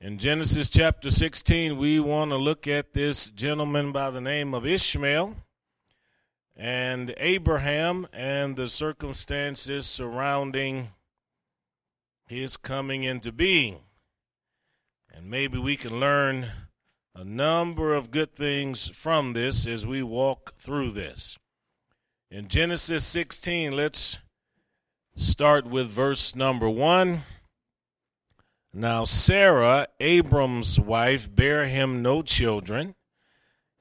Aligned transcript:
In 0.00 0.18
Genesis 0.18 0.70
chapter 0.70 1.10
16, 1.10 1.76
we 1.76 1.98
want 1.98 2.30
to 2.30 2.36
look 2.36 2.68
at 2.68 2.92
this 2.92 3.30
gentleman 3.30 3.90
by 3.90 4.10
the 4.10 4.20
name 4.20 4.54
of 4.54 4.64
Ishmael 4.64 5.34
and 6.56 7.12
Abraham 7.16 8.06
and 8.12 8.54
the 8.54 8.68
circumstances 8.68 9.86
surrounding 9.86 10.90
his 12.28 12.56
coming 12.56 13.02
into 13.02 13.32
being. 13.32 13.80
And 15.12 15.28
maybe 15.28 15.58
we 15.58 15.76
can 15.76 15.98
learn 15.98 16.46
a 17.12 17.24
number 17.24 17.92
of 17.92 18.12
good 18.12 18.32
things 18.36 18.88
from 18.94 19.32
this 19.32 19.66
as 19.66 19.84
we 19.84 20.04
walk 20.04 20.54
through 20.56 20.92
this. 20.92 21.38
In 22.30 22.46
Genesis 22.46 23.04
16, 23.04 23.74
let's 23.74 24.20
start 25.16 25.66
with 25.66 25.90
verse 25.90 26.36
number 26.36 26.70
1. 26.70 27.24
Now 28.78 29.02
Sarah, 29.02 29.88
Abram's 29.98 30.78
wife, 30.78 31.34
bare 31.34 31.66
him 31.66 32.00
no 32.00 32.22
children, 32.22 32.94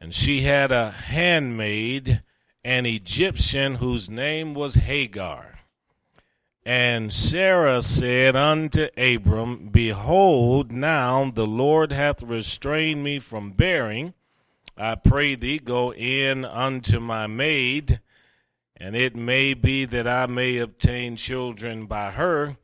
and 0.02 0.12
she 0.12 0.42
had 0.42 0.72
a 0.72 0.90
handmaid, 0.90 2.24
an 2.64 2.88
Egyptian, 2.88 3.76
whose 3.76 4.10
name 4.10 4.56
was 4.56 4.74
Hagar. 4.74 5.60
And 6.66 7.14
Sarah 7.14 7.84
said 7.84 8.36
unto 8.36 8.88
Abram, 8.98 9.68
Behold, 9.68 10.72
now 10.72 11.30
the 11.30 11.46
Lord 11.46 11.92
hath 11.92 12.24
restrained 12.24 13.04
me 13.04 13.20
from 13.20 13.52
bearing. 13.52 14.16
I 14.76 14.96
pray 14.96 15.36
thee, 15.36 15.60
go 15.60 15.94
in 15.94 16.44
unto 16.44 17.00
my 17.00 17.28
maid, 17.28 18.02
and 18.76 18.96
it 18.96 19.16
may 19.16 19.54
be 19.54 19.86
that 19.86 20.08
I 20.08 20.26
may 20.26 20.58
obtain 20.58 21.18
children 21.18 21.86
by 21.86 22.10
her. 22.10 22.58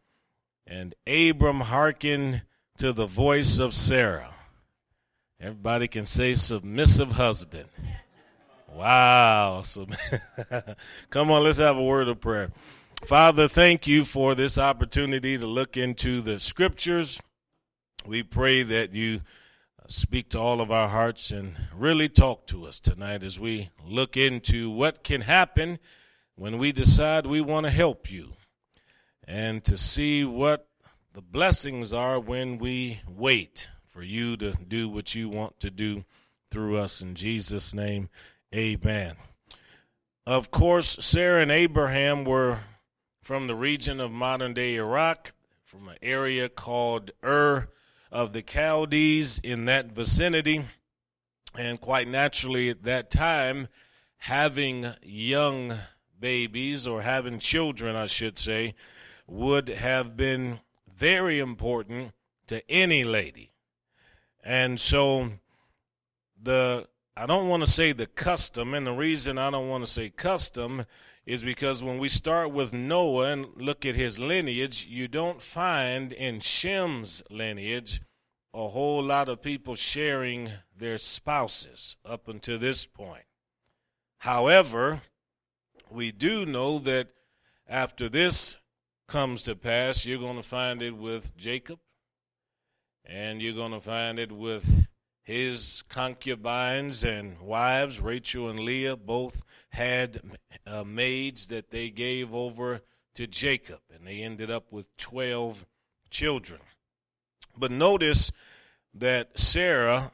And 0.65 0.95
Abram 1.07 1.61
hearkened 1.61 2.43
to 2.77 2.93
the 2.93 3.05
voice 3.05 3.59
of 3.59 3.73
Sarah. 3.73 4.33
Everybody 5.39 5.87
can 5.87 6.05
say 6.05 6.33
submissive 6.35 7.11
husband. 7.11 7.67
Wow. 8.73 9.63
Come 11.09 11.31
on, 11.31 11.43
let's 11.43 11.57
have 11.57 11.77
a 11.77 11.83
word 11.83 12.07
of 12.07 12.21
prayer. 12.21 12.51
Father, 13.05 13.49
thank 13.49 13.85
you 13.85 14.05
for 14.05 14.33
this 14.33 14.57
opportunity 14.57 15.37
to 15.37 15.45
look 15.45 15.75
into 15.75 16.21
the 16.21 16.39
scriptures. 16.39 17.21
We 18.05 18.23
pray 18.23 18.63
that 18.63 18.93
you 18.93 19.21
uh, 19.79 19.85
speak 19.87 20.29
to 20.29 20.39
all 20.39 20.61
of 20.61 20.71
our 20.71 20.87
hearts 20.87 21.29
and 21.29 21.57
really 21.75 22.07
talk 22.07 22.47
to 22.47 22.65
us 22.65 22.79
tonight 22.79 23.21
as 23.21 23.39
we 23.39 23.69
look 23.85 24.15
into 24.15 24.69
what 24.69 25.03
can 25.03 25.21
happen 25.21 25.79
when 26.35 26.57
we 26.57 26.71
decide 26.71 27.25
we 27.25 27.41
want 27.41 27.65
to 27.65 27.69
help 27.69 28.09
you 28.09 28.33
and 29.27 29.63
to 29.63 29.77
see 29.77 30.23
what 30.23 30.67
the 31.13 31.21
blessings 31.21 31.93
are 31.93 32.19
when 32.19 32.57
we 32.57 33.01
wait 33.07 33.69
for 33.87 34.01
you 34.01 34.35
to 34.37 34.51
do 34.51 34.89
what 34.89 35.13
you 35.13 35.29
want 35.29 35.59
to 35.59 35.69
do 35.69 36.03
through 36.49 36.77
us. 36.77 37.01
In 37.01 37.15
Jesus' 37.15 37.73
name, 37.73 38.09
amen. 38.53 39.15
Of 40.25 40.51
course, 40.51 40.97
Sarah 40.99 41.41
and 41.41 41.51
Abraham 41.51 42.23
were 42.23 42.59
from 43.21 43.47
the 43.47 43.55
region 43.55 43.99
of 43.99 44.11
modern 44.11 44.53
day 44.53 44.75
Iraq, 44.75 45.33
from 45.63 45.87
an 45.87 45.97
area 46.01 46.49
called 46.49 47.11
Ur 47.23 47.69
of 48.11 48.33
the 48.33 48.41
Chaldees 48.41 49.39
in 49.39 49.65
that 49.65 49.91
vicinity. 49.91 50.65
And 51.57 51.79
quite 51.79 52.07
naturally, 52.07 52.69
at 52.69 52.83
that 52.83 53.09
time, 53.09 53.67
having 54.17 54.93
young 55.01 55.75
babies 56.19 56.87
or 56.87 57.01
having 57.01 57.39
children, 57.39 57.95
I 57.95 58.07
should 58.07 58.39
say, 58.39 58.75
would 59.27 59.69
have 59.69 60.15
been 60.17 60.59
very 60.87 61.39
important 61.39 62.13
to 62.47 62.69
any 62.69 63.03
lady. 63.03 63.51
And 64.43 64.79
so 64.79 65.31
the 66.41 66.87
I 67.15 67.27
don't 67.27 67.47
want 67.47 67.63
to 67.63 67.71
say 67.71 67.91
the 67.91 68.07
custom, 68.07 68.73
and 68.73 68.87
the 68.87 68.91
reason 68.91 69.37
I 69.37 69.51
don't 69.51 69.69
want 69.69 69.85
to 69.85 69.91
say 69.91 70.09
custom 70.09 70.85
is 71.27 71.43
because 71.43 71.83
when 71.83 71.99
we 71.99 72.09
start 72.09 72.51
with 72.51 72.73
Noah 72.73 73.31
and 73.31 73.47
look 73.55 73.85
at 73.85 73.95
his 73.95 74.17
lineage, 74.17 74.87
you 74.89 75.07
don't 75.07 75.41
find 75.41 76.11
in 76.11 76.39
Shem's 76.39 77.23
lineage 77.29 78.01
a 78.51 78.67
whole 78.67 79.01
lot 79.01 79.29
of 79.29 79.43
people 79.43 79.75
sharing 79.75 80.51
their 80.75 80.97
spouses 80.97 81.97
up 82.03 82.27
until 82.27 82.57
this 82.57 82.87
point. 82.87 83.25
However, 84.17 85.03
we 85.91 86.11
do 86.11 86.45
know 86.45 86.79
that 86.79 87.09
after 87.67 88.09
this 88.09 88.57
comes 89.07 89.43
to 89.43 89.55
pass, 89.55 90.05
you're 90.05 90.19
going 90.19 90.37
to 90.37 90.43
find 90.43 90.81
it 90.81 90.95
with 90.95 91.35
Jacob, 91.37 91.79
and 93.05 93.41
you're 93.41 93.55
going 93.55 93.71
to 93.71 93.81
find 93.81 94.19
it 94.19 94.31
with 94.31 94.87
his 95.23 95.83
concubines 95.89 97.03
and 97.03 97.39
wives. 97.39 97.99
Rachel 97.99 98.49
and 98.49 98.59
Leah 98.59 98.97
both 98.97 99.41
had 99.69 100.21
uh, 100.67 100.83
maids 100.83 101.47
that 101.47 101.71
they 101.71 101.89
gave 101.89 102.33
over 102.33 102.81
to 103.15 103.27
Jacob, 103.27 103.79
and 103.93 104.07
they 104.07 104.21
ended 104.21 104.51
up 104.51 104.71
with 104.71 104.95
12 104.97 105.65
children. 106.09 106.61
But 107.57 107.71
notice 107.71 108.31
that 108.93 109.37
Sarah, 109.37 110.11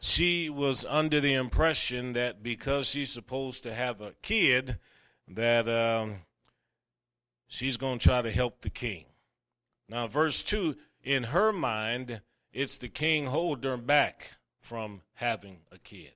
she 0.00 0.48
was 0.48 0.84
under 0.88 1.20
the 1.20 1.34
impression 1.34 2.12
that 2.12 2.42
because 2.42 2.88
she's 2.88 3.10
supposed 3.10 3.62
to 3.64 3.74
have 3.74 4.00
a 4.00 4.14
kid, 4.22 4.78
that 5.28 5.68
um, 5.68 6.20
she's 7.50 7.76
going 7.76 7.98
to 7.98 8.08
try 8.08 8.22
to 8.22 8.30
help 8.30 8.62
the 8.62 8.70
king. 8.70 9.04
Now, 9.88 10.06
verse 10.06 10.42
2 10.42 10.76
in 11.02 11.24
her 11.24 11.52
mind, 11.52 12.22
it's 12.52 12.78
the 12.78 12.88
king 12.88 13.26
holding 13.26 13.70
her 13.70 13.76
back 13.76 14.30
from 14.60 15.02
having 15.14 15.58
a 15.70 15.78
kid. 15.78 16.12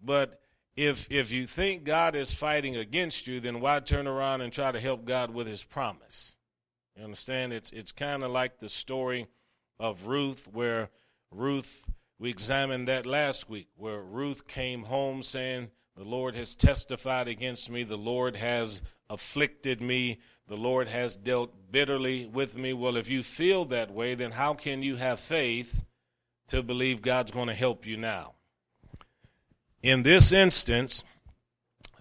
But 0.00 0.40
if 0.76 1.10
if 1.10 1.32
you 1.32 1.46
think 1.46 1.84
God 1.84 2.14
is 2.14 2.32
fighting 2.32 2.76
against 2.76 3.26
you, 3.26 3.40
then 3.40 3.60
why 3.60 3.80
turn 3.80 4.06
around 4.06 4.40
and 4.40 4.52
try 4.52 4.72
to 4.72 4.80
help 4.80 5.04
God 5.04 5.32
with 5.32 5.46
his 5.46 5.64
promise? 5.64 6.36
You 6.96 7.04
understand? 7.04 7.52
It's 7.52 7.72
it's 7.72 7.92
kind 7.92 8.22
of 8.22 8.30
like 8.30 8.58
the 8.58 8.68
story 8.68 9.28
of 9.78 10.06
Ruth 10.06 10.48
where 10.52 10.90
Ruth 11.30 11.88
we 12.18 12.30
examined 12.30 12.88
that 12.88 13.06
last 13.06 13.48
week 13.48 13.68
where 13.76 14.02
Ruth 14.02 14.46
came 14.46 14.84
home 14.84 15.22
saying 15.22 15.70
the 15.96 16.04
Lord 16.04 16.34
has 16.34 16.54
testified 16.54 17.28
against 17.28 17.70
me, 17.70 17.84
the 17.84 17.96
Lord 17.98 18.36
has 18.36 18.82
afflicted 19.12 19.82
me. 19.82 20.18
The 20.48 20.56
Lord 20.56 20.88
has 20.88 21.14
dealt 21.14 21.52
bitterly 21.70 22.26
with 22.26 22.56
me. 22.56 22.72
Well, 22.72 22.96
if 22.96 23.08
you 23.08 23.22
feel 23.22 23.66
that 23.66 23.90
way, 23.90 24.14
then 24.14 24.32
how 24.32 24.54
can 24.54 24.82
you 24.82 24.96
have 24.96 25.20
faith 25.20 25.84
to 26.48 26.62
believe 26.62 27.02
God's 27.02 27.30
going 27.30 27.48
to 27.48 27.54
help 27.54 27.86
you 27.86 27.96
now? 27.96 28.32
In 29.82 30.02
this 30.02 30.32
instance, 30.32 31.04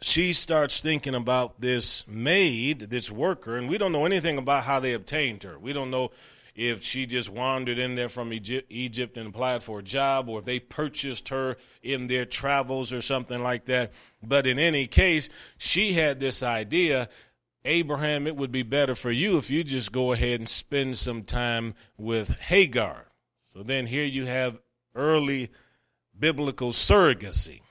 she 0.01 0.33
starts 0.33 0.79
thinking 0.79 1.15
about 1.15 1.59
this 1.59 2.07
maid, 2.07 2.89
this 2.89 3.11
worker, 3.11 3.57
and 3.57 3.67
we 3.67 3.77
don't 3.77 3.91
know 3.91 4.05
anything 4.05 4.37
about 4.37 4.63
how 4.63 4.79
they 4.79 4.93
obtained 4.93 5.43
her. 5.43 5.59
We 5.59 5.73
don't 5.73 5.91
know 5.91 6.11
if 6.55 6.83
she 6.83 7.05
just 7.05 7.29
wandered 7.29 7.79
in 7.79 7.95
there 7.95 8.09
from 8.09 8.33
Egypt 8.33 9.17
and 9.17 9.29
applied 9.29 9.63
for 9.63 9.79
a 9.79 9.83
job, 9.83 10.29
or 10.29 10.39
if 10.39 10.45
they 10.45 10.59
purchased 10.59 11.29
her 11.29 11.57
in 11.81 12.07
their 12.07 12.25
travels 12.25 12.91
or 12.91 13.01
something 13.01 13.41
like 13.41 13.65
that. 13.65 13.91
But 14.21 14.45
in 14.45 14.59
any 14.59 14.87
case, 14.87 15.29
she 15.57 15.93
had 15.93 16.19
this 16.19 16.43
idea 16.43 17.09
Abraham, 17.63 18.25
it 18.25 18.35
would 18.35 18.51
be 18.51 18.63
better 18.63 18.95
for 18.95 19.11
you 19.11 19.37
if 19.37 19.51
you 19.51 19.63
just 19.63 19.91
go 19.91 20.13
ahead 20.13 20.39
and 20.39 20.49
spend 20.49 20.97
some 20.97 21.23
time 21.23 21.75
with 21.97 22.39
Hagar. 22.39 23.05
So 23.53 23.61
then 23.61 23.85
here 23.85 24.05
you 24.05 24.25
have 24.25 24.59
early 24.95 25.51
biblical 26.17 26.71
surrogacy. 26.71 27.61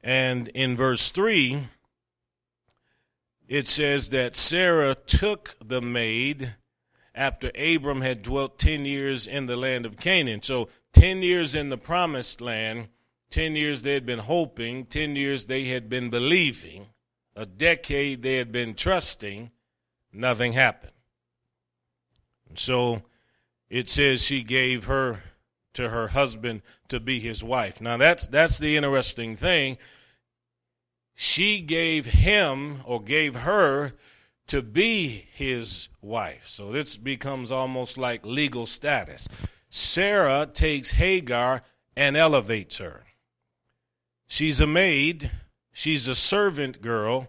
And 0.00 0.48
in 0.48 0.76
verse 0.76 1.10
3, 1.10 1.68
it 3.48 3.66
says 3.66 4.10
that 4.10 4.36
Sarah 4.36 4.94
took 4.94 5.56
the 5.64 5.82
maid 5.82 6.54
after 7.18 7.50
Abram 7.58 8.00
had 8.00 8.22
dwelt 8.22 8.60
10 8.60 8.84
years 8.84 9.26
in 9.26 9.46
the 9.46 9.56
land 9.56 9.84
of 9.84 9.96
Canaan. 9.96 10.40
So 10.40 10.68
10 10.92 11.22
years 11.22 11.54
in 11.54 11.68
the 11.68 11.76
promised 11.76 12.40
land, 12.40 12.88
10 13.30 13.56
years 13.56 13.82
they 13.82 13.94
had 13.94 14.06
been 14.06 14.20
hoping, 14.20 14.86
10 14.86 15.16
years 15.16 15.46
they 15.46 15.64
had 15.64 15.90
been 15.90 16.10
believing, 16.10 16.86
a 17.34 17.44
decade 17.44 18.22
they 18.22 18.36
had 18.36 18.52
been 18.52 18.72
trusting, 18.72 19.50
nothing 20.12 20.52
happened. 20.52 20.92
And 22.48 22.58
so 22.58 23.02
it 23.68 23.90
says 23.90 24.22
she 24.22 24.44
gave 24.44 24.84
her 24.84 25.24
to 25.74 25.88
her 25.88 26.08
husband 26.08 26.62
to 26.86 27.00
be 27.00 27.18
his 27.18 27.42
wife. 27.42 27.80
Now 27.80 27.96
that's 27.96 28.28
that's 28.28 28.58
the 28.58 28.76
interesting 28.76 29.36
thing. 29.36 29.76
She 31.14 31.60
gave 31.60 32.06
him 32.06 32.80
or 32.84 33.02
gave 33.02 33.34
her 33.34 33.90
to 34.48 34.62
be 34.62 35.26
his 35.32 35.88
wife. 36.00 36.48
So 36.48 36.72
this 36.72 36.96
becomes 36.96 37.52
almost 37.52 37.96
like 37.96 38.24
legal 38.24 38.66
status. 38.66 39.28
Sarah 39.70 40.48
takes 40.52 40.92
Hagar 40.92 41.62
and 41.96 42.16
elevates 42.16 42.78
her. 42.78 43.04
She's 44.26 44.60
a 44.60 44.66
maid, 44.66 45.30
she's 45.72 46.08
a 46.08 46.14
servant 46.14 46.82
girl, 46.82 47.28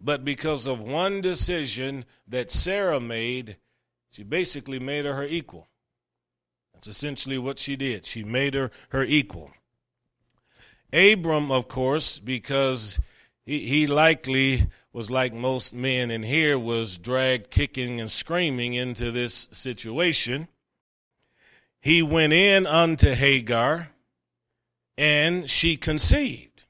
but 0.00 0.24
because 0.24 0.66
of 0.66 0.80
one 0.80 1.20
decision 1.20 2.04
that 2.26 2.50
Sarah 2.50 3.00
made, 3.00 3.56
she 4.10 4.22
basically 4.22 4.78
made 4.78 5.04
her 5.04 5.14
her 5.14 5.26
equal. 5.26 5.68
That's 6.74 6.88
essentially 6.88 7.38
what 7.38 7.58
she 7.58 7.76
did. 7.76 8.06
She 8.06 8.22
made 8.22 8.54
her 8.54 8.70
her 8.90 9.02
equal. 9.02 9.50
Abram, 10.92 11.50
of 11.50 11.68
course, 11.68 12.18
because 12.18 13.00
he, 13.44 13.66
he 13.66 13.86
likely 13.86 14.66
was 14.98 15.12
like 15.12 15.32
most 15.32 15.72
men 15.72 16.10
in 16.10 16.24
here, 16.24 16.58
was 16.58 16.98
dragged 16.98 17.50
kicking 17.50 18.00
and 18.00 18.10
screaming 18.10 18.74
into 18.74 19.12
this 19.12 19.48
situation. 19.52 20.48
He 21.80 22.02
went 22.02 22.32
in 22.32 22.66
unto 22.66 23.14
Hagar, 23.14 23.90
and 24.96 25.48
she 25.48 25.76
conceived. 25.76 26.64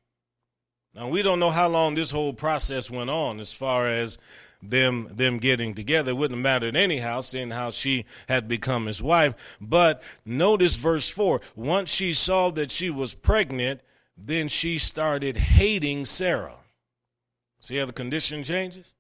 Now 0.94 1.08
we 1.08 1.22
don't 1.22 1.40
know 1.40 1.48
how 1.48 1.68
long 1.68 1.94
this 1.94 2.10
whole 2.10 2.34
process 2.34 2.90
went 2.90 3.08
on 3.08 3.40
as 3.40 3.54
far 3.54 3.88
as 3.88 4.18
them 4.62 5.08
them 5.10 5.38
getting 5.38 5.72
together. 5.72 6.10
It 6.10 6.18
wouldn't 6.18 6.36
have 6.36 6.42
mattered 6.42 6.76
anyhow, 6.76 7.22
seeing 7.22 7.52
how 7.52 7.70
she 7.70 8.04
had 8.28 8.46
become 8.46 8.84
his 8.84 9.02
wife. 9.02 9.56
But 9.58 10.02
notice 10.26 10.74
verse 10.74 11.08
four. 11.08 11.40
Once 11.56 11.88
she 11.88 12.12
saw 12.12 12.50
that 12.50 12.70
she 12.70 12.90
was 12.90 13.14
pregnant, 13.14 13.80
then 14.18 14.48
she 14.48 14.76
started 14.76 15.38
hating 15.38 16.04
Sarah. 16.04 16.57
See 17.60 17.76
how 17.76 17.86
the 17.86 17.92
condition 17.92 18.42
changes? 18.42 18.94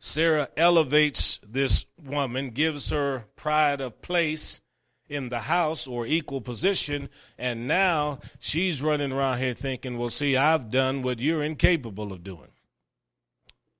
Sarah 0.00 0.48
elevates 0.56 1.38
this 1.46 1.86
woman, 2.02 2.50
gives 2.50 2.90
her 2.90 3.26
pride 3.36 3.80
of 3.80 4.02
place 4.02 4.60
in 5.08 5.28
the 5.28 5.40
house 5.40 5.86
or 5.86 6.06
equal 6.06 6.40
position, 6.40 7.08
and 7.38 7.68
now 7.68 8.18
she's 8.40 8.82
running 8.82 9.12
around 9.12 9.38
here 9.38 9.54
thinking, 9.54 9.98
well, 9.98 10.08
see, 10.08 10.36
I've 10.36 10.70
done 10.70 11.02
what 11.02 11.20
you're 11.20 11.42
incapable 11.42 12.12
of 12.12 12.24
doing. 12.24 12.48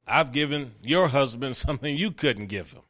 I've 0.07 0.33
given 0.33 0.75
your 0.83 1.09
husband 1.09 1.57
something 1.57 1.97
you 1.97 2.11
couldn't 2.13 2.47
give 2.47 2.73
him. 2.73 2.83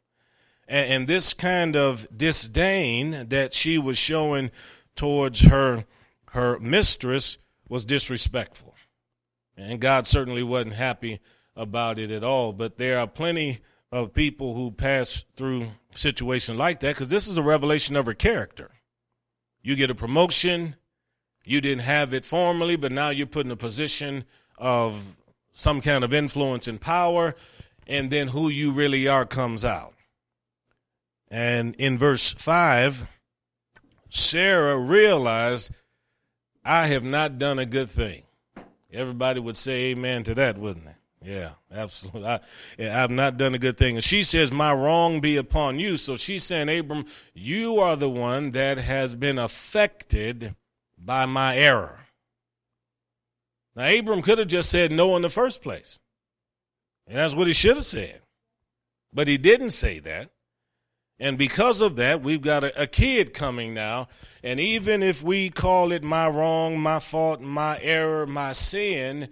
And, 0.67 0.91
and 0.91 1.07
this 1.07 1.33
kind 1.33 1.75
of 1.75 2.07
disdain 2.15 3.29
that 3.29 3.53
she 3.53 3.77
was 3.77 3.97
showing 3.97 4.51
towards 4.95 5.41
her 5.41 5.85
her 6.31 6.59
mistress 6.59 7.37
was 7.69 7.85
disrespectful. 7.85 8.72
And 9.55 9.79
God 9.79 10.07
certainly 10.07 10.43
wasn't 10.43 10.73
happy 10.73 11.19
about 11.55 11.99
it 11.99 12.11
at 12.11 12.23
all. 12.23 12.53
But 12.53 12.77
there 12.77 12.99
are 12.99 13.07
plenty 13.07 13.59
of 13.91 14.13
people 14.13 14.55
who 14.55 14.71
pass 14.71 15.25
through 15.35 15.67
situations 15.95 16.57
like 16.57 16.79
that 16.79 16.95
because 16.95 17.09
this 17.09 17.27
is 17.27 17.37
a 17.37 17.43
revelation 17.43 17.95
of 17.95 18.07
her 18.07 18.13
character. 18.13 18.71
You 19.61 19.75
get 19.75 19.91
a 19.91 19.95
promotion, 19.95 20.75
you 21.45 21.61
didn't 21.61 21.83
have 21.83 22.13
it 22.13 22.25
formally, 22.25 22.75
but 22.75 22.91
now 22.91 23.09
you're 23.09 23.27
put 23.27 23.45
in 23.45 23.51
a 23.51 23.55
position 23.55 24.25
of 24.57 25.15
some 25.53 25.81
kind 25.81 26.03
of 26.03 26.13
influence 26.13 26.67
and 26.67 26.81
power, 26.81 27.35
and 27.85 28.09
then 28.09 28.29
who 28.29 28.49
you 28.49 28.71
really 28.71 29.07
are 29.07 29.25
comes 29.25 29.63
out. 29.63 29.93
And 31.29 31.75
in 31.75 31.97
verse 31.97 32.33
5, 32.33 33.07
Sarah 34.09 34.77
realized, 34.77 35.71
I 36.65 36.87
have 36.87 37.03
not 37.03 37.37
done 37.37 37.59
a 37.59 37.65
good 37.65 37.89
thing. 37.89 38.23
Everybody 38.93 39.39
would 39.39 39.57
say 39.57 39.85
amen 39.85 40.23
to 40.23 40.35
that, 40.35 40.57
wouldn't 40.57 40.85
they? 40.85 40.95
Yeah, 41.25 41.51
absolutely. 41.73 42.25
I, 42.25 42.39
have 42.79 43.09
not 43.09 43.37
done 43.37 43.55
a 43.55 43.59
good 43.59 43.77
thing. 43.77 43.95
And 43.95 44.03
she 44.03 44.23
says, 44.23 44.51
My 44.51 44.73
wrong 44.73 45.21
be 45.21 45.37
upon 45.37 45.79
you. 45.79 45.97
So 45.97 46.17
she's 46.17 46.43
saying, 46.43 46.69
Abram, 46.69 47.05
you 47.33 47.77
are 47.77 47.95
the 47.95 48.09
one 48.09 48.51
that 48.51 48.77
has 48.77 49.15
been 49.15 49.39
affected 49.39 50.55
by 50.97 51.25
my 51.25 51.55
error. 51.55 51.99
Now, 53.75 53.87
Abram 53.87 54.21
could 54.21 54.37
have 54.37 54.47
just 54.47 54.69
said 54.69 54.91
no 54.91 55.15
in 55.15 55.21
the 55.21 55.29
first 55.29 55.61
place. 55.61 55.99
And 57.07 57.17
that's 57.17 57.33
what 57.33 57.47
he 57.47 57.53
should 57.53 57.77
have 57.77 57.85
said. 57.85 58.21
But 59.13 59.27
he 59.27 59.37
didn't 59.37 59.71
say 59.71 59.99
that. 59.99 60.29
And 61.19 61.37
because 61.37 61.81
of 61.81 61.95
that, 61.97 62.21
we've 62.21 62.41
got 62.41 62.63
a, 62.63 62.81
a, 62.81 62.87
kid 62.87 63.33
coming 63.33 63.73
now. 63.73 64.07
And 64.43 64.59
even 64.59 65.03
if 65.03 65.23
we 65.23 65.49
call 65.49 65.91
it 65.91 66.03
my 66.03 66.27
wrong, 66.27 66.79
my 66.79 66.99
fault, 66.99 67.39
my 67.39 67.79
error, 67.81 68.25
my 68.25 68.51
sin, 68.51 69.29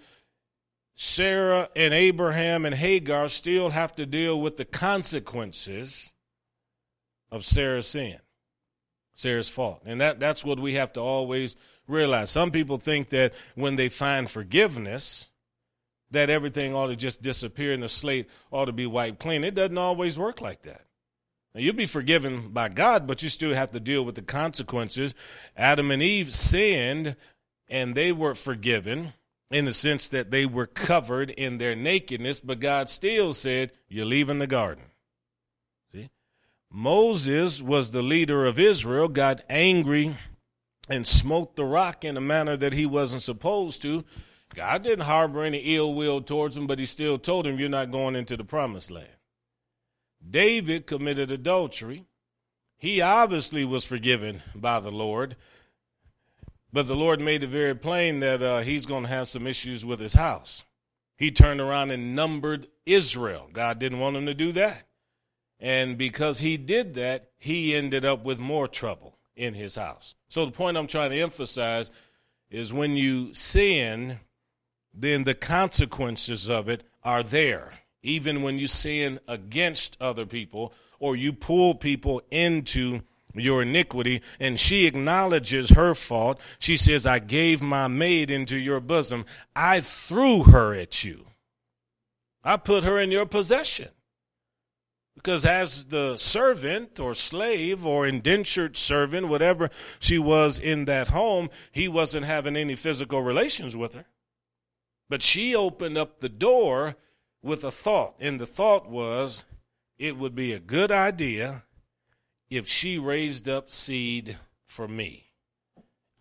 Sarah 0.96 1.70
and 1.76 1.94
Abraham 1.94 2.66
and 2.66 2.76
Hagar 2.76 3.28
still 3.30 3.72
have 3.72 3.96
to 3.96 4.06
deal 4.06 4.40
with 4.40 4.58
the 4.58 4.66
consequences 4.66 6.14
of 7.32 7.44
Sarah's 7.44 7.88
sin, 7.88 8.20
Sarah's 9.14 9.50
fault. 9.50 9.82
And 9.86 10.00
that, 10.00 10.20
that's 10.20 10.46
what 10.46 10.60
we 10.60 10.76
have 10.76 10.94
to 10.94 11.02
always 11.02 11.56
realize. 11.88 12.30
Some 12.30 12.52
people 12.52 12.78
think 12.78 13.10
that 13.10 13.34
when 13.56 13.78
they 13.78 13.90
find 13.90 14.30
forgiveness, 14.30 15.32
that 16.12 16.30
everything 16.30 16.76
ought 16.76 16.88
to 16.88 16.96
just 16.96 17.22
disappear 17.22 17.74
and 17.74 17.82
the 17.82 17.90
slate 17.90 18.30
ought 18.52 18.66
to 18.66 18.74
be 18.74 18.86
wiped 18.86 19.20
clean. 19.20 19.44
It 19.44 19.56
doesn't 19.56 19.78
always 19.78 20.20
work 20.20 20.42
like 20.42 20.62
that. 20.64 20.86
Now, 21.54 21.62
you'll 21.62 21.76
be 21.76 21.86
forgiven 21.86 22.50
by 22.50 22.70
God, 22.70 23.06
but 23.08 23.22
you 23.22 23.30
still 23.30 23.54
have 23.54 23.72
to 23.72 23.80
deal 23.80 24.06
with 24.06 24.16
the 24.16 24.22
consequences. 24.22 25.14
Adam 25.58 25.92
and 25.92 26.02
Eve 26.02 26.34
sinned, 26.34 27.16
and 27.68 27.94
they 27.94 28.12
were 28.12 28.36
forgiven 28.36 29.14
in 29.50 29.66
the 29.66 29.74
sense 29.74 30.08
that 30.08 30.32
they 30.32 30.46
were 30.46 30.66
covered 30.66 31.30
in 31.30 31.58
their 31.58 31.76
nakedness, 31.76 32.40
but 32.40 32.62
God 32.62 32.90
still 32.90 33.34
said, 33.34 33.72
You're 33.90 34.06
leaving 34.06 34.40
the 34.40 34.48
garden. 34.48 34.86
See? 35.92 36.10
Moses 36.72 37.62
was 37.62 37.92
the 37.92 38.02
leader 38.02 38.46
of 38.46 38.58
Israel, 38.58 39.10
got 39.10 39.44
angry 39.50 40.16
and 40.90 41.06
smote 41.06 41.58
the 41.58 41.66
rock 41.66 42.06
in 42.06 42.16
a 42.16 42.22
manner 42.22 42.56
that 42.56 42.74
he 42.74 42.86
wasn't 42.86 43.22
supposed 43.22 43.82
to. 43.82 44.06
God 44.54 44.84
didn't 44.84 45.06
harbor 45.06 45.44
any 45.44 45.60
ill 45.76 45.94
will 45.94 46.22
towards 46.22 46.56
him, 46.56 46.68
but 46.68 46.80
he 46.80 46.86
still 46.86 47.18
told 47.18 47.46
him, 47.46 47.60
You're 47.60 47.70
not 47.70 47.92
going 47.92 48.16
into 48.16 48.38
the 48.38 48.46
promised 48.46 48.90
land. 48.90 49.08
David 50.28 50.88
committed 50.88 51.32
adultery. 51.32 52.06
He 52.78 53.02
obviously 53.02 53.66
was 53.66 53.86
forgiven 53.86 54.42
by 54.56 54.80
the 54.80 54.92
Lord, 54.92 55.36
but 56.74 56.88
the 56.88 56.96
Lord 56.96 57.20
made 57.20 57.44
it 57.44 57.48
very 57.48 57.76
plain 57.76 58.22
that 58.22 58.42
uh, 58.42 58.60
he's 58.62 58.86
going 58.86 59.04
to 59.04 59.10
have 59.10 59.28
some 59.28 59.46
issues 59.46 59.86
with 59.86 60.00
his 60.00 60.14
house. 60.14 60.64
He 61.18 61.30
turned 61.30 61.62
around 61.62 61.92
and 61.92 62.16
numbered 62.16 62.68
Israel. 62.86 63.50
God 63.54 63.78
didn't 63.78 64.00
want 64.00 64.16
him 64.16 64.26
to 64.26 64.34
do 64.34 64.52
that. 64.54 64.88
And 65.60 65.96
because 65.96 66.40
he 66.40 66.58
did 66.58 66.96
that, 66.96 67.30
he 67.38 67.76
ended 67.76 68.04
up 68.04 68.24
with 68.24 68.40
more 68.40 68.68
trouble 68.68 69.20
in 69.36 69.54
his 69.54 69.76
house. 69.76 70.16
So 70.30 70.46
the 70.46 70.52
point 70.52 70.78
I'm 70.78 70.88
trying 70.88 71.12
to 71.12 71.20
emphasize 71.20 71.92
is 72.50 72.74
when 72.74 72.96
you 72.96 73.34
sin, 73.34 74.20
then 74.94 75.24
the 75.24 75.36
consequences 75.36 76.50
of 76.50 76.68
it 76.68 76.84
are 77.04 77.22
there. 77.22 77.81
Even 78.04 78.42
when 78.42 78.58
you 78.58 78.68
sin 78.68 79.20
against 79.28 79.98
other 80.02 80.26
people 80.26 80.74
or 81.00 81.16
you 81.16 81.34
pull 81.34 81.76
people 81.76 82.22
into 82.32 83.02
your 83.34 83.62
iniquity. 83.62 84.22
And 84.40 84.60
she 84.60 84.86
acknowledges 84.86 85.72
her 85.72 85.96
fault. 85.96 86.40
She 86.60 86.78
says, 86.78 87.06
I 87.06 87.20
gave 87.20 87.62
my 87.62 87.88
maid 87.88 88.30
into 88.30 88.58
your 88.58 88.80
bosom. 88.80 89.26
I 89.56 89.82
threw 89.82 90.44
her 90.44 90.74
at 90.74 91.04
you. 91.04 91.28
I 92.44 92.58
put 92.58 92.84
her 92.84 93.00
in 93.00 93.12
your 93.12 93.26
possession. 93.26 93.90
Because 95.16 95.46
as 95.46 95.86
the 95.86 96.18
servant 96.18 97.00
or 97.00 97.14
slave 97.14 97.86
or 97.86 98.08
indentured 98.08 98.78
servant, 98.78 99.28
whatever 99.28 99.70
she 100.00 100.18
was 100.18 100.58
in 100.58 100.86
that 100.86 101.10
home, 101.10 101.50
he 101.72 101.88
wasn't 101.88 102.26
having 102.26 102.56
any 102.56 102.76
physical 102.76 103.22
relations 103.22 103.76
with 103.76 103.94
her. 103.94 104.06
But 105.10 105.22
she 105.22 105.54
opened 105.54 105.98
up 105.98 106.22
the 106.22 106.30
door 106.30 106.96
with 107.44 107.64
a 107.64 107.72
thought. 107.72 108.16
And 108.20 108.40
the 108.40 108.46
thought 108.46 108.90
was, 108.90 109.44
it 109.98 110.18
would 110.18 110.36
be 110.36 110.54
a 110.54 110.60
good 110.60 110.92
idea 110.92 111.64
if 112.50 112.68
she 112.68 113.00
raised 113.00 113.48
up 113.48 113.70
seed 113.72 114.38
for 114.68 114.88
me. 114.88 115.28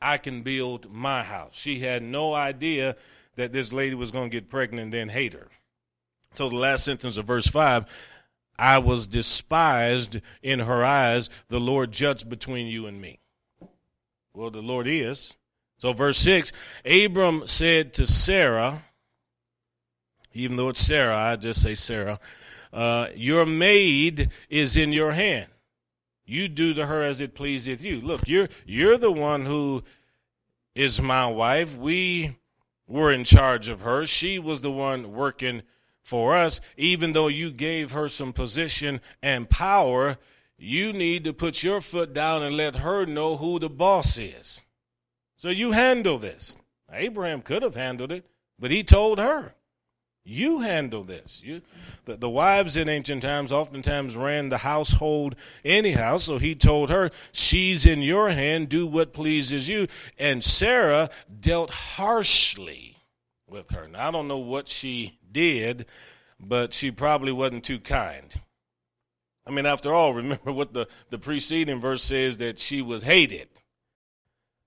I 0.00 0.16
can 0.16 0.42
build 0.42 0.90
my 0.90 1.22
house. 1.22 1.56
She 1.56 1.80
had 1.80 2.02
no 2.02 2.34
idea 2.34 2.96
that 3.36 3.52
this 3.52 3.72
lady 3.72 3.94
was 3.94 4.10
going 4.10 4.30
to 4.30 4.36
get 4.36 4.48
pregnant 4.48 4.84
and 4.84 4.92
then 4.92 5.08
hate 5.08 5.34
her. 5.34 5.48
So 6.34 6.48
the 6.48 6.56
last 6.56 6.84
sentence 6.84 7.16
of 7.16 7.26
verse 7.26 7.46
5 7.46 7.86
I 8.58 8.76
was 8.76 9.06
despised 9.06 10.20
in 10.42 10.60
her 10.60 10.84
eyes. 10.84 11.30
The 11.48 11.58
Lord 11.58 11.92
judged 11.92 12.28
between 12.28 12.66
you 12.66 12.86
and 12.86 13.00
me. 13.00 13.20
Well, 14.34 14.50
the 14.50 14.60
Lord 14.60 14.86
is. 14.86 15.36
So, 15.78 15.94
verse 15.94 16.18
6 16.18 16.52
Abram 16.84 17.46
said 17.46 17.94
to 17.94 18.06
Sarah, 18.06 18.84
even 20.32 20.56
though 20.56 20.68
it's 20.68 20.80
Sarai, 20.80 21.14
I 21.14 21.36
just 21.36 21.62
say 21.62 21.74
Sarah, 21.74 22.20
uh, 22.72 23.08
your 23.14 23.44
maid 23.46 24.30
is 24.48 24.76
in 24.76 24.92
your 24.92 25.12
hand. 25.12 25.48
You 26.24 26.48
do 26.48 26.74
to 26.74 26.86
her 26.86 27.02
as 27.02 27.20
it 27.20 27.34
pleaseth 27.34 27.82
you. 27.82 28.00
Look, 28.00 28.28
you're 28.28 28.48
you're 28.64 28.96
the 28.96 29.10
one 29.10 29.46
who 29.46 29.82
is 30.74 31.02
my 31.02 31.26
wife. 31.26 31.76
We 31.76 32.38
were 32.86 33.12
in 33.12 33.24
charge 33.24 33.68
of 33.68 33.80
her. 33.80 34.06
She 34.06 34.38
was 34.38 34.60
the 34.60 34.70
one 34.70 35.12
working 35.12 35.62
for 36.02 36.36
us. 36.36 36.60
Even 36.76 37.12
though 37.12 37.28
you 37.28 37.50
gave 37.50 37.90
her 37.90 38.08
some 38.08 38.32
position 38.32 39.00
and 39.22 39.50
power, 39.50 40.18
you 40.56 40.92
need 40.92 41.24
to 41.24 41.32
put 41.32 41.64
your 41.64 41.80
foot 41.80 42.12
down 42.12 42.42
and 42.42 42.56
let 42.56 42.76
her 42.76 43.06
know 43.06 43.36
who 43.36 43.58
the 43.58 43.70
boss 43.70 44.16
is. 44.16 44.62
So 45.36 45.48
you 45.48 45.72
handle 45.72 46.18
this. 46.18 46.56
Abraham 46.92 47.42
could 47.42 47.62
have 47.62 47.76
handled 47.76 48.12
it, 48.12 48.26
but 48.58 48.70
he 48.70 48.84
told 48.84 49.18
her. 49.18 49.54
You 50.24 50.60
handle 50.60 51.02
this. 51.02 51.42
You, 51.42 51.62
the, 52.04 52.16
the 52.16 52.28
wives 52.28 52.76
in 52.76 52.88
ancient 52.88 53.22
times 53.22 53.50
oftentimes 53.50 54.16
ran 54.16 54.50
the 54.50 54.58
household 54.58 55.34
anyhow, 55.64 56.18
so 56.18 56.38
he 56.38 56.54
told 56.54 56.90
her, 56.90 57.10
She's 57.32 57.86
in 57.86 58.02
your 58.02 58.30
hand, 58.30 58.68
do 58.68 58.86
what 58.86 59.12
pleases 59.12 59.68
you. 59.68 59.86
And 60.18 60.44
Sarah 60.44 61.08
dealt 61.40 61.70
harshly 61.70 62.98
with 63.48 63.70
her. 63.70 63.88
Now, 63.88 64.08
I 64.08 64.10
don't 64.10 64.28
know 64.28 64.38
what 64.38 64.68
she 64.68 65.18
did, 65.30 65.86
but 66.38 66.74
she 66.74 66.90
probably 66.90 67.32
wasn't 67.32 67.64
too 67.64 67.80
kind. 67.80 68.40
I 69.46 69.50
mean, 69.50 69.66
after 69.66 69.94
all, 69.94 70.14
remember 70.14 70.52
what 70.52 70.74
the, 70.74 70.86
the 71.08 71.18
preceding 71.18 71.80
verse 71.80 72.02
says 72.02 72.38
that 72.38 72.58
she 72.58 72.82
was 72.82 73.02
hated. 73.02 73.48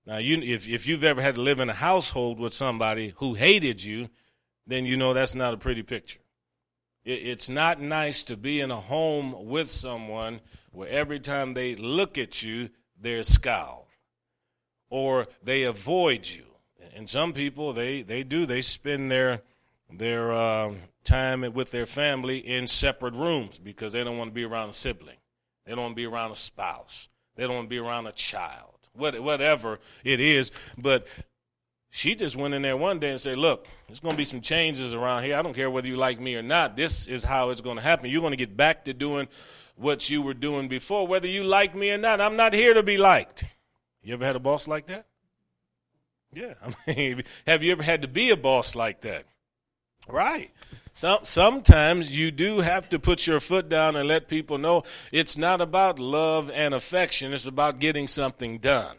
Now, 0.06 0.18
you, 0.18 0.42
if, 0.42 0.68
if 0.68 0.86
you've 0.86 1.04
ever 1.04 1.22
had 1.22 1.36
to 1.36 1.40
live 1.40 1.60
in 1.60 1.70
a 1.70 1.74
household 1.74 2.38
with 2.38 2.52
somebody 2.52 3.14
who 3.16 3.34
hated 3.34 3.82
you, 3.82 4.10
then 4.66 4.86
you 4.86 4.96
know 4.96 5.12
that's 5.12 5.34
not 5.34 5.54
a 5.54 5.58
pretty 5.58 5.82
picture. 5.82 6.20
It's 7.04 7.50
not 7.50 7.80
nice 7.80 8.24
to 8.24 8.36
be 8.36 8.60
in 8.60 8.70
a 8.70 8.80
home 8.80 9.46
with 9.46 9.68
someone 9.68 10.40
where 10.72 10.88
every 10.88 11.20
time 11.20 11.52
they 11.52 11.76
look 11.76 12.16
at 12.16 12.42
you, 12.42 12.70
they 12.98 13.22
scowl 13.22 13.88
or 14.88 15.26
they 15.42 15.64
avoid 15.64 16.26
you. 16.26 16.44
And 16.96 17.10
some 17.10 17.34
people, 17.34 17.74
they, 17.74 18.00
they 18.00 18.22
do, 18.22 18.46
they 18.46 18.62
spend 18.62 19.10
their, 19.10 19.42
their 19.92 20.32
uh, 20.32 20.72
time 21.04 21.44
with 21.52 21.72
their 21.72 21.84
family 21.84 22.38
in 22.38 22.68
separate 22.68 23.14
rooms 23.14 23.58
because 23.58 23.92
they 23.92 24.02
don't 24.02 24.16
want 24.16 24.30
to 24.30 24.34
be 24.34 24.44
around 24.44 24.70
a 24.70 24.74
sibling. 24.74 25.18
They 25.66 25.72
don't 25.72 25.82
want 25.82 25.92
to 25.92 25.96
be 25.96 26.06
around 26.06 26.32
a 26.32 26.36
spouse. 26.36 27.08
They 27.36 27.42
don't 27.46 27.56
want 27.56 27.66
to 27.66 27.70
be 27.70 27.78
around 27.78 28.06
a 28.06 28.12
child 28.12 28.74
whatever 28.94 29.80
it 30.02 30.20
is. 30.20 30.50
But 30.78 31.06
she 31.96 32.16
just 32.16 32.34
went 32.34 32.54
in 32.54 32.62
there 32.62 32.76
one 32.76 32.98
day 32.98 33.10
and 33.10 33.20
said, 33.20 33.38
Look, 33.38 33.68
there's 33.86 34.00
going 34.00 34.14
to 34.14 34.18
be 34.18 34.24
some 34.24 34.40
changes 34.40 34.92
around 34.92 35.22
here. 35.22 35.36
I 35.36 35.42
don't 35.42 35.54
care 35.54 35.70
whether 35.70 35.86
you 35.86 35.94
like 35.94 36.18
me 36.18 36.34
or 36.34 36.42
not. 36.42 36.74
This 36.74 37.06
is 37.06 37.22
how 37.22 37.50
it's 37.50 37.60
going 37.60 37.76
to 37.76 37.82
happen. 37.82 38.10
You're 38.10 38.20
going 38.20 38.32
to 38.32 38.36
get 38.36 38.56
back 38.56 38.86
to 38.86 38.92
doing 38.92 39.28
what 39.76 40.10
you 40.10 40.20
were 40.20 40.34
doing 40.34 40.66
before, 40.66 41.06
whether 41.06 41.28
you 41.28 41.44
like 41.44 41.72
me 41.76 41.92
or 41.92 41.98
not. 41.98 42.20
I'm 42.20 42.34
not 42.34 42.52
here 42.52 42.74
to 42.74 42.82
be 42.82 42.96
liked. 42.96 43.44
You 44.02 44.14
ever 44.14 44.24
had 44.24 44.34
a 44.34 44.40
boss 44.40 44.66
like 44.66 44.86
that? 44.86 45.06
Yeah. 46.32 46.54
I 46.88 46.94
mean, 46.94 47.22
have 47.46 47.62
you 47.62 47.70
ever 47.70 47.84
had 47.84 48.02
to 48.02 48.08
be 48.08 48.30
a 48.30 48.36
boss 48.36 48.74
like 48.74 49.02
that? 49.02 49.26
Right. 50.08 50.50
Some, 50.92 51.20
sometimes 51.22 52.12
you 52.12 52.32
do 52.32 52.58
have 52.58 52.88
to 52.88 52.98
put 52.98 53.24
your 53.24 53.38
foot 53.38 53.68
down 53.68 53.94
and 53.94 54.08
let 54.08 54.26
people 54.26 54.58
know 54.58 54.82
it's 55.12 55.38
not 55.38 55.60
about 55.60 56.00
love 56.00 56.50
and 56.50 56.74
affection, 56.74 57.32
it's 57.32 57.46
about 57.46 57.78
getting 57.78 58.08
something 58.08 58.58
done. 58.58 58.96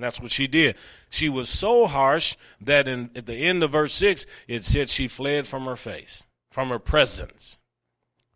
And 0.00 0.04
that's 0.06 0.18
what 0.18 0.30
she 0.30 0.46
did. 0.46 0.76
She 1.10 1.28
was 1.28 1.50
so 1.50 1.86
harsh 1.86 2.34
that 2.58 2.88
in, 2.88 3.10
at 3.14 3.26
the 3.26 3.34
end 3.34 3.62
of 3.62 3.72
verse 3.72 3.92
6, 3.92 4.24
it 4.48 4.64
said 4.64 4.88
she 4.88 5.08
fled 5.08 5.46
from 5.46 5.66
her 5.66 5.76
face, 5.76 6.24
from 6.50 6.70
her 6.70 6.78
presence. 6.78 7.58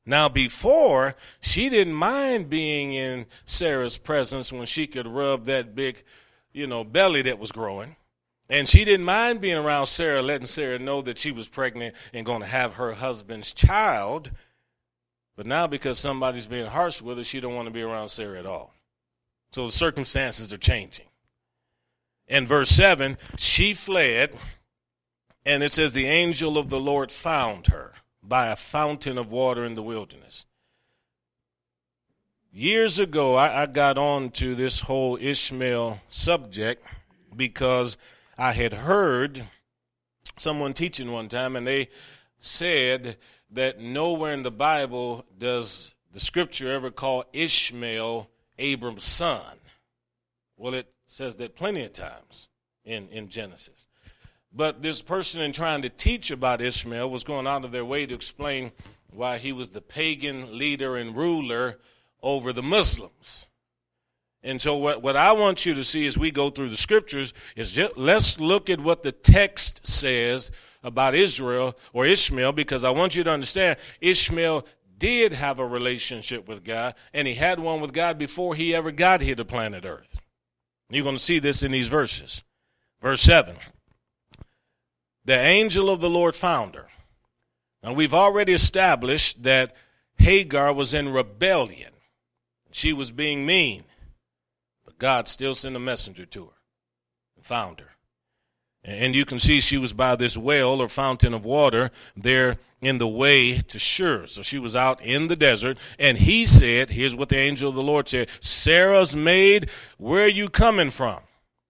Now, 0.04 0.28
before, 0.28 1.16
she 1.40 1.70
didn't 1.70 1.94
mind 1.94 2.50
being 2.50 2.92
in 2.92 3.24
Sarah's 3.46 3.96
presence 3.96 4.52
when 4.52 4.66
she 4.66 4.86
could 4.86 5.06
rub 5.06 5.46
that 5.46 5.74
big, 5.74 6.02
you 6.52 6.66
know, 6.66 6.84
belly 6.84 7.22
that 7.22 7.38
was 7.38 7.50
growing. 7.50 7.96
And 8.50 8.68
she 8.68 8.84
didn't 8.84 9.06
mind 9.06 9.40
being 9.40 9.56
around 9.56 9.86
Sarah, 9.86 10.20
letting 10.20 10.46
Sarah 10.46 10.78
know 10.78 11.00
that 11.00 11.16
she 11.16 11.32
was 11.32 11.48
pregnant 11.48 11.94
and 12.12 12.26
going 12.26 12.42
to 12.42 12.46
have 12.46 12.74
her 12.74 12.92
husband's 12.92 13.54
child. 13.54 14.32
But 15.34 15.46
now, 15.46 15.66
because 15.66 15.98
somebody's 15.98 16.46
being 16.46 16.66
harsh 16.66 17.00
with 17.00 17.16
her, 17.16 17.24
she 17.24 17.40
don't 17.40 17.54
want 17.54 17.68
to 17.68 17.72
be 17.72 17.80
around 17.80 18.10
Sarah 18.10 18.38
at 18.38 18.44
all. 18.44 18.74
So 19.52 19.64
the 19.64 19.72
circumstances 19.72 20.52
are 20.52 20.58
changing. 20.58 21.06
In 22.26 22.46
verse 22.46 22.70
7, 22.70 23.18
she 23.36 23.74
fled, 23.74 24.34
and 25.44 25.62
it 25.62 25.72
says, 25.72 25.92
The 25.92 26.06
angel 26.06 26.56
of 26.56 26.70
the 26.70 26.80
Lord 26.80 27.12
found 27.12 27.66
her 27.66 27.92
by 28.22 28.46
a 28.46 28.56
fountain 28.56 29.18
of 29.18 29.30
water 29.30 29.64
in 29.64 29.74
the 29.74 29.82
wilderness. 29.82 30.46
Years 32.50 32.98
ago, 32.98 33.34
I, 33.34 33.62
I 33.62 33.66
got 33.66 33.98
on 33.98 34.30
to 34.30 34.54
this 34.54 34.80
whole 34.80 35.18
Ishmael 35.20 36.00
subject 36.08 36.86
because 37.34 37.96
I 38.38 38.52
had 38.52 38.72
heard 38.72 39.44
someone 40.38 40.72
teaching 40.72 41.12
one 41.12 41.28
time, 41.28 41.56
and 41.56 41.66
they 41.66 41.88
said 42.38 43.16
that 43.50 43.80
nowhere 43.80 44.32
in 44.32 44.44
the 44.44 44.50
Bible 44.50 45.24
does 45.36 45.94
the 46.12 46.20
scripture 46.20 46.70
ever 46.70 46.90
call 46.90 47.24
Ishmael 47.32 48.30
Abram's 48.58 49.04
son. 49.04 49.58
Well, 50.56 50.74
it 50.74 50.93
says 51.14 51.36
that 51.36 51.54
plenty 51.54 51.84
of 51.84 51.92
times 51.92 52.48
in, 52.84 53.08
in 53.08 53.28
Genesis. 53.28 53.86
But 54.52 54.82
this 54.82 55.00
person, 55.00 55.40
in 55.40 55.52
trying 55.52 55.82
to 55.82 55.88
teach 55.88 56.32
about 56.32 56.60
Ishmael, 56.60 57.08
was 57.08 57.22
going 57.22 57.46
out 57.46 57.64
of 57.64 57.70
their 57.70 57.84
way 57.84 58.04
to 58.04 58.14
explain 58.14 58.72
why 59.12 59.38
he 59.38 59.52
was 59.52 59.70
the 59.70 59.80
pagan 59.80 60.58
leader 60.58 60.96
and 60.96 61.16
ruler 61.16 61.78
over 62.20 62.52
the 62.52 62.64
Muslims. 62.64 63.46
And 64.42 64.60
so, 64.60 64.76
what, 64.76 65.02
what 65.02 65.16
I 65.16 65.32
want 65.32 65.64
you 65.64 65.74
to 65.74 65.84
see 65.84 66.04
as 66.06 66.18
we 66.18 66.32
go 66.32 66.50
through 66.50 66.68
the 66.68 66.76
scriptures 66.76 67.32
is 67.54 67.70
just, 67.70 67.96
let's 67.96 68.40
look 68.40 68.68
at 68.68 68.80
what 68.80 69.02
the 69.02 69.12
text 69.12 69.86
says 69.86 70.50
about 70.82 71.14
Israel 71.14 71.76
or 71.92 72.04
Ishmael, 72.06 72.52
because 72.52 72.82
I 72.82 72.90
want 72.90 73.14
you 73.14 73.22
to 73.22 73.30
understand 73.30 73.78
Ishmael 74.00 74.66
did 74.98 75.32
have 75.32 75.60
a 75.60 75.66
relationship 75.66 76.48
with 76.48 76.64
God, 76.64 76.94
and 77.12 77.28
he 77.28 77.34
had 77.34 77.60
one 77.60 77.80
with 77.80 77.92
God 77.92 78.18
before 78.18 78.54
he 78.56 78.74
ever 78.74 78.90
got 78.90 79.20
here 79.20 79.36
to 79.36 79.44
planet 79.44 79.84
Earth. 79.84 80.20
You're 80.94 81.04
going 81.04 81.16
to 81.16 81.22
see 81.22 81.38
this 81.38 81.62
in 81.62 81.72
these 81.72 81.88
verses. 81.88 82.42
Verse 83.00 83.20
7 83.22 83.56
The 85.24 85.38
angel 85.38 85.90
of 85.90 86.00
the 86.00 86.10
Lord 86.10 86.34
found 86.34 86.74
her. 86.74 86.88
Now, 87.82 87.92
we've 87.92 88.14
already 88.14 88.52
established 88.52 89.42
that 89.42 89.74
Hagar 90.16 90.72
was 90.72 90.94
in 90.94 91.12
rebellion, 91.12 91.92
she 92.70 92.92
was 92.92 93.12
being 93.12 93.44
mean. 93.44 93.84
But 94.84 94.98
God 94.98 95.28
still 95.28 95.54
sent 95.54 95.76
a 95.76 95.80
messenger 95.80 96.26
to 96.26 96.44
her 96.46 96.56
and 97.36 97.44
found 97.44 97.80
her. 97.80 97.90
And 98.84 99.14
you 99.14 99.24
can 99.24 99.40
see 99.40 99.60
she 99.60 99.78
was 99.78 99.92
by 99.94 100.14
this 100.14 100.36
well 100.36 100.80
or 100.80 100.88
fountain 100.88 101.32
of 101.32 101.44
water 101.44 101.90
there 102.16 102.58
in 102.84 102.98
the 102.98 103.08
way 103.08 103.58
to 103.58 103.78
Shur. 103.78 104.26
So 104.26 104.42
she 104.42 104.58
was 104.58 104.76
out 104.76 105.00
in 105.02 105.28
the 105.28 105.36
desert. 105.36 105.78
And 105.98 106.18
he 106.18 106.46
said, 106.46 106.90
here's 106.90 107.16
what 107.16 107.28
the 107.28 107.38
angel 107.38 107.68
of 107.68 107.74
the 107.74 107.82
Lord 107.82 108.08
said 108.08 108.28
Sarah's 108.40 109.16
maid, 109.16 109.70
where 109.98 110.24
are 110.24 110.28
you 110.28 110.48
coming 110.48 110.90
from? 110.90 111.20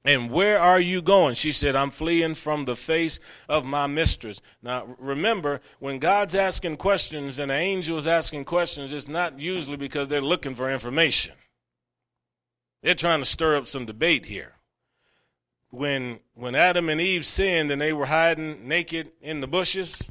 And 0.06 0.30
where 0.30 0.60
are 0.60 0.80
you 0.80 1.00
going? 1.00 1.34
She 1.34 1.50
said, 1.50 1.74
I'm 1.74 1.90
fleeing 1.90 2.34
from 2.34 2.66
the 2.66 2.76
face 2.76 3.20
of 3.48 3.64
my 3.64 3.86
mistress. 3.86 4.38
Now, 4.62 4.96
remember, 4.98 5.62
when 5.78 5.98
God's 5.98 6.34
asking 6.34 6.76
questions 6.76 7.38
and 7.38 7.50
the 7.50 7.54
angel 7.54 7.96
is 7.96 8.06
asking 8.06 8.44
questions, 8.44 8.92
it's 8.92 9.08
not 9.08 9.40
usually 9.40 9.78
because 9.78 10.08
they're 10.08 10.20
looking 10.20 10.54
for 10.54 10.70
information. 10.70 11.34
They're 12.82 12.94
trying 12.94 13.20
to 13.20 13.24
stir 13.24 13.56
up 13.56 13.66
some 13.66 13.86
debate 13.86 14.26
here. 14.26 14.52
When 15.70 16.20
when 16.34 16.54
Adam 16.54 16.90
and 16.90 17.00
Eve 17.00 17.24
sinned 17.24 17.70
and 17.70 17.80
they 17.80 17.92
were 17.92 18.06
hiding 18.06 18.68
naked 18.68 19.10
in 19.22 19.40
the 19.40 19.48
bushes, 19.48 20.10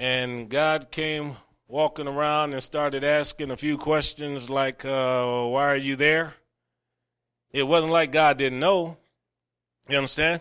and 0.00 0.48
God 0.48 0.90
came 0.90 1.36
walking 1.68 2.08
around 2.08 2.54
and 2.54 2.62
started 2.62 3.04
asking 3.04 3.50
a 3.50 3.56
few 3.56 3.76
questions 3.76 4.48
like, 4.48 4.82
uh, 4.82 5.44
"Why 5.44 5.66
are 5.66 5.76
you 5.76 5.94
there?" 5.94 6.36
It 7.52 7.64
wasn't 7.64 7.92
like 7.92 8.10
God 8.10 8.38
didn't 8.38 8.60
know. 8.60 8.96
You 9.90 9.98
understand? 9.98 10.40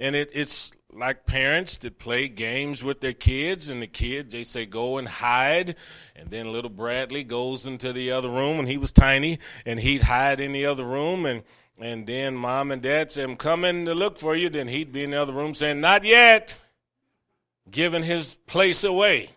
And 0.00 0.16
it, 0.16 0.30
it's 0.32 0.72
like 0.90 1.26
parents 1.26 1.76
that 1.78 1.98
play 1.98 2.28
games 2.28 2.82
with 2.82 3.02
their 3.02 3.12
kids, 3.12 3.68
and 3.68 3.82
the 3.82 3.86
kids 3.86 4.32
they 4.32 4.42
say 4.42 4.64
go 4.64 4.96
and 4.96 5.06
hide, 5.06 5.76
and 6.16 6.30
then 6.30 6.50
little 6.50 6.70
Bradley 6.70 7.24
goes 7.24 7.66
into 7.66 7.92
the 7.92 8.10
other 8.10 8.30
room, 8.30 8.58
and 8.58 8.68
he 8.68 8.78
was 8.78 8.90
tiny, 8.90 9.38
and 9.66 9.80
he'd 9.80 10.04
hide 10.04 10.40
in 10.40 10.52
the 10.52 10.64
other 10.64 10.84
room, 10.84 11.26
and 11.26 11.42
and 11.78 12.06
then 12.06 12.34
mom 12.34 12.70
and 12.70 12.80
dad 12.80 13.12
say, 13.12 13.22
"I'm 13.22 13.36
coming 13.36 13.84
to 13.84 13.94
look 13.94 14.18
for 14.18 14.34
you." 14.34 14.48
Then 14.48 14.68
he'd 14.68 14.92
be 14.92 15.04
in 15.04 15.10
the 15.10 15.20
other 15.20 15.34
room 15.34 15.52
saying, 15.52 15.82
"Not 15.82 16.04
yet," 16.04 16.54
giving 17.70 18.02
his 18.02 18.34
place 18.34 18.84
away. 18.84 19.30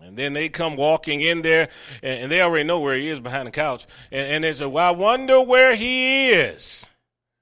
And 0.00 0.16
then 0.16 0.32
they 0.32 0.48
come 0.48 0.76
walking 0.76 1.20
in 1.20 1.42
there, 1.42 1.68
and, 2.02 2.22
and 2.22 2.32
they 2.32 2.40
already 2.40 2.64
know 2.64 2.80
where 2.80 2.96
he 2.96 3.08
is 3.08 3.18
behind 3.18 3.48
the 3.48 3.52
couch, 3.52 3.86
and, 4.12 4.30
and 4.30 4.44
they 4.44 4.52
say, 4.52 4.66
"Well, 4.66 4.86
I 4.86 4.96
wonder 4.96 5.42
where 5.42 5.74
he 5.74 6.30
is." 6.30 6.88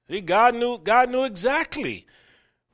See, 0.09 0.21
God 0.23 0.55
knew 0.55 0.79
God 0.79 1.11
knew 1.11 1.25
exactly 1.25 2.07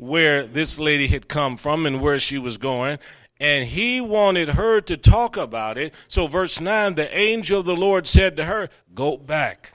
where 0.02 0.46
this 0.46 0.80
lady 0.80 1.06
had 1.06 1.28
come 1.28 1.56
from 1.56 1.86
and 1.86 2.00
where 2.00 2.18
she 2.18 2.38
was 2.38 2.58
going. 2.58 2.98
And 3.38 3.68
he 3.68 4.00
wanted 4.00 4.50
her 4.50 4.80
to 4.82 4.96
talk 4.96 5.36
about 5.36 5.78
it. 5.78 5.94
So, 6.08 6.26
verse 6.26 6.60
9 6.60 6.94
the 6.94 7.16
angel 7.16 7.60
of 7.60 7.66
the 7.66 7.76
Lord 7.76 8.06
said 8.06 8.36
to 8.36 8.44
her, 8.44 8.68
Go 8.94 9.16
back. 9.16 9.72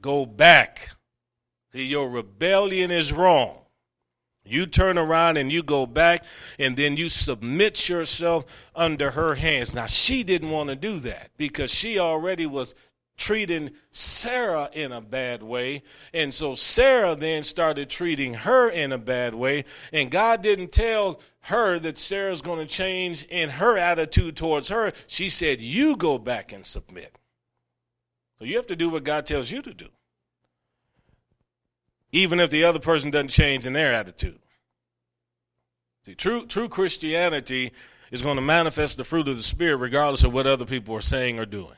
Go 0.00 0.26
back. 0.26 0.90
See, 1.72 1.84
your 1.84 2.08
rebellion 2.08 2.90
is 2.90 3.12
wrong. 3.12 3.58
You 4.48 4.66
turn 4.66 4.98
around 4.98 5.36
and 5.36 5.52
you 5.52 5.62
go 5.62 5.86
back, 5.86 6.24
and 6.58 6.76
then 6.76 6.96
you 6.96 7.08
submit 7.08 7.88
yourself 7.88 8.44
under 8.74 9.12
her 9.12 9.34
hands. 9.34 9.74
Now, 9.74 9.86
she 9.86 10.22
didn't 10.22 10.50
want 10.50 10.70
to 10.70 10.76
do 10.76 10.98
that 11.00 11.30
because 11.36 11.72
she 11.72 11.98
already 11.98 12.46
was 12.46 12.74
treating 13.18 13.72
Sarah 13.90 14.70
in 14.72 14.92
a 14.92 15.00
bad 15.00 15.42
way. 15.42 15.82
And 16.14 16.32
so 16.32 16.54
Sarah 16.54 17.16
then 17.16 17.42
started 17.42 17.90
treating 17.90 18.32
her 18.34 18.70
in 18.70 18.92
a 18.92 18.98
bad 18.98 19.34
way. 19.34 19.64
And 19.92 20.10
God 20.10 20.40
didn't 20.40 20.72
tell 20.72 21.20
her 21.40 21.78
that 21.80 21.98
Sarah's 21.98 22.42
going 22.42 22.60
to 22.60 22.66
change 22.66 23.24
in 23.24 23.50
her 23.50 23.76
attitude 23.76 24.36
towards 24.36 24.68
her. 24.68 24.92
She 25.06 25.28
said, 25.28 25.60
You 25.60 25.96
go 25.96 26.18
back 26.18 26.52
and 26.52 26.64
submit. 26.64 27.16
So 28.38 28.44
you 28.44 28.56
have 28.56 28.68
to 28.68 28.76
do 28.76 28.88
what 28.88 29.04
God 29.04 29.26
tells 29.26 29.50
you 29.50 29.60
to 29.62 29.74
do, 29.74 29.88
even 32.12 32.40
if 32.40 32.50
the 32.50 32.64
other 32.64 32.78
person 32.78 33.10
doesn't 33.10 33.28
change 33.28 33.66
in 33.66 33.72
their 33.72 33.92
attitude. 33.92 34.38
See, 36.04 36.14
true, 36.14 36.46
true 36.46 36.68
Christianity 36.68 37.72
is 38.10 38.22
going 38.22 38.36
to 38.36 38.42
manifest 38.42 38.96
the 38.96 39.04
fruit 39.04 39.28
of 39.28 39.36
the 39.36 39.42
Spirit 39.42 39.76
regardless 39.76 40.24
of 40.24 40.32
what 40.32 40.46
other 40.46 40.64
people 40.64 40.94
are 40.94 41.02
saying 41.02 41.38
or 41.38 41.46
doing. 41.46 41.76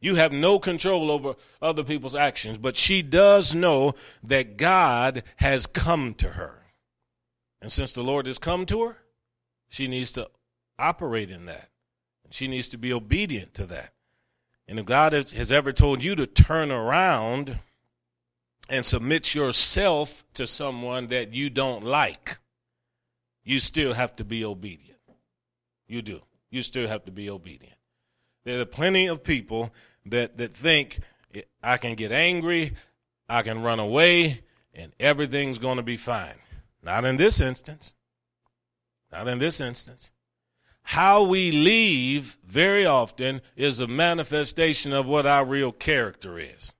You 0.00 0.16
have 0.16 0.32
no 0.32 0.58
control 0.58 1.10
over 1.10 1.34
other 1.60 1.82
people's 1.82 2.14
actions, 2.14 2.58
but 2.58 2.76
she 2.76 3.02
does 3.02 3.54
know 3.54 3.94
that 4.22 4.56
God 4.56 5.22
has 5.36 5.66
come 5.66 6.14
to 6.14 6.30
her. 6.30 6.66
And 7.60 7.72
since 7.72 7.92
the 7.92 8.04
Lord 8.04 8.26
has 8.26 8.38
come 8.38 8.66
to 8.66 8.84
her, 8.84 8.98
she 9.68 9.88
needs 9.88 10.12
to 10.12 10.28
operate 10.78 11.30
in 11.30 11.46
that. 11.46 11.70
And 12.24 12.34
she 12.34 12.46
needs 12.46 12.68
to 12.68 12.78
be 12.78 12.92
obedient 12.92 13.54
to 13.54 13.66
that. 13.66 13.94
And 14.68 14.78
if 14.78 14.84
God 14.84 15.12
has 15.12 15.50
ever 15.50 15.72
told 15.72 16.02
you 16.02 16.14
to 16.14 16.26
turn 16.26 16.70
around 16.70 17.60
and 18.68 18.84
submit 18.84 19.34
yourself 19.34 20.24
to 20.34 20.46
someone 20.46 21.08
that 21.08 21.32
you 21.32 21.50
don't 21.50 21.84
like, 21.84 22.38
you 23.44 23.60
still 23.60 23.94
have 23.94 24.16
to 24.16 24.24
be 24.24 24.44
obedient. 24.44 24.98
You 25.86 26.02
do. 26.02 26.22
You 26.50 26.62
still 26.62 26.88
have 26.88 27.04
to 27.04 27.12
be 27.12 27.30
obedient. 27.30 27.76
There 28.44 28.60
are 28.60 28.64
plenty 28.64 29.06
of 29.06 29.22
people 29.22 29.72
that, 30.06 30.38
that 30.38 30.52
think 30.52 31.00
I 31.62 31.76
can 31.76 31.94
get 31.94 32.12
angry, 32.12 32.72
I 33.28 33.42
can 33.42 33.62
run 33.62 33.80
away, 33.80 34.42
and 34.74 34.92
everything's 34.98 35.58
going 35.58 35.76
to 35.76 35.82
be 35.82 35.96
fine. 35.96 36.36
Not 36.82 37.04
in 37.04 37.16
this 37.16 37.40
instance. 37.40 37.94
Not 39.12 39.28
in 39.28 39.38
this 39.38 39.60
instance. 39.60 40.10
How 40.82 41.24
we 41.24 41.50
leave 41.50 42.38
very 42.46 42.86
often 42.86 43.42
is 43.56 43.80
a 43.80 43.88
manifestation 43.88 44.92
of 44.92 45.06
what 45.06 45.26
our 45.26 45.44
real 45.44 45.72
character 45.72 46.38
is. 46.38 46.72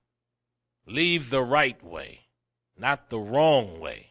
Leave 0.87 1.29
the 1.29 1.41
right 1.41 1.81
way, 1.83 2.21
not 2.77 3.09
the 3.09 3.19
wrong 3.19 3.79
way. 3.79 4.07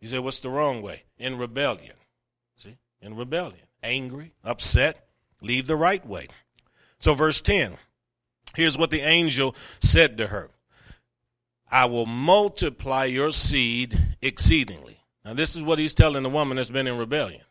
You 0.00 0.08
say, 0.08 0.18
what's 0.18 0.40
the 0.40 0.50
wrong 0.50 0.82
way? 0.82 1.04
In 1.18 1.38
rebellion. 1.38 1.96
See? 2.56 2.76
In 3.00 3.16
rebellion. 3.16 3.62
Angry, 3.82 4.34
upset, 4.44 5.08
leave 5.40 5.66
the 5.66 5.76
right 5.76 6.06
way. 6.06 6.28
So, 6.98 7.14
verse 7.14 7.40
10 7.40 7.76
here's 8.54 8.78
what 8.78 8.90
the 8.90 9.00
angel 9.00 9.54
said 9.80 10.16
to 10.18 10.28
her 10.28 10.50
I 11.70 11.84
will 11.86 12.06
multiply 12.06 13.04
your 13.04 13.32
seed 13.32 14.16
exceedingly. 14.22 15.00
Now, 15.24 15.34
this 15.34 15.56
is 15.56 15.62
what 15.62 15.78
he's 15.78 15.94
telling 15.94 16.22
the 16.22 16.30
woman 16.30 16.56
that's 16.56 16.70
been 16.70 16.86
in 16.86 16.98
rebellion 16.98 17.42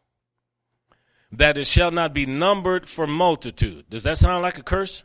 that 1.32 1.58
it 1.58 1.68
shall 1.68 1.92
not 1.92 2.14
be 2.14 2.25
numbered 2.25 2.88
for 2.88 3.08
multitude. 3.08 3.86
Does 3.90 4.04
that 4.04 4.18
sound 4.18 4.42
like 4.42 4.58
a 4.58 4.64
curse? 4.64 5.04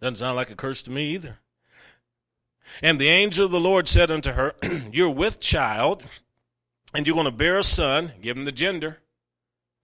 Doesn't 0.00 0.16
sound 0.16 0.36
like 0.36 0.50
a 0.50 0.56
curse 0.56 0.82
to 0.82 0.90
me 0.90 1.14
either. 1.14 1.38
And 2.82 2.98
the 2.98 3.08
angel 3.08 3.46
of 3.46 3.50
the 3.50 3.60
Lord 3.60 3.88
said 3.88 4.10
unto 4.10 4.32
her, 4.32 4.54
You're 4.92 5.10
with 5.10 5.40
child, 5.40 6.06
and 6.94 7.06
you're 7.06 7.14
going 7.14 7.26
to 7.26 7.30
bear 7.30 7.58
a 7.58 7.64
son. 7.64 8.12
Give 8.20 8.36
him 8.36 8.44
the 8.44 8.52
gender. 8.52 8.98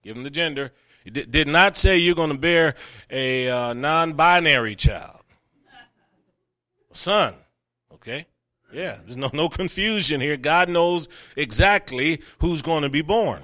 Give 0.03 0.15
him 0.15 0.23
the 0.23 0.29
gender. 0.29 0.71
It 1.05 1.31
did 1.31 1.47
not 1.47 1.77
say 1.77 1.97
you're 1.97 2.15
going 2.15 2.31
to 2.31 2.37
bear 2.37 2.75
a 3.11 3.47
uh, 3.47 3.73
non 3.73 4.13
binary 4.13 4.75
child. 4.75 5.21
Son. 6.91 7.35
Okay? 7.93 8.25
Yeah, 8.73 8.97
there's 9.03 9.17
no, 9.17 9.29
no 9.33 9.49
confusion 9.49 10.19
here. 10.19 10.37
God 10.37 10.69
knows 10.69 11.07
exactly 11.35 12.21
who's 12.39 12.61
going 12.61 12.83
to 12.83 12.89
be 12.89 13.01
born. 13.01 13.41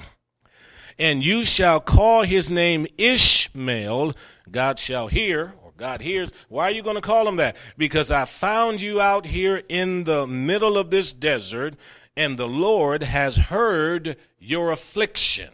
And 0.97 1.23
you 1.23 1.45
shall 1.45 1.79
call 1.79 2.23
his 2.23 2.51
name 2.51 2.87
Ishmael. 2.97 4.13
God 4.49 4.79
shall 4.79 5.07
hear, 5.07 5.53
God 5.81 6.01
hears. 6.01 6.31
Why 6.47 6.65
are 6.65 6.71
you 6.71 6.83
going 6.83 6.95
to 6.95 7.01
call 7.01 7.27
him 7.27 7.37
that? 7.37 7.57
Because 7.75 8.11
I 8.11 8.25
found 8.25 8.81
you 8.81 9.01
out 9.01 9.25
here 9.25 9.63
in 9.67 10.03
the 10.03 10.27
middle 10.27 10.77
of 10.77 10.91
this 10.91 11.11
desert, 11.11 11.73
and 12.15 12.37
the 12.37 12.47
Lord 12.47 13.01
has 13.01 13.35
heard 13.35 14.15
your 14.37 14.71
affliction. 14.71 15.49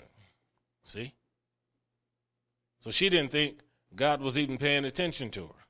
See? 0.83 1.13
So 2.81 2.91
she 2.91 3.07
didn't 3.07 3.31
think 3.31 3.59
God 3.95 4.19
was 4.19 4.37
even 4.37 4.57
paying 4.57 4.83
attention 4.83 5.29
to 5.29 5.45
her. 5.45 5.65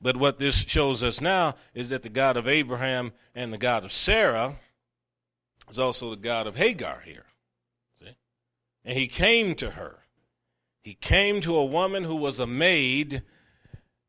But 0.00 0.16
what 0.16 0.40
this 0.40 0.64
shows 0.64 1.04
us 1.04 1.20
now 1.20 1.54
is 1.72 1.90
that 1.90 2.02
the 2.02 2.08
God 2.08 2.36
of 2.36 2.48
Abraham 2.48 3.12
and 3.32 3.52
the 3.52 3.58
God 3.58 3.84
of 3.84 3.92
Sarah 3.92 4.56
is 5.70 5.78
also 5.78 6.10
the 6.10 6.16
God 6.16 6.48
of 6.48 6.56
Hagar 6.56 7.02
here. 7.04 7.26
See? 8.00 8.16
And 8.84 8.98
he 8.98 9.06
came 9.06 9.54
to 9.54 9.70
her. 9.70 10.00
He 10.82 10.94
came 10.94 11.40
to 11.40 11.56
a 11.56 11.64
woman 11.64 12.04
who 12.04 12.14
was 12.14 12.38
a 12.38 12.46
maid, 12.46 13.22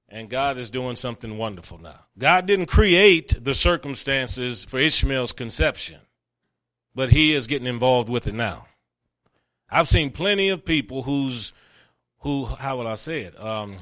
and 0.09 0.29
God 0.29 0.57
is 0.57 0.69
doing 0.69 0.95
something 0.95 1.37
wonderful 1.37 1.77
now. 1.77 1.99
God 2.17 2.45
didn't 2.45 2.67
create 2.67 3.43
the 3.43 3.53
circumstances 3.53 4.63
for 4.63 4.79
Ishmael's 4.79 5.33
conception, 5.33 5.99
but 6.95 7.11
he 7.11 7.33
is 7.33 7.47
getting 7.47 7.67
involved 7.67 8.09
with 8.09 8.27
it 8.27 8.33
now. 8.33 8.67
I've 9.69 9.87
seen 9.87 10.11
plenty 10.11 10.49
of 10.49 10.63
people 10.63 11.03
whose, 11.03 11.51
who, 12.19 12.45
how 12.45 12.77
will 12.77 12.87
I 12.87 12.95
say 12.95 13.21
it? 13.21 13.39
Um, 13.39 13.77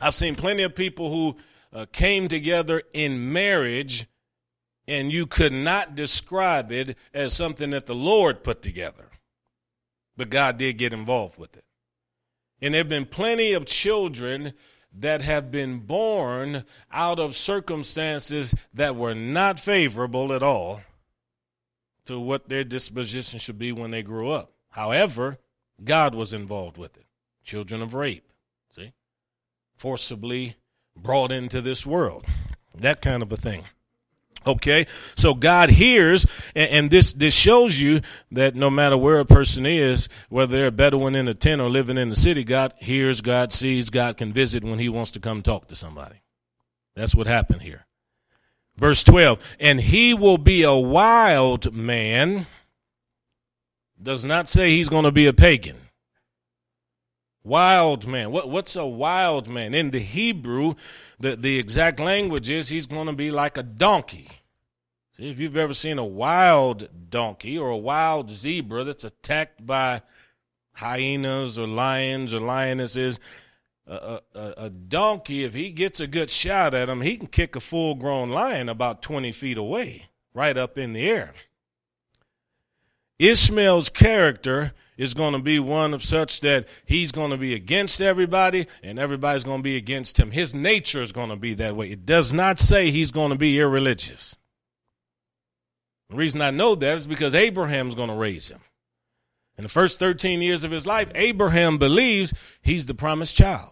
I've 0.00 0.14
seen 0.14 0.34
plenty 0.34 0.62
of 0.62 0.74
people 0.74 1.10
who 1.10 1.36
uh, 1.72 1.86
came 1.90 2.28
together 2.28 2.82
in 2.92 3.32
marriage 3.32 4.06
and 4.86 5.10
you 5.10 5.26
could 5.26 5.52
not 5.52 5.94
describe 5.94 6.70
it 6.70 6.96
as 7.14 7.32
something 7.32 7.70
that 7.70 7.86
the 7.86 7.94
Lord 7.94 8.44
put 8.44 8.60
together. 8.60 9.10
But 10.16 10.30
God 10.30 10.58
did 10.58 10.76
get 10.76 10.92
involved 10.92 11.38
with 11.38 11.56
it. 11.56 11.64
And 12.60 12.74
there 12.74 12.80
have 12.80 12.88
been 12.88 13.06
plenty 13.06 13.52
of 13.52 13.64
children 13.64 14.52
that 14.98 15.22
have 15.22 15.50
been 15.50 15.78
born 15.78 16.64
out 16.92 17.18
of 17.18 17.36
circumstances 17.36 18.54
that 18.72 18.96
were 18.96 19.14
not 19.14 19.58
favorable 19.58 20.32
at 20.32 20.42
all 20.42 20.82
to 22.06 22.20
what 22.20 22.48
their 22.48 22.64
disposition 22.64 23.38
should 23.38 23.58
be 23.58 23.72
when 23.72 23.90
they 23.90 24.02
grew 24.02 24.30
up. 24.30 24.52
However, 24.70 25.38
God 25.82 26.14
was 26.14 26.32
involved 26.32 26.76
with 26.76 26.96
it. 26.96 27.06
Children 27.44 27.82
of 27.82 27.94
rape, 27.94 28.30
see? 28.74 28.92
forcibly 29.76 30.56
brought 30.96 31.32
into 31.32 31.60
this 31.60 31.84
world. 31.84 32.24
That 32.74 33.02
kind 33.02 33.22
of 33.22 33.30
a 33.32 33.36
thing. 33.36 33.64
Okay, 34.46 34.86
so 35.16 35.32
God 35.34 35.70
hears, 35.70 36.26
and, 36.54 36.70
and, 36.70 36.90
this 36.90 37.12
this 37.14 37.34
shows 37.34 37.80
you 37.80 38.00
that 38.30 38.54
no 38.54 38.68
matter 38.68 38.96
where 38.96 39.18
a 39.20 39.24
person 39.24 39.64
is, 39.64 40.08
whether 40.28 40.56
they're 40.56 40.66
a 40.66 40.72
Bedouin 40.72 41.14
in 41.14 41.28
a 41.28 41.34
tent 41.34 41.62
or 41.62 41.70
living 41.70 41.96
in 41.96 42.10
the 42.10 42.16
city, 42.16 42.44
God 42.44 42.74
hears, 42.76 43.20
God 43.20 43.52
sees, 43.52 43.88
God 43.88 44.16
can 44.16 44.32
visit 44.32 44.62
when 44.62 44.78
He 44.78 44.88
wants 44.88 45.10
to 45.12 45.20
come 45.20 45.40
talk 45.40 45.68
to 45.68 45.76
somebody. 45.76 46.16
That's 46.94 47.14
what 47.14 47.26
happened 47.26 47.62
here. 47.62 47.86
Verse 48.76 49.04
twelve, 49.04 49.38
and 49.60 49.80
he 49.80 50.14
will 50.14 50.38
be 50.38 50.62
a 50.62 50.74
wild 50.74 51.72
man. 51.72 52.46
Does 54.02 54.24
not 54.24 54.48
say 54.48 54.70
he's 54.70 54.88
going 54.88 55.04
to 55.04 55.12
be 55.12 55.26
a 55.26 55.32
pagan. 55.32 55.76
Wild 57.44 58.06
man. 58.06 58.32
What, 58.32 58.50
what's 58.50 58.74
a 58.74 58.86
wild 58.86 59.48
man? 59.48 59.74
In 59.74 59.90
the 59.90 60.00
Hebrew, 60.00 60.74
the, 61.24 61.36
the 61.36 61.58
exact 61.58 62.00
language 62.00 62.50
is 62.50 62.68
he's 62.68 62.84
going 62.84 63.06
to 63.06 63.14
be 63.14 63.30
like 63.30 63.56
a 63.56 63.62
donkey. 63.62 64.28
See, 65.16 65.30
if 65.30 65.40
you've 65.40 65.56
ever 65.56 65.72
seen 65.72 65.98
a 65.98 66.04
wild 66.04 66.88
donkey 67.08 67.56
or 67.56 67.70
a 67.70 67.78
wild 67.78 68.30
zebra 68.30 68.84
that's 68.84 69.04
attacked 69.04 69.64
by 69.64 70.02
hyenas 70.72 71.58
or 71.58 71.66
lions 71.66 72.34
or 72.34 72.40
lionesses, 72.40 73.18
a, 73.86 74.20
a, 74.34 74.54
a, 74.58 74.70
donkey, 74.70 75.44
if 75.44 75.54
he 75.54 75.70
gets 75.70 75.98
a 75.98 76.06
good 76.06 76.30
shot 76.30 76.74
at 76.74 76.90
him, 76.90 77.00
he 77.00 77.16
can 77.16 77.28
kick 77.28 77.56
a 77.56 77.60
full 77.60 77.94
grown 77.94 78.28
lion 78.30 78.68
about 78.68 79.00
20 79.00 79.32
feet 79.32 79.56
away, 79.56 80.06
right 80.34 80.58
up 80.58 80.76
in 80.76 80.92
the 80.92 81.08
air. 81.08 81.32
Ishmael's 83.18 83.88
character 83.88 84.72
is 84.96 85.14
going 85.14 85.32
to 85.32 85.40
be 85.40 85.58
one 85.58 85.94
of 85.94 86.04
such 86.04 86.40
that 86.40 86.68
he's 86.84 87.12
going 87.12 87.30
to 87.30 87.36
be 87.36 87.54
against 87.54 88.00
everybody 88.00 88.66
and 88.82 88.98
everybody's 88.98 89.44
going 89.44 89.60
to 89.60 89.64
be 89.64 89.76
against 89.76 90.18
him. 90.18 90.30
His 90.30 90.54
nature 90.54 91.02
is 91.02 91.12
going 91.12 91.30
to 91.30 91.36
be 91.36 91.54
that 91.54 91.76
way. 91.76 91.90
It 91.90 92.06
does 92.06 92.32
not 92.32 92.58
say 92.58 92.90
he's 92.90 93.10
going 93.10 93.30
to 93.30 93.38
be 93.38 93.58
irreligious. 93.58 94.36
The 96.10 96.16
reason 96.16 96.42
I 96.42 96.50
know 96.50 96.74
that 96.74 96.98
is 96.98 97.06
because 97.06 97.34
Abraham's 97.34 97.94
going 97.94 98.10
to 98.10 98.14
raise 98.14 98.48
him. 98.48 98.60
In 99.56 99.62
the 99.62 99.70
first 99.70 99.98
13 99.98 100.42
years 100.42 100.64
of 100.64 100.70
his 100.70 100.86
life, 100.86 101.10
Abraham 101.14 101.78
believes 101.78 102.34
he's 102.62 102.86
the 102.86 102.94
promised 102.94 103.36
child. 103.36 103.70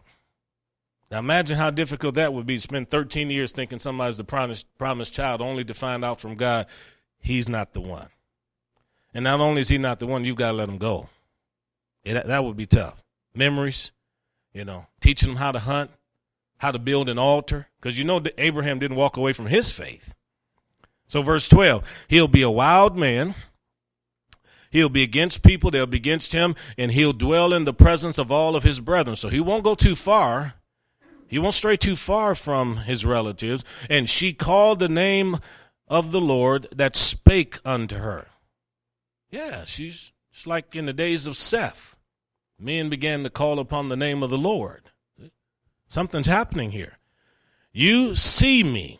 Now 1.10 1.18
imagine 1.18 1.58
how 1.58 1.70
difficult 1.70 2.14
that 2.14 2.32
would 2.32 2.46
be 2.46 2.56
to 2.56 2.60
spend 2.60 2.88
13 2.88 3.30
years 3.30 3.52
thinking 3.52 3.80
somebody's 3.80 4.16
the 4.16 4.24
promised, 4.24 4.66
promised 4.78 5.12
child 5.12 5.42
only 5.42 5.64
to 5.64 5.74
find 5.74 6.04
out 6.04 6.20
from 6.20 6.36
God 6.36 6.66
he's 7.20 7.48
not 7.48 7.74
the 7.74 7.80
one. 7.80 8.08
And 9.12 9.24
not 9.24 9.40
only 9.40 9.60
is 9.60 9.68
he 9.68 9.76
not 9.76 9.98
the 9.98 10.06
one, 10.06 10.24
you've 10.24 10.36
got 10.36 10.52
to 10.52 10.56
let 10.56 10.68
him 10.68 10.78
go. 10.78 11.10
It, 12.04 12.26
that 12.26 12.44
would 12.44 12.56
be 12.56 12.66
tough. 12.66 13.02
Memories, 13.34 13.92
you 14.52 14.64
know, 14.64 14.86
teaching 15.00 15.30
them 15.30 15.36
how 15.36 15.52
to 15.52 15.58
hunt, 15.58 15.90
how 16.58 16.70
to 16.70 16.78
build 16.78 17.08
an 17.08 17.18
altar, 17.18 17.68
because 17.80 17.98
you 17.98 18.04
know 18.04 18.18
that 18.20 18.34
Abraham 18.38 18.78
didn't 18.78 18.96
walk 18.96 19.16
away 19.16 19.32
from 19.32 19.46
his 19.46 19.70
faith. 19.70 20.14
So, 21.06 21.22
verse 21.22 21.48
12, 21.48 21.84
he'll 22.08 22.28
be 22.28 22.42
a 22.42 22.50
wild 22.50 22.96
man. 22.96 23.34
He'll 24.70 24.88
be 24.88 25.02
against 25.02 25.42
people, 25.42 25.70
they'll 25.70 25.86
be 25.86 25.98
against 25.98 26.32
him, 26.32 26.54
and 26.78 26.92
he'll 26.92 27.12
dwell 27.12 27.52
in 27.52 27.64
the 27.64 27.74
presence 27.74 28.16
of 28.16 28.32
all 28.32 28.56
of 28.56 28.62
his 28.62 28.80
brethren. 28.80 29.16
So 29.16 29.28
he 29.28 29.38
won't 29.38 29.64
go 29.64 29.74
too 29.74 29.94
far. 29.94 30.54
He 31.28 31.38
won't 31.38 31.54
stray 31.54 31.76
too 31.76 31.94
far 31.94 32.34
from 32.34 32.78
his 32.78 33.04
relatives. 33.04 33.64
And 33.90 34.08
she 34.08 34.32
called 34.32 34.78
the 34.78 34.88
name 34.88 35.38
of 35.88 36.10
the 36.10 36.22
Lord 36.22 36.68
that 36.72 36.96
spake 36.96 37.58
unto 37.66 37.96
her. 37.96 38.28
Yeah, 39.30 39.66
she's 39.66 40.12
it's 40.32 40.46
like 40.46 40.74
in 40.74 40.86
the 40.86 40.92
days 40.92 41.26
of 41.26 41.36
Seth. 41.36 41.96
Men 42.58 42.88
began 42.88 43.22
to 43.22 43.30
call 43.30 43.58
upon 43.58 43.88
the 43.88 43.96
name 43.96 44.22
of 44.22 44.30
the 44.30 44.38
Lord. 44.38 44.90
Something's 45.88 46.26
happening 46.26 46.70
here. 46.70 46.98
You 47.72 48.14
see 48.16 48.62
me. 48.62 48.98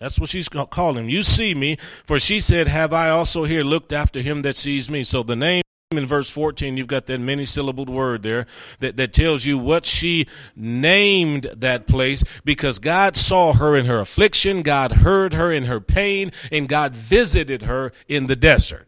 That's 0.00 0.18
what 0.18 0.30
she's 0.30 0.48
calling 0.48 1.04
him. 1.04 1.08
You 1.08 1.22
see 1.22 1.54
me, 1.54 1.76
for 2.06 2.18
she 2.18 2.40
said, 2.40 2.68
Have 2.68 2.92
I 2.92 3.10
also 3.10 3.44
here 3.44 3.62
looked 3.62 3.92
after 3.92 4.20
him 4.20 4.42
that 4.42 4.56
sees 4.56 4.88
me? 4.88 5.04
So 5.04 5.22
the 5.22 5.36
name 5.36 5.62
in 5.90 6.06
verse 6.06 6.28
14, 6.28 6.76
you've 6.76 6.86
got 6.86 7.06
that 7.06 7.18
many 7.18 7.44
syllabled 7.44 7.88
word 7.88 8.22
there 8.22 8.46
that, 8.80 8.96
that 8.96 9.12
tells 9.12 9.44
you 9.44 9.58
what 9.58 9.86
she 9.86 10.26
named 10.54 11.44
that 11.56 11.86
place 11.86 12.22
because 12.44 12.78
God 12.78 13.16
saw 13.16 13.54
her 13.54 13.74
in 13.74 13.86
her 13.86 14.00
affliction, 14.00 14.62
God 14.62 14.92
heard 14.92 15.34
her 15.34 15.50
in 15.50 15.64
her 15.64 15.80
pain, 15.80 16.30
and 16.52 16.68
God 16.68 16.94
visited 16.94 17.62
her 17.62 17.92
in 18.06 18.26
the 18.26 18.36
desert. 18.36 18.87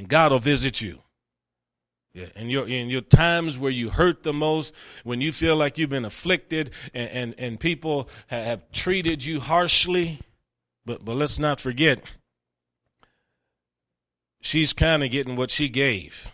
And 0.00 0.08
God 0.08 0.32
will 0.32 0.38
visit 0.38 0.80
you. 0.80 1.00
Yeah, 2.14 2.28
and 2.34 2.50
your 2.50 2.66
in 2.66 2.88
your 2.88 3.02
times 3.02 3.58
where 3.58 3.70
you 3.70 3.90
hurt 3.90 4.22
the 4.22 4.32
most, 4.32 4.74
when 5.04 5.20
you 5.20 5.30
feel 5.30 5.56
like 5.56 5.76
you've 5.76 5.90
been 5.90 6.06
afflicted 6.06 6.70
and, 6.94 7.10
and, 7.10 7.34
and 7.36 7.60
people 7.60 8.08
have, 8.28 8.46
have 8.46 8.72
treated 8.72 9.22
you 9.22 9.40
harshly, 9.40 10.20
but 10.86 11.04
but 11.04 11.16
let's 11.16 11.38
not 11.38 11.60
forget, 11.60 12.02
she's 14.40 14.72
kind 14.72 15.04
of 15.04 15.10
getting 15.10 15.36
what 15.36 15.50
she 15.50 15.68
gave. 15.68 16.32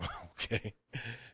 okay, 0.34 0.74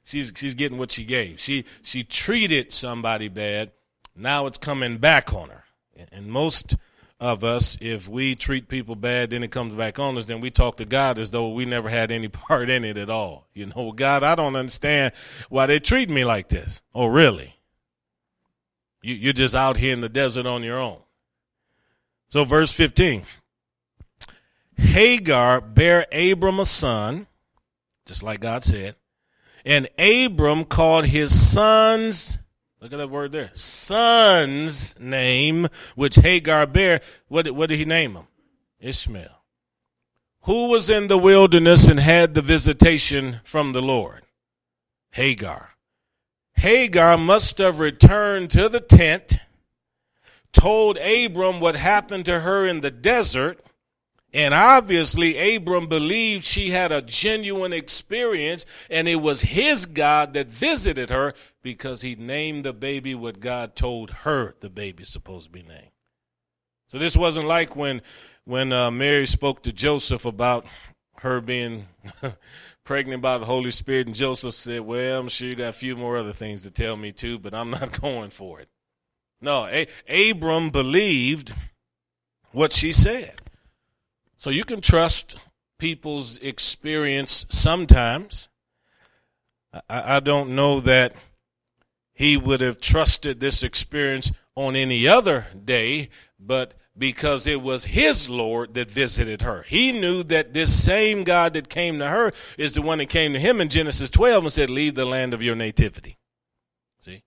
she's 0.05 0.33
she's 0.35 0.55
getting 0.55 0.79
what 0.79 0.90
she 0.90 1.05
gave. 1.05 1.38
She 1.38 1.66
she 1.83 2.03
treated 2.03 2.73
somebody 2.73 3.29
bad. 3.29 3.73
Now 4.16 4.47
it's 4.47 4.57
coming 4.57 4.97
back 4.97 5.35
on 5.35 5.51
her, 5.51 5.64
and 6.11 6.29
most 6.29 6.77
of 7.25 7.43
us, 7.43 7.79
if 7.81 8.07
we 8.07 8.35
treat 8.35 8.69
people 8.69 8.95
bad, 8.95 9.31
then 9.31 9.43
it 9.43 9.51
comes 9.51 9.73
back 9.73 9.99
on 9.99 10.19
us, 10.19 10.27
then 10.27 10.41
we 10.41 10.51
talk 10.51 10.77
to 10.77 10.85
God 10.85 11.19
as 11.19 11.31
though 11.31 11.49
we 11.49 11.65
never 11.65 11.89
had 11.89 12.11
any 12.11 12.29
part 12.29 12.69
in 12.69 12.85
it 12.85 12.99
at 12.99 13.09
all. 13.09 13.49
You 13.55 13.73
know, 13.75 13.93
God, 13.93 14.23
I 14.23 14.35
don't 14.35 14.55
understand 14.55 15.15
why 15.49 15.65
they 15.65 15.81
treat 15.81 16.11
me 16.11 16.27
like 16.27 16.51
this. 16.51 16.83
Oh, 16.95 17.07
really? 17.07 17.57
You, 19.03 19.15
you're 19.15 19.33
just 19.33 19.55
out 19.55 19.79
here 19.79 19.95
in 19.95 20.03
the 20.03 20.11
desert 20.11 20.45
on 20.45 20.63
your 20.63 20.79
own. 20.79 20.99
So, 22.29 22.45
verse 22.45 22.73
15 22.73 23.25
Hagar 24.77 25.63
bare 25.63 26.07
Abram 26.13 26.61
a 26.61 26.67
son, 26.67 27.27
just 28.05 28.23
like 28.23 28.41
God 28.41 28.65
said, 28.65 28.97
and 29.65 29.89
Abram 29.99 30.65
called 30.65 31.07
his 31.07 31.35
sons 31.35 32.39
Look 32.85 32.92
at 32.92 32.99
that 32.99 33.09
word 33.09 33.33
there. 33.33 33.51
Son's 33.55 34.94
name, 35.01 35.68
which 35.94 36.16
Hagar 36.16 36.66
bare. 36.66 37.01
What, 37.29 37.51
what 37.53 37.70
did 37.70 37.79
he 37.79 37.87
name 37.87 38.14
him? 38.14 38.27
Ishmael. 38.79 39.42
Who 40.42 40.68
was 40.68 40.90
in 40.90 41.07
the 41.07 41.16
wilderness 41.16 41.88
and 41.88 41.99
had 41.99 42.35
the 42.35 42.42
visitation 42.42 43.40
from 43.42 43.73
the 43.73 43.81
Lord? 43.81 44.25
Hagar. 45.12 45.70
Hagar 46.57 47.16
must 47.16 47.57
have 47.57 47.79
returned 47.79 48.51
to 48.51 48.68
the 48.68 48.81
tent, 48.81 49.38
told 50.53 50.99
Abram 50.99 51.61
what 51.61 51.77
happened 51.77 52.27
to 52.27 52.40
her 52.40 52.66
in 52.66 52.83
the 52.83 52.90
desert, 52.90 53.64
and 54.35 54.53
obviously, 54.53 55.57
Abram 55.57 55.87
believed 55.87 56.44
she 56.44 56.70
had 56.70 56.90
a 56.90 57.01
genuine 57.01 57.73
experience, 57.73 58.66
and 58.90 59.09
it 59.09 59.23
was 59.23 59.42
his 59.42 59.87
God 59.87 60.35
that 60.35 60.49
visited 60.49 61.09
her 61.09 61.35
because 61.64 62.03
he 62.03 62.14
named 62.14 62.64
the 62.64 62.72
baby 62.72 63.14
what 63.14 63.40
God 63.40 63.74
told 63.74 64.11
her 64.11 64.55
the 64.61 64.70
baby's 64.70 65.09
supposed 65.09 65.46
to 65.46 65.50
be 65.50 65.62
named. 65.62 65.90
So 66.87 66.98
this 66.98 67.16
wasn't 67.16 67.48
like 67.48 67.74
when 67.74 68.03
when 68.44 68.72
uh, 68.72 68.90
Mary 68.90 69.27
spoke 69.27 69.62
to 69.62 69.72
Joseph 69.72 70.27
about 70.27 70.66
her 71.20 71.40
being 71.40 71.88
pregnant 72.85 73.22
by 73.22 73.38
the 73.38 73.46
Holy 73.46 73.70
Spirit, 73.70 74.07
and 74.07 74.14
Joseph 74.14 74.55
said, 74.55 74.83
"Well, 74.83 75.18
I'm 75.18 75.29
sure 75.29 75.48
you 75.48 75.57
got 75.57 75.70
a 75.70 75.72
few 75.72 75.96
more 75.96 76.18
other 76.18 76.35
things 76.35 76.62
to 76.62 76.70
tell 76.70 76.96
me 76.96 77.11
too, 77.11 77.38
but 77.38 77.55
I'm 77.55 77.70
not 77.70 78.00
going 78.00 78.31
for 78.31 78.61
it." 78.61 78.68
No, 79.40 79.66
a- 79.66 79.88
Abram 80.31 80.70
believed 80.70 81.55
what 82.53 82.72
she 82.72 82.92
said. 82.92 83.40
So 84.37 84.50
you 84.50 84.64
can 84.64 84.83
trust 84.83 85.37
people's 85.79 86.37
experience 86.38 87.46
sometimes. 87.48 88.48
I, 89.88 90.16
I 90.16 90.20
don't 90.20 90.55
know 90.55 90.81
that 90.81 91.14
he 92.14 92.37
would 92.37 92.61
have 92.61 92.81
trusted 92.81 93.40
this 93.40 93.62
experience 93.62 94.31
on 94.55 94.77
any 94.77 95.07
other 95.07 95.48
day, 95.64 96.09
but 96.38 96.74
because 96.96 97.46
it 97.46 97.61
was 97.61 97.87
his 97.87 98.29
Lord 98.29 98.74
that 98.74 98.90
visited 98.90 99.42
her. 99.42 99.62
He 99.62 99.90
knew 99.90 100.22
that 100.24 100.55
this 100.55 100.85
same 100.85 101.24
God 101.24 101.55
that 101.55 101.68
came 101.68 101.98
to 101.98 102.07
her 102.07 102.33
is 102.57 102.74
the 102.74 102.83
one 102.83 102.98
that 102.98 103.09
came 103.09 103.33
to 103.33 103.40
him 103.40 103.61
in 103.61 103.68
Genesis 103.68 104.11
12 104.11 104.44
and 104.44 104.53
said, 104.53 104.70
Leave 104.70 104.94
the 104.94 105.05
land 105.05 105.35
of 105.35 105.42
your 105.42 105.57
nativity. 105.57 106.18
See? 107.00 107.24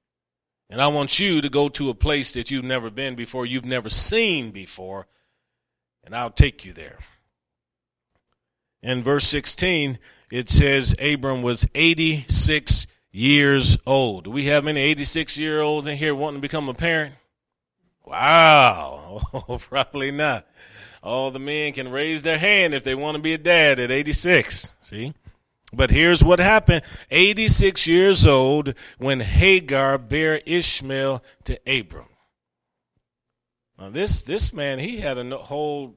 And 0.69 0.81
I 0.81 0.87
want 0.87 1.19
you 1.19 1.41
to 1.41 1.49
go 1.49 1.67
to 1.69 1.89
a 1.89 1.93
place 1.93 2.31
that 2.33 2.49
you've 2.49 2.63
never 2.63 2.89
been 2.89 3.15
before, 3.15 3.45
you've 3.45 3.65
never 3.65 3.89
seen 3.89 4.51
before, 4.51 5.07
and 6.05 6.15
I'll 6.15 6.29
take 6.29 6.63
you 6.63 6.71
there. 6.71 6.99
In 8.81 9.03
verse 9.03 9.27
16, 9.27 9.99
it 10.31 10.49
says 10.49 10.95
Abram 11.01 11.41
was 11.41 11.67
86 11.75 12.87
years 13.11 13.77
old. 13.85 14.25
Do 14.25 14.31
we 14.31 14.45
have 14.45 14.67
any 14.67 14.79
86 14.79 15.37
year 15.37 15.61
olds 15.61 15.87
in 15.87 15.97
here 15.97 16.15
wanting 16.15 16.41
to 16.41 16.47
become 16.47 16.69
a 16.69 16.73
parent? 16.73 17.15
Wow. 18.05 18.93
Oh, 19.33 19.57
probably 19.57 20.11
not. 20.11 20.45
All 21.01 21.31
the 21.31 21.39
men 21.39 21.73
can 21.73 21.89
raise 21.89 22.21
their 22.21 22.37
hand 22.37 22.73
if 22.73 22.83
they 22.83 22.93
want 22.93 23.15
to 23.15 23.21
be 23.21 23.33
a 23.33 23.37
dad 23.37 23.79
at 23.79 23.89
86. 23.89 24.71
See? 24.81 25.13
But 25.73 25.89
here's 25.89 26.23
what 26.23 26.39
happened 26.39 26.83
86 27.09 27.87
years 27.87 28.27
old 28.27 28.73
when 28.97 29.21
Hagar 29.21 29.97
bare 29.97 30.41
Ishmael 30.45 31.23
to 31.45 31.59
Abram. 31.65 32.09
Now, 33.79 33.89
this, 33.89 34.21
this 34.23 34.53
man, 34.53 34.79
he 34.79 34.97
had 34.97 35.17
a 35.17 35.37
whole 35.37 35.95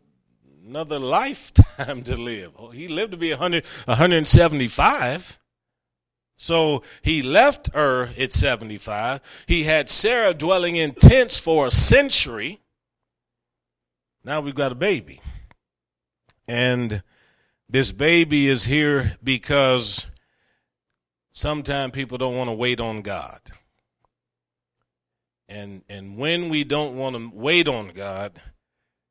another 0.67 1.01
lifetime 1.01 2.03
to 2.05 2.17
live. 2.17 2.53
He 2.73 2.87
lived 2.89 3.11
to 3.11 3.17
be 3.17 3.31
100, 3.31 3.65
175. 3.87 5.40
So 6.43 6.83
he 7.03 7.21
left 7.21 7.69
Ur 7.77 8.09
at 8.19 8.33
75. 8.33 9.21
He 9.47 9.65
had 9.65 9.91
Sarah 9.91 10.33
dwelling 10.33 10.75
in 10.75 10.93
tents 10.93 11.39
for 11.39 11.67
a 11.67 11.71
century. 11.71 12.61
Now 14.25 14.41
we've 14.41 14.55
got 14.55 14.73
a 14.73 14.75
baby. 14.75 15.21
And 16.49 17.03
this 17.69 17.93
baby 17.93 18.49
is 18.49 18.65
here 18.65 19.19
because 19.23 20.07
sometimes 21.31 21.93
people 21.93 22.17
don't 22.17 22.39
want 22.39 22.49
to 22.49 22.55
wait 22.55 22.81
on 22.81 23.03
God. 23.03 23.43
And 25.47 25.83
and 25.91 26.17
when 26.17 26.49
we 26.49 26.65
don't 26.65 26.97
want 26.97 27.17
to 27.17 27.31
wait 27.35 27.69
on 27.69 27.89
God, 27.89 28.41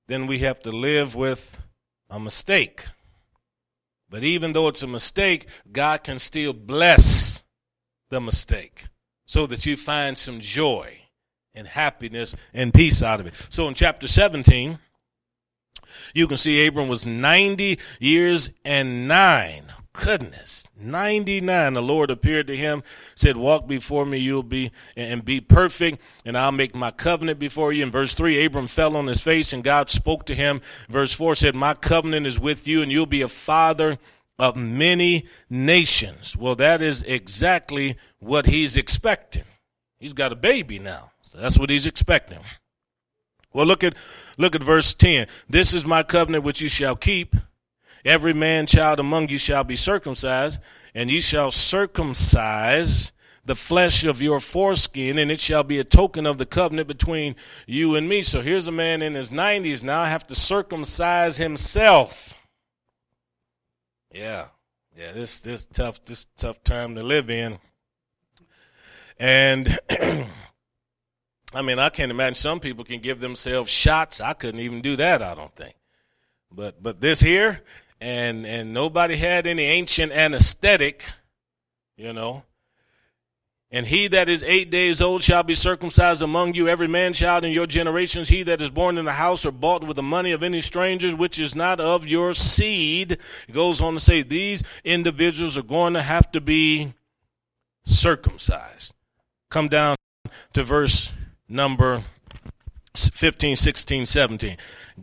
then 0.08 0.26
we 0.26 0.40
have 0.40 0.62
to 0.62 0.72
live 0.72 1.14
with 1.14 1.60
a 2.10 2.20
mistake. 2.20 2.88
But 4.10 4.24
even 4.24 4.54
though 4.54 4.68
it's 4.68 4.84
a 4.84 4.88
mistake, 4.88 5.48
God 5.72 6.04
can 6.04 6.20
still 6.20 6.54
bless 6.54 7.44
the 8.10 8.20
mistake 8.20 8.86
so 9.26 9.46
that 9.48 9.66
you 9.66 9.78
find 9.78 10.18
some 10.18 10.40
joy 10.40 11.00
and 11.54 11.68
happiness 11.68 12.36
and 12.54 12.74
peace 12.74 13.04
out 13.04 13.20
of 13.20 13.28
it. 13.28 13.34
So 13.50 13.68
in 13.68 13.76
chapter 13.76 14.08
17, 14.08 14.80
you 16.14 16.28
can 16.28 16.38
see 16.38 16.66
Abram 16.66 16.88
was 16.88 17.06
90 17.06 17.80
years 18.00 18.50
and 18.66 19.08
nine 19.08 19.66
goodness, 20.00 20.66
99. 20.80 21.74
The 21.74 21.82
Lord 21.82 22.10
appeared 22.10 22.48
to 22.48 22.56
him, 22.56 22.84
said, 23.16 23.38
Walk 23.38 23.68
before 23.68 24.06
me, 24.06 24.18
you'll 24.18 24.44
be 24.44 24.72
and 24.96 25.24
be 25.26 25.42
perfect, 25.42 26.02
and 26.26 26.38
I'll 26.38 26.52
make 26.52 26.74
my 26.74 26.92
covenant 26.92 27.38
before 27.38 27.74
you. 27.74 27.84
In 27.84 27.92
verse 27.92 28.14
3, 28.14 28.44
Abram 28.44 28.68
fell 28.68 28.96
on 28.96 29.08
his 29.08 29.22
face, 29.22 29.52
and 29.52 29.64
God 29.64 29.90
spoke 29.90 30.26
to 30.26 30.36
him. 30.36 30.62
Verse 30.88 31.14
4 31.14 31.36
said, 31.36 31.56
My 31.56 31.74
covenant 31.74 32.26
is 32.26 32.40
with 32.40 32.68
you, 32.68 32.82
and 32.82 32.92
you'll 32.92 33.06
be 33.06 33.22
a 33.22 33.28
father 33.28 34.00
of 34.38 34.56
many 34.56 35.26
nations. 35.50 36.38
Well, 36.38 36.56
that 36.56 36.82
is 36.82 37.02
exactly 37.04 37.98
what 38.20 38.46
he's 38.46 38.78
expecting. 38.78 39.44
He's 40.00 40.14
got 40.14 40.32
a 40.32 40.38
baby 40.38 40.80
now. 40.80 41.12
So 41.22 41.40
that's 41.40 41.60
what 41.60 41.70
he's 41.70 41.86
expecting. 41.86 42.40
Well, 43.52 43.66
look 43.66 43.84
at 43.84 43.96
look 44.38 44.56
at 44.56 44.64
verse 44.64 44.94
10. 44.94 45.28
This 45.50 45.74
is 45.74 45.86
my 45.86 46.04
covenant 46.04 46.44
which 46.44 46.62
you 46.62 46.70
shall 46.70 46.96
keep 46.96 47.36
Every 48.06 48.34
man 48.34 48.66
child 48.66 49.00
among 49.00 49.30
you 49.30 49.38
shall 49.38 49.64
be 49.64 49.76
circumcised, 49.76 50.60
and 50.94 51.12
ye 51.12 51.22
shall 51.22 51.52
circumcise 51.52 53.12
the 53.46 53.56
flesh 53.56 54.06
of 54.06 54.22
your 54.22 54.40
foreskin, 54.40 55.18
and 55.18 55.32
it 55.32 55.40
shall 55.40 55.64
be 55.64 55.80
a 55.80 55.84
token 55.84 56.26
of 56.26 56.38
the 56.38 56.46
covenant 56.46 56.88
between 56.88 57.36
you 57.66 57.96
and 57.96 58.08
me. 58.08 58.22
So 58.22 58.42
here's 58.42 58.68
a 58.68 58.72
man 58.72 59.02
in 59.02 59.16
his 59.16 59.32
90s 59.32 59.84
now 59.84 60.06
have 60.06 60.28
to 60.28 60.36
circumcise 60.36 61.38
himself. 61.38 62.36
Yeah, 64.14 64.48
yeah, 64.98 65.12
this 65.12 65.42
this 65.42 65.66
tough 65.66 66.04
this 66.06 66.26
tough 66.38 66.64
time 66.64 66.96
to 66.96 67.04
live 67.04 67.30
in. 67.30 67.60
And 69.20 69.78
I 71.54 71.62
mean, 71.64 71.80
I 71.80 71.90
can't 71.90 72.12
imagine 72.12 72.36
some 72.36 72.60
people 72.60 72.84
can 72.84 73.00
give 73.00 73.20
themselves 73.20 73.72
shots. 73.72 74.22
I 74.22 74.34
couldn't 74.34 74.62
even 74.62 74.82
do 74.82 74.96
that. 74.96 75.22
I 75.22 75.36
don't 75.36 75.56
think. 75.56 75.76
But 76.52 76.82
but 76.82 77.02
this 77.02 77.20
here, 77.20 77.62
and 78.02 78.46
and 78.46 78.74
nobody 78.74 79.16
had 79.18 79.46
any 79.46 79.64
ancient 79.64 80.12
anesthetic, 80.12 81.06
you 81.98 82.14
know. 82.14 82.44
And 83.72 83.86
he 83.86 84.08
that 84.08 84.30
is 84.30 84.42
eight 84.44 84.72
days 84.72 85.00
old 85.00 85.22
shall 85.22 85.44
be 85.44 85.54
circumcised 85.54 86.24
among 86.24 86.56
you, 86.56 86.68
every 86.68 86.88
man 86.88 87.14
child 87.14 87.46
in 87.46 87.52
your 87.52 87.68
generations. 87.68 88.30
He 88.30 88.42
that 88.44 88.62
is 88.64 88.72
born 88.72 88.98
in 88.98 89.06
the 89.06 89.14
house 89.14 89.46
or 89.46 89.52
bought 89.52 89.84
with 89.84 89.96
the 89.96 90.04
money 90.04 90.32
of 90.32 90.42
any 90.42 90.60
strangers, 90.60 91.14
which 91.14 91.38
is 91.38 91.56
not 91.56 91.80
of 91.80 92.08
your 92.08 92.34
seed. 92.34 93.12
It 93.48 93.54
goes 93.54 93.80
on 93.80 93.94
to 93.94 94.00
say 94.00 94.24
these 94.24 94.64
individuals 94.84 95.56
are 95.56 95.64
going 95.64 95.94
to 95.94 96.02
have 96.02 96.32
to 96.32 96.42
be 96.42 96.94
circumcised. 97.86 98.96
Come 99.52 99.68
down 99.68 99.96
to 100.54 100.64
verse 100.64 101.12
number 101.48 102.04
15, 102.96 103.56
16, 103.56 104.06
17. 104.08 104.58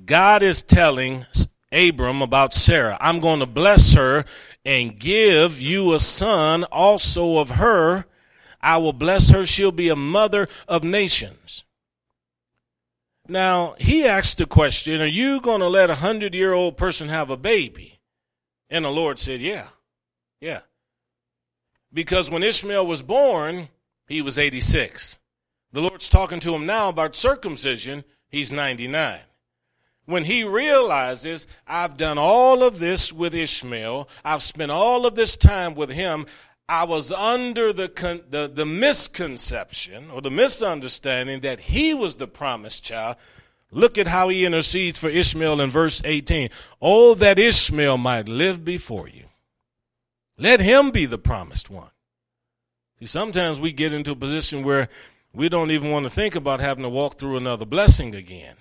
God 0.04 0.42
is 0.42 0.62
telling 0.62 1.24
Abram 1.72 2.22
about 2.22 2.54
Sarah. 2.54 2.96
I'm 3.00 3.20
going 3.20 3.40
to 3.40 3.46
bless 3.46 3.92
her 3.94 4.24
and 4.64 4.98
give 4.98 5.60
you 5.60 5.92
a 5.92 6.00
son 6.00 6.64
also 6.64 7.38
of 7.38 7.50
her 7.50 8.06
I 8.66 8.78
will 8.78 8.92
bless 8.92 9.30
her. 9.30 9.46
She'll 9.46 9.70
be 9.70 9.88
a 9.90 9.96
mother 9.96 10.48
of 10.66 10.82
nations. 10.82 11.64
Now, 13.28 13.76
he 13.78 14.04
asked 14.04 14.38
the 14.38 14.46
question, 14.46 15.00
Are 15.00 15.06
you 15.06 15.40
going 15.40 15.60
to 15.60 15.68
let 15.68 15.88
a 15.88 15.94
hundred 15.96 16.34
year 16.34 16.52
old 16.52 16.76
person 16.76 17.08
have 17.08 17.30
a 17.30 17.36
baby? 17.36 18.00
And 18.68 18.84
the 18.84 18.90
Lord 18.90 19.20
said, 19.20 19.40
Yeah, 19.40 19.68
yeah. 20.40 20.60
Because 21.92 22.28
when 22.28 22.42
Ishmael 22.42 22.84
was 22.84 23.02
born, 23.02 23.68
he 24.08 24.20
was 24.20 24.36
86. 24.36 25.20
The 25.72 25.80
Lord's 25.80 26.08
talking 26.08 26.40
to 26.40 26.54
him 26.54 26.66
now 26.66 26.88
about 26.88 27.14
circumcision, 27.14 28.02
he's 28.28 28.52
99 28.52 28.78
when 30.06 30.24
he 30.24 30.44
realizes 30.44 31.46
I've 31.66 31.96
done 31.96 32.16
all 32.16 32.62
of 32.62 32.78
this 32.78 33.12
with 33.12 33.34
Ishmael, 33.34 34.08
I've 34.24 34.42
spent 34.42 34.70
all 34.70 35.04
of 35.04 35.16
this 35.16 35.36
time 35.36 35.74
with 35.74 35.90
him, 35.90 36.26
I 36.68 36.84
was 36.84 37.12
under 37.12 37.72
the, 37.72 37.88
con- 37.88 38.22
the, 38.28 38.50
the 38.52 38.66
misconception 38.66 40.10
or 40.10 40.20
the 40.20 40.30
misunderstanding 40.30 41.40
that 41.40 41.60
he 41.60 41.94
was 41.94 42.16
the 42.16 42.26
promised 42.26 42.84
child. 42.84 43.16
Look 43.70 43.98
at 43.98 44.06
how 44.06 44.28
he 44.28 44.44
intercedes 44.44 44.98
for 44.98 45.08
Ishmael 45.08 45.60
in 45.60 45.70
verse 45.70 46.00
18. 46.04 46.50
Oh, 46.80 47.14
that 47.14 47.38
Ishmael 47.38 47.98
might 47.98 48.28
live 48.28 48.64
before 48.64 49.08
you. 49.08 49.24
Let 50.38 50.60
him 50.60 50.90
be 50.90 51.06
the 51.06 51.18
promised 51.18 51.70
one. 51.70 51.90
See, 52.98 53.06
sometimes 53.06 53.60
we 53.60 53.72
get 53.72 53.92
into 53.92 54.12
a 54.12 54.16
position 54.16 54.62
where 54.62 54.88
we 55.32 55.48
don't 55.48 55.70
even 55.70 55.90
want 55.90 56.04
to 56.04 56.10
think 56.10 56.34
about 56.34 56.60
having 56.60 56.82
to 56.82 56.88
walk 56.88 57.16
through 57.16 57.36
another 57.36 57.66
blessing 57.66 58.14
again. 58.14 58.56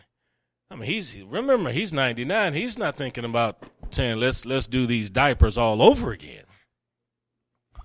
I 0.69 0.75
mean, 0.75 0.89
he's 0.89 1.15
remember 1.21 1.71
he's 1.71 1.93
99. 1.93 2.53
He's 2.53 2.77
not 2.77 2.95
thinking 2.95 3.25
about 3.25 3.57
saying 3.91 4.19
let's 4.19 4.45
let's 4.45 4.67
do 4.67 4.85
these 4.85 5.09
diapers 5.09 5.57
all 5.57 5.81
over 5.81 6.11
again. 6.11 6.43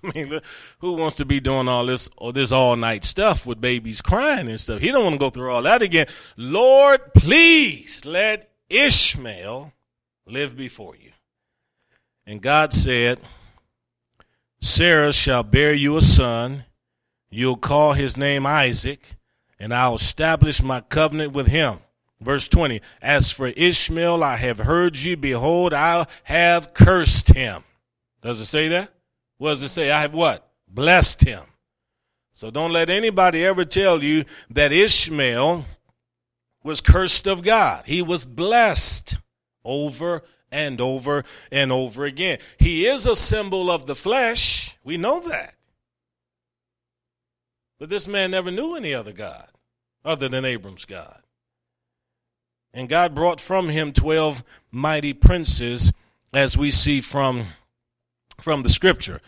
I 0.03 0.11
mean, 0.13 0.41
who 0.79 0.93
wants 0.93 1.15
to 1.17 1.25
be 1.25 1.39
doing 1.39 1.67
all 1.67 1.85
this 1.85 2.09
or 2.17 2.33
this 2.33 2.51
all 2.51 2.75
night 2.75 3.05
stuff 3.05 3.45
with 3.45 3.61
babies 3.61 4.01
crying 4.01 4.47
and 4.47 4.59
stuff? 4.59 4.81
He 4.81 4.91
don't 4.91 5.03
want 5.03 5.13
to 5.13 5.19
go 5.19 5.29
through 5.29 5.51
all 5.51 5.61
that 5.63 5.81
again. 5.81 6.07
Lord, 6.37 7.13
please 7.13 8.03
let 8.03 8.51
Ishmael 8.69 9.73
live 10.25 10.57
before 10.57 10.95
you. 10.95 11.11
And 12.25 12.41
God 12.41 12.73
said, 12.73 13.19
Sarah 14.61 15.13
shall 15.13 15.43
bear 15.43 15.73
you 15.73 15.97
a 15.97 16.01
son. 16.01 16.65
You'll 17.29 17.57
call 17.57 17.93
his 17.93 18.17
name 18.17 18.45
Isaac, 18.45 19.01
and 19.59 19.73
I'll 19.73 19.95
establish 19.95 20.61
my 20.61 20.81
covenant 20.81 21.33
with 21.33 21.47
him. 21.47 21.79
Verse 22.21 22.47
20, 22.47 22.81
as 23.01 23.31
for 23.31 23.47
Ishmael, 23.47 24.23
I 24.23 24.37
have 24.37 24.59
heard 24.59 24.95
you. 24.95 25.17
Behold, 25.17 25.73
I 25.73 26.05
have 26.23 26.73
cursed 26.73 27.29
him. 27.29 27.63
Does 28.21 28.39
it 28.39 28.45
say 28.45 28.67
that? 28.67 28.91
What 29.39 29.49
does 29.49 29.63
it 29.63 29.69
say? 29.69 29.89
I 29.89 30.01
have 30.01 30.13
what? 30.13 30.47
Blessed 30.67 31.23
him. 31.23 31.41
So 32.31 32.51
don't 32.51 32.71
let 32.71 32.91
anybody 32.91 33.43
ever 33.43 33.65
tell 33.65 34.03
you 34.03 34.25
that 34.51 34.71
Ishmael 34.71 35.65
was 36.63 36.79
cursed 36.79 37.25
of 37.27 37.41
God. 37.41 37.85
He 37.87 38.03
was 38.03 38.23
blessed 38.23 39.15
over 39.65 40.21
and 40.51 40.79
over 40.79 41.23
and 41.51 41.71
over 41.71 42.05
again. 42.05 42.37
He 42.59 42.85
is 42.85 43.07
a 43.07 43.15
symbol 43.15 43.71
of 43.71 43.87
the 43.87 43.95
flesh. 43.95 44.77
We 44.83 44.97
know 44.97 45.21
that. 45.21 45.55
But 47.79 47.89
this 47.89 48.07
man 48.07 48.29
never 48.29 48.51
knew 48.51 48.75
any 48.75 48.93
other 48.93 49.11
God 49.11 49.47
other 50.05 50.29
than 50.29 50.45
Abram's 50.45 50.85
God. 50.85 51.20
And 52.73 52.87
God 52.87 53.13
brought 53.13 53.41
from 53.41 53.69
him 53.69 53.91
12 53.91 54.43
mighty 54.71 55.13
princes, 55.13 55.91
as 56.33 56.57
we 56.57 56.71
see 56.71 57.01
from 57.01 57.47
from 58.39 58.63
the 58.63 58.69
scripture. 58.69 59.21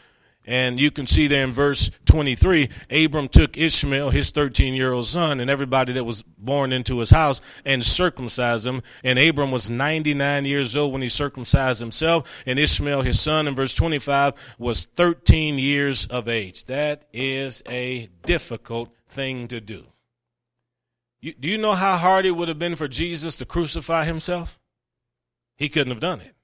And 0.46 0.78
you 0.80 0.92
can 0.92 1.08
see 1.08 1.28
there 1.28 1.46
in 1.46 1.52
verse 1.54 1.90
23, 2.06 2.70
Abram 2.92 3.30
took 3.30 3.56
Ishmael, 3.58 4.10
his 4.10 4.32
13 4.32 4.74
year 4.74 4.92
old 4.92 5.08
son, 5.08 5.40
and 5.40 5.50
everybody 5.50 5.94
that 5.94 6.04
was 6.04 6.22
born 6.22 6.74
into 6.74 7.00
his 7.00 7.12
house 7.12 7.40
and 7.64 7.84
circumcised 7.84 8.68
him. 8.68 8.84
And 9.04 9.18
Abram 9.18 9.52
was 9.52 9.70
99 9.70 10.44
years 10.46 10.76
old 10.76 10.92
when 10.92 11.02
he 11.02 11.08
circumcised 11.10 11.80
himself. 11.80 12.44
And 12.46 12.60
Ishmael, 12.60 13.04
his 13.04 13.22
son, 13.22 13.48
in 13.48 13.56
verse 13.56 13.74
25, 13.74 14.34
was 14.58 14.86
13 14.86 15.58
years 15.58 16.06
of 16.08 16.28
age. 16.28 16.66
That 16.66 17.04
is 17.14 17.64
a 17.70 18.10
difficult 18.26 18.90
thing 19.08 19.48
to 19.48 19.62
do. 19.62 19.86
You, 21.24 21.34
do 21.40 21.48
you 21.48 21.58
know 21.58 21.72
how 21.72 21.96
hard 21.96 22.26
it 22.26 22.32
would 22.32 22.50
have 22.50 22.60
been 22.60 22.76
for 22.76 22.90
Jesus 22.90 23.38
to 23.38 23.46
crucify 23.46 24.04
himself? 24.04 24.60
He 25.56 25.70
couldn't 25.70 25.94
have 25.94 26.02
done 26.02 26.20
it. 26.20 26.36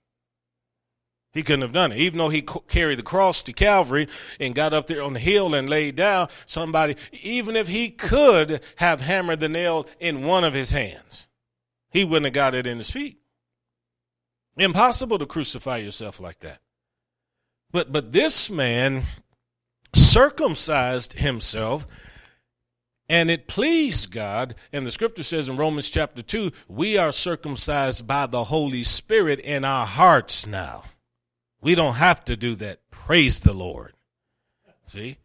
He 1.33 1.43
couldn't 1.43 1.63
have 1.63 1.73
done 1.73 1.91
it. 1.91 1.97
Even 1.97 2.17
though 2.17 2.29
he 2.29 2.41
carried 2.41 2.97
the 2.97 3.03
cross 3.03 3.43
to 3.43 3.51
Calvary 3.51 4.07
and 4.39 4.55
got 4.55 4.73
up 4.73 4.87
there 4.87 5.03
on 5.03 5.11
the 5.11 5.19
hill 5.19 5.53
and 5.53 5.69
laid 5.69 5.97
down, 5.97 6.29
somebody, 6.45 6.95
even 7.11 7.57
if 7.57 7.67
he 7.67 7.89
could 7.89 8.61
have 8.77 9.01
hammered 9.01 9.41
the 9.41 9.49
nail 9.49 9.85
in 9.99 10.23
one 10.23 10.45
of 10.45 10.53
his 10.53 10.71
hands, 10.71 11.27
he 11.91 12.05
wouldn't 12.05 12.27
have 12.27 12.33
got 12.33 12.55
it 12.55 12.65
in 12.65 12.77
his 12.77 12.89
feet. 12.89 13.19
Impossible 14.55 15.19
to 15.19 15.25
crucify 15.25 15.75
yourself 15.75 16.21
like 16.21 16.39
that. 16.39 16.61
But, 17.69 17.91
but 17.91 18.13
this 18.13 18.49
man 18.49 19.03
circumcised 19.93 21.13
himself 21.19 21.85
and 23.09 23.31
it 23.31 23.47
pleased 23.47 24.11
God. 24.11 24.55
And 24.71 24.85
the 24.85 24.91
scripture 24.91 25.23
says 25.23 25.49
in 25.49 25.57
Romans 25.57 25.89
chapter 25.89 26.21
2, 26.21 26.51
we 26.67 26.97
are 26.97 27.11
circumcised 27.11 28.05
by 28.05 28.27
the 28.27 28.45
Holy 28.45 28.83
Spirit 28.83 29.39
in 29.39 29.65
our 29.65 29.85
hearts 29.85 30.45
now. 30.45 30.83
We 31.59 31.75
don't 31.75 31.95
have 31.95 32.23
to 32.25 32.37
do 32.37 32.55
that. 32.55 32.79
Praise 32.91 33.41
the 33.41 33.53
Lord. 33.53 33.93
See? 34.85 35.17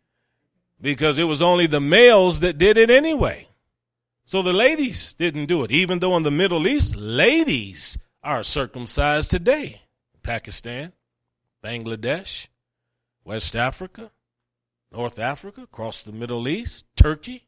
Because 0.80 1.18
it 1.18 1.24
was 1.24 1.42
only 1.42 1.66
the 1.66 1.80
males 1.80 2.40
that 2.40 2.58
did 2.58 2.76
it 2.78 2.90
anyway. 2.90 3.48
So 4.26 4.42
the 4.42 4.52
ladies 4.52 5.12
didn't 5.12 5.46
do 5.46 5.62
it. 5.64 5.70
Even 5.70 5.98
though 5.98 6.16
in 6.16 6.22
the 6.22 6.30
Middle 6.30 6.66
East, 6.66 6.96
ladies 6.96 7.98
are 8.22 8.42
circumcised 8.42 9.30
today. 9.30 9.82
Pakistan, 10.22 10.92
Bangladesh, 11.62 12.48
West 13.22 13.54
Africa, 13.54 14.10
North 14.90 15.18
Africa, 15.18 15.62
across 15.62 16.02
the 16.02 16.12
Middle 16.12 16.48
East, 16.48 16.86
Turkey. 16.96 17.46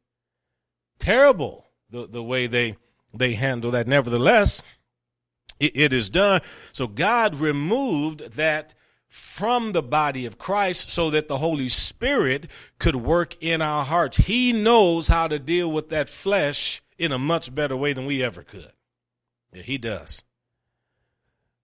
Terrible 0.99 1.67
the, 1.91 2.07
the 2.07 2.23
way 2.23 2.47
they, 2.47 2.77
they 3.15 3.35
handle 3.35 3.71
that. 3.73 3.87
Nevertheless, 3.87 4.63
it 5.59 5.93
is 5.93 6.11
done. 6.11 6.43
So 6.73 6.87
God 6.87 7.37
removed 7.37 8.33
that 8.33 8.75
from 9.09 9.73
the 9.73 9.83
body 9.83 10.27
of 10.27 10.37
Christ 10.37 10.91
so 10.91 11.09
that 11.11 11.29
the 11.29 11.39
Holy 11.39 11.71
Spirit 11.71 12.51
could 12.79 12.97
work 12.97 13.37
in 13.41 13.63
our 13.63 13.85
hearts. 13.85 14.19
He 14.19 14.53
knows 14.53 15.09
how 15.09 15.29
to 15.29 15.39
deal 15.39 15.73
with 15.73 15.89
that 15.89 16.11
flesh 16.11 16.83
in 16.99 17.13
a 17.13 17.19
much 17.19 17.55
better 17.55 17.77
way 17.77 17.95
than 17.95 18.05
we 18.05 18.23
ever 18.23 18.43
could. 18.43 18.73
Yeah, 19.53 19.63
he 19.63 19.79
does. 19.79 20.23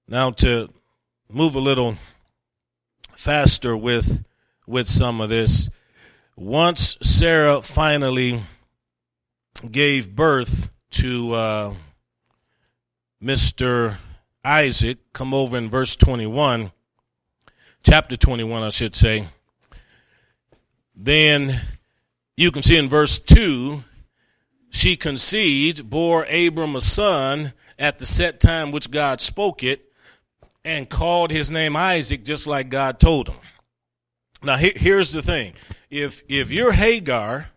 Now 0.09 0.31
to 0.31 0.71
move 1.29 1.55
a 1.55 1.61
little 1.61 1.97
faster 3.15 3.77
with 3.77 4.25
with 4.67 4.89
some 4.89 5.21
of 5.21 5.29
this. 5.29 5.69
Once 6.37 6.97
Sarah 7.03 7.61
finally 7.61 8.43
gave 9.71 10.15
birth 10.15 10.71
to 10.91 11.33
uh, 11.33 11.75
Mr. 13.23 13.99
Isaac, 14.45 14.99
come 15.13 15.33
over 15.33 15.57
in 15.57 15.71
verse 15.71 15.97
21, 15.97 16.73
chapter 17.83 18.17
21, 18.17 18.63
I 18.63 18.69
should 18.71 18.97
say. 18.97 19.29
Then 20.95 21.61
you 22.37 22.51
can 22.51 22.63
see 22.63 22.77
in 22.77 22.89
verse 22.89 23.19
2 23.19 23.85
she 24.71 24.97
conceived, 24.97 25.89
bore 25.89 26.25
Abram 26.25 26.77
a 26.77 26.81
son 26.81 27.53
at 27.79 27.99
the 27.99 28.07
set 28.07 28.41
time 28.41 28.73
which 28.73 28.91
God 28.91 29.21
spoke 29.21 29.63
it, 29.63 29.93
and 30.65 30.89
called 30.89 31.31
his 31.31 31.51
name 31.51 31.77
Isaac, 31.77 32.25
just 32.25 32.47
like 32.47 32.69
God 32.71 32.99
told 32.99 33.29
him. 33.29 33.37
Now, 34.43 34.57
here's 34.57 35.13
the 35.13 35.23
thing: 35.23 35.55
if 35.91 36.23
if 36.29 36.51
you're 36.51 36.73
Hagar 36.73 37.52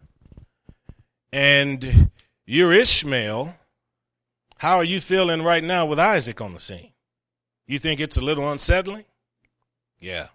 and 1.32 2.10
you're 2.46 2.74
Ishmael, 2.74 3.56
how 4.58 4.78
are 4.78 4.84
you 4.84 5.02
feeling 5.02 5.42
right 5.42 5.64
now 5.64 5.86
with 5.86 6.00
Isaac 6.00 6.42
on 6.42 6.54
the 6.54 6.60
scene? 6.60 6.92
You 7.68 7.80
think 7.80 8.00
it's 8.00 8.18
a 8.18 8.22
little 8.22 8.50
unsettling? 8.50 9.06
Yeah, 10.00 10.28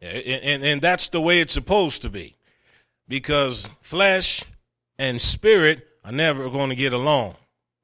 and, 0.00 0.24
and, 0.26 0.62
and 0.64 0.82
that's 0.82 1.08
the 1.08 1.20
way 1.20 1.40
it's 1.40 1.52
supposed 1.52 2.02
to 2.02 2.10
be, 2.10 2.36
because 3.08 3.70
flesh 3.80 4.44
and 4.98 5.20
spirit 5.20 5.86
are 6.04 6.12
never 6.12 6.50
going 6.50 6.70
to 6.70 6.76
get 6.76 6.92
along. 6.92 7.36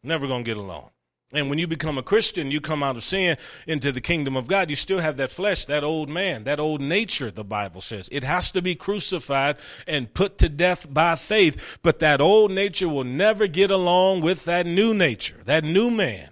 Never 0.02 0.26
going 0.26 0.44
to 0.44 0.48
get 0.48 0.56
along. 0.56 0.90
And 1.32 1.50
when 1.50 1.58
you 1.58 1.66
become 1.66 1.98
a 1.98 2.02
Christian, 2.02 2.50
you 2.50 2.60
come 2.60 2.82
out 2.82 2.96
of 2.96 3.04
sin 3.04 3.36
into 3.66 3.92
the 3.92 4.00
kingdom 4.00 4.34
of 4.34 4.48
God. 4.48 4.70
You 4.70 4.76
still 4.76 5.00
have 5.00 5.18
that 5.18 5.30
flesh, 5.30 5.66
that 5.66 5.84
old 5.84 6.08
man, 6.08 6.44
that 6.44 6.58
old 6.58 6.80
nature, 6.80 7.30
the 7.30 7.44
Bible 7.44 7.82
says. 7.82 8.08
It 8.10 8.24
has 8.24 8.50
to 8.52 8.62
be 8.62 8.74
crucified 8.74 9.58
and 9.86 10.12
put 10.14 10.38
to 10.38 10.48
death 10.48 10.92
by 10.92 11.16
faith. 11.16 11.78
But 11.82 11.98
that 11.98 12.22
old 12.22 12.50
nature 12.50 12.88
will 12.88 13.04
never 13.04 13.46
get 13.46 13.70
along 13.70 14.22
with 14.22 14.46
that 14.46 14.64
new 14.64 14.94
nature, 14.94 15.42
that 15.44 15.64
new 15.64 15.90
man. 15.90 16.30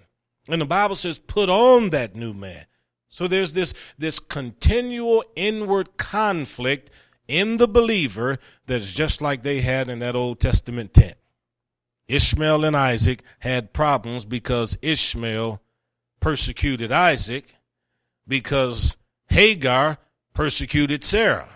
And 0.49 0.61
the 0.61 0.65
Bible 0.65 0.95
says, 0.95 1.19
put 1.19 1.47
on 1.47 1.91
that 1.91 2.15
new 2.15 2.33
man. 2.33 2.65
So 3.09 3.27
there's 3.27 3.53
this, 3.53 3.75
this 3.99 4.19
continual 4.19 5.23
inward 5.35 5.97
conflict 5.97 6.89
in 7.27 7.57
the 7.57 7.67
believer 7.67 8.39
that's 8.65 8.93
just 8.93 9.21
like 9.21 9.43
they 9.43 9.61
had 9.61 9.89
in 9.89 9.99
that 9.99 10.15
Old 10.15 10.39
Testament 10.39 10.93
tent. 10.93 11.17
Ishmael 12.07 12.63
and 12.63 12.75
Isaac 12.75 13.21
had 13.39 13.73
problems 13.73 14.25
because 14.25 14.77
Ishmael 14.81 15.61
persecuted 16.19 16.91
Isaac 16.91 17.55
because 18.27 18.97
Hagar 19.27 19.97
persecuted 20.33 21.03
Sarah. 21.03 21.49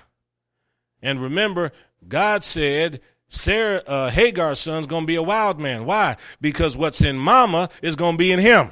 And 1.02 1.22
remember, 1.22 1.72
God 2.08 2.44
said 2.44 3.02
Sarah, 3.28 3.82
uh, 3.88 4.10
Hagar's 4.10 4.60
son's 4.60 4.88
going 4.88 5.04
to 5.04 5.08
be 5.08 5.16
a 5.16 5.24
wild 5.24 5.60
man. 5.60 5.86
Why? 5.86 6.18
Because 6.42 6.76
what's 6.76 7.02
in 7.02 7.18
mama 7.18 7.70
is 7.82 7.96
going 7.96 8.16
to 8.16 8.18
be 8.18 8.32
in 8.32 8.40
him. 8.40 8.72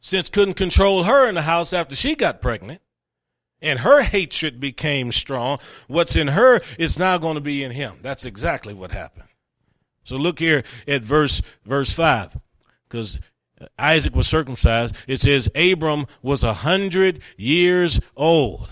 Since 0.00 0.28
couldn't 0.28 0.54
control 0.54 1.04
her 1.04 1.28
in 1.28 1.34
the 1.34 1.42
house 1.42 1.72
after 1.72 1.94
she 1.94 2.14
got 2.14 2.40
pregnant, 2.40 2.80
and 3.60 3.80
her 3.80 4.02
hatred 4.02 4.58
became 4.58 5.12
strong, 5.12 5.58
what's 5.86 6.16
in 6.16 6.28
her 6.28 6.60
is 6.78 6.98
now 6.98 7.18
going 7.18 7.36
to 7.36 7.40
be 7.40 7.62
in 7.62 7.70
him. 7.70 7.98
That's 8.02 8.24
exactly 8.24 8.74
what 8.74 8.90
happened. 8.90 9.28
So 10.04 10.16
look 10.16 10.38
here 10.38 10.64
at 10.86 11.02
verse 11.02 11.42
verse 11.64 11.92
five, 11.92 12.36
because 12.88 13.18
Isaac 13.78 14.14
was 14.14 14.26
circumcised. 14.26 14.94
It 15.06 15.20
says 15.20 15.48
Abram 15.54 16.06
was 16.22 16.42
a 16.42 16.54
hundred 16.54 17.20
years 17.36 18.00
old. 18.16 18.68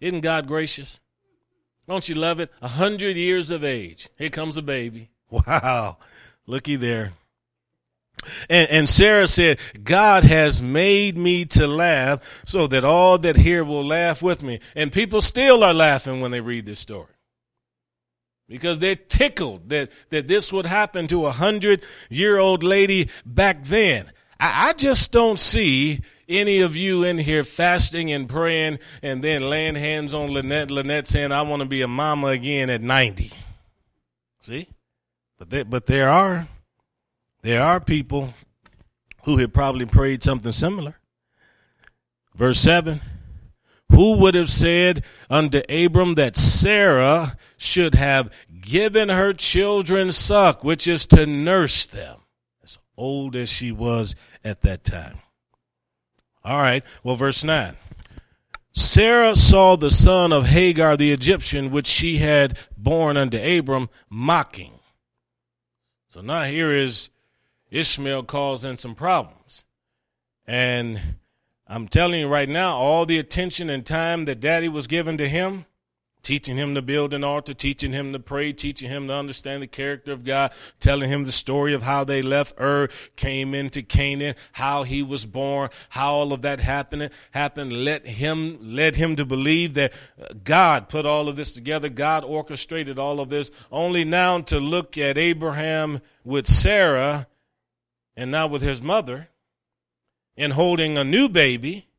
Isn't 0.00 0.20
God 0.20 0.46
gracious? 0.46 1.00
Don't 1.88 2.08
you 2.08 2.14
love 2.14 2.40
it? 2.40 2.50
A 2.62 2.68
hundred 2.68 3.16
years 3.16 3.50
of 3.50 3.64
age. 3.64 4.08
Here 4.16 4.30
comes 4.30 4.56
a 4.56 4.62
baby. 4.62 5.10
Wow. 5.46 5.98
Looky 6.48 6.74
there. 6.74 7.12
And, 8.48 8.68
and, 8.68 8.88
Sarah 8.88 9.28
said, 9.28 9.60
God 9.84 10.24
has 10.24 10.60
made 10.60 11.16
me 11.16 11.44
to 11.44 11.68
laugh 11.68 12.42
so 12.44 12.66
that 12.66 12.84
all 12.84 13.16
that 13.18 13.36
hear 13.36 13.64
will 13.64 13.86
laugh 13.86 14.20
with 14.22 14.42
me. 14.42 14.58
And 14.74 14.90
people 14.90 15.22
still 15.22 15.62
are 15.62 15.72
laughing 15.72 16.20
when 16.20 16.32
they 16.32 16.40
read 16.40 16.66
this 16.66 16.80
story 16.80 17.14
because 18.50 18.80
they're 18.80 18.96
tickled 18.96 19.68
that, 19.68 19.90
that 20.10 20.26
this 20.26 20.52
would 20.52 20.66
happen 20.66 21.06
to 21.06 21.24
a 21.24 21.30
hundred 21.30 21.82
year 22.10 22.36
old 22.36 22.64
lady 22.64 23.08
back 23.24 23.62
then. 23.62 24.10
I, 24.40 24.70
I 24.70 24.72
just 24.72 25.12
don't 25.12 25.38
see 25.38 26.00
any 26.28 26.60
of 26.60 26.76
you 26.76 27.04
in 27.04 27.16
here 27.16 27.44
fasting 27.44 28.10
and 28.10 28.28
praying 28.28 28.80
and 29.02 29.22
then 29.22 29.48
laying 29.48 29.76
hands 29.76 30.12
on 30.12 30.32
Lynette, 30.32 30.72
Lynette 30.72 31.06
saying, 31.06 31.30
I 31.30 31.42
want 31.42 31.62
to 31.62 31.68
be 31.68 31.82
a 31.82 31.88
mama 31.88 32.26
again 32.28 32.70
at 32.70 32.82
90. 32.82 33.30
See? 34.40 34.66
But 35.38 35.50
there, 35.50 35.64
but 35.64 35.86
there 35.86 36.10
are, 36.10 36.48
there 37.42 37.62
are 37.62 37.78
people 37.78 38.34
who 39.24 39.36
had 39.36 39.54
probably 39.54 39.86
prayed 39.86 40.24
something 40.24 40.52
similar. 40.52 40.96
Verse 42.34 42.58
7 42.58 43.00
Who 43.92 44.18
would 44.18 44.34
have 44.34 44.50
said 44.50 45.04
unto 45.28 45.62
Abram 45.68 46.16
that 46.16 46.36
Sarah 46.36 47.36
should 47.60 47.94
have 47.94 48.32
given 48.62 49.10
her 49.10 49.34
children 49.34 50.10
suck, 50.10 50.64
which 50.64 50.88
is 50.88 51.04
to 51.04 51.26
nurse 51.26 51.86
them, 51.86 52.20
as 52.64 52.78
old 52.96 53.36
as 53.36 53.50
she 53.50 53.70
was 53.70 54.16
at 54.42 54.62
that 54.62 54.82
time. 54.82 55.18
All 56.42 56.58
right, 56.58 56.82
well, 57.04 57.16
verse 57.16 57.44
9. 57.44 57.76
Sarah 58.72 59.36
saw 59.36 59.76
the 59.76 59.90
son 59.90 60.32
of 60.32 60.46
Hagar 60.46 60.96
the 60.96 61.12
Egyptian, 61.12 61.70
which 61.70 61.86
she 61.86 62.16
had 62.16 62.58
born 62.78 63.18
unto 63.18 63.36
Abram, 63.36 63.90
mocking. 64.08 64.72
So 66.08 66.22
now 66.22 66.44
here 66.44 66.72
is 66.72 67.10
Ishmael 67.70 68.22
causing 68.22 68.78
some 68.78 68.94
problems. 68.94 69.66
And 70.46 71.00
I'm 71.66 71.88
telling 71.88 72.20
you 72.20 72.28
right 72.28 72.48
now, 72.48 72.76
all 72.76 73.04
the 73.04 73.18
attention 73.18 73.68
and 73.68 73.84
time 73.84 74.24
that 74.24 74.40
daddy 74.40 74.68
was 74.68 74.86
giving 74.86 75.18
to 75.18 75.28
him, 75.28 75.66
teaching 76.22 76.56
him 76.56 76.74
to 76.74 76.82
build 76.82 77.14
an 77.14 77.24
altar, 77.24 77.54
teaching 77.54 77.92
him 77.92 78.12
to 78.12 78.18
pray, 78.18 78.52
teaching 78.52 78.88
him 78.88 79.08
to 79.08 79.14
understand 79.14 79.62
the 79.62 79.66
character 79.66 80.12
of 80.12 80.24
God, 80.24 80.52
telling 80.78 81.08
him 81.08 81.24
the 81.24 81.32
story 81.32 81.74
of 81.74 81.82
how 81.82 82.04
they 82.04 82.22
left 82.22 82.60
Ur, 82.60 82.88
came 83.16 83.54
into 83.54 83.82
Canaan, 83.82 84.34
how 84.52 84.82
he 84.82 85.02
was 85.02 85.26
born, 85.26 85.70
how 85.90 86.12
all 86.12 86.32
of 86.32 86.42
that 86.42 86.60
happened, 86.60 87.10
happened, 87.32 87.72
let 87.72 88.06
him, 88.06 88.58
led 88.60 88.96
him 88.96 89.16
to 89.16 89.24
believe 89.24 89.74
that 89.74 89.92
uh, 90.20 90.34
God 90.44 90.88
put 90.88 91.06
all 91.06 91.28
of 91.28 91.36
this 91.36 91.52
together. 91.52 91.88
God 91.88 92.24
orchestrated 92.24 92.98
all 92.98 93.20
of 93.20 93.28
this 93.28 93.50
only 93.70 94.04
now 94.04 94.40
to 94.40 94.60
look 94.60 94.96
at 94.98 95.18
Abraham 95.18 96.00
with 96.24 96.46
Sarah 96.46 97.26
and 98.16 98.30
now 98.30 98.46
with 98.46 98.62
his 98.62 98.82
mother 98.82 99.28
and 100.36 100.52
holding 100.52 100.96
a 100.96 101.04
new 101.04 101.28
baby 101.28 101.89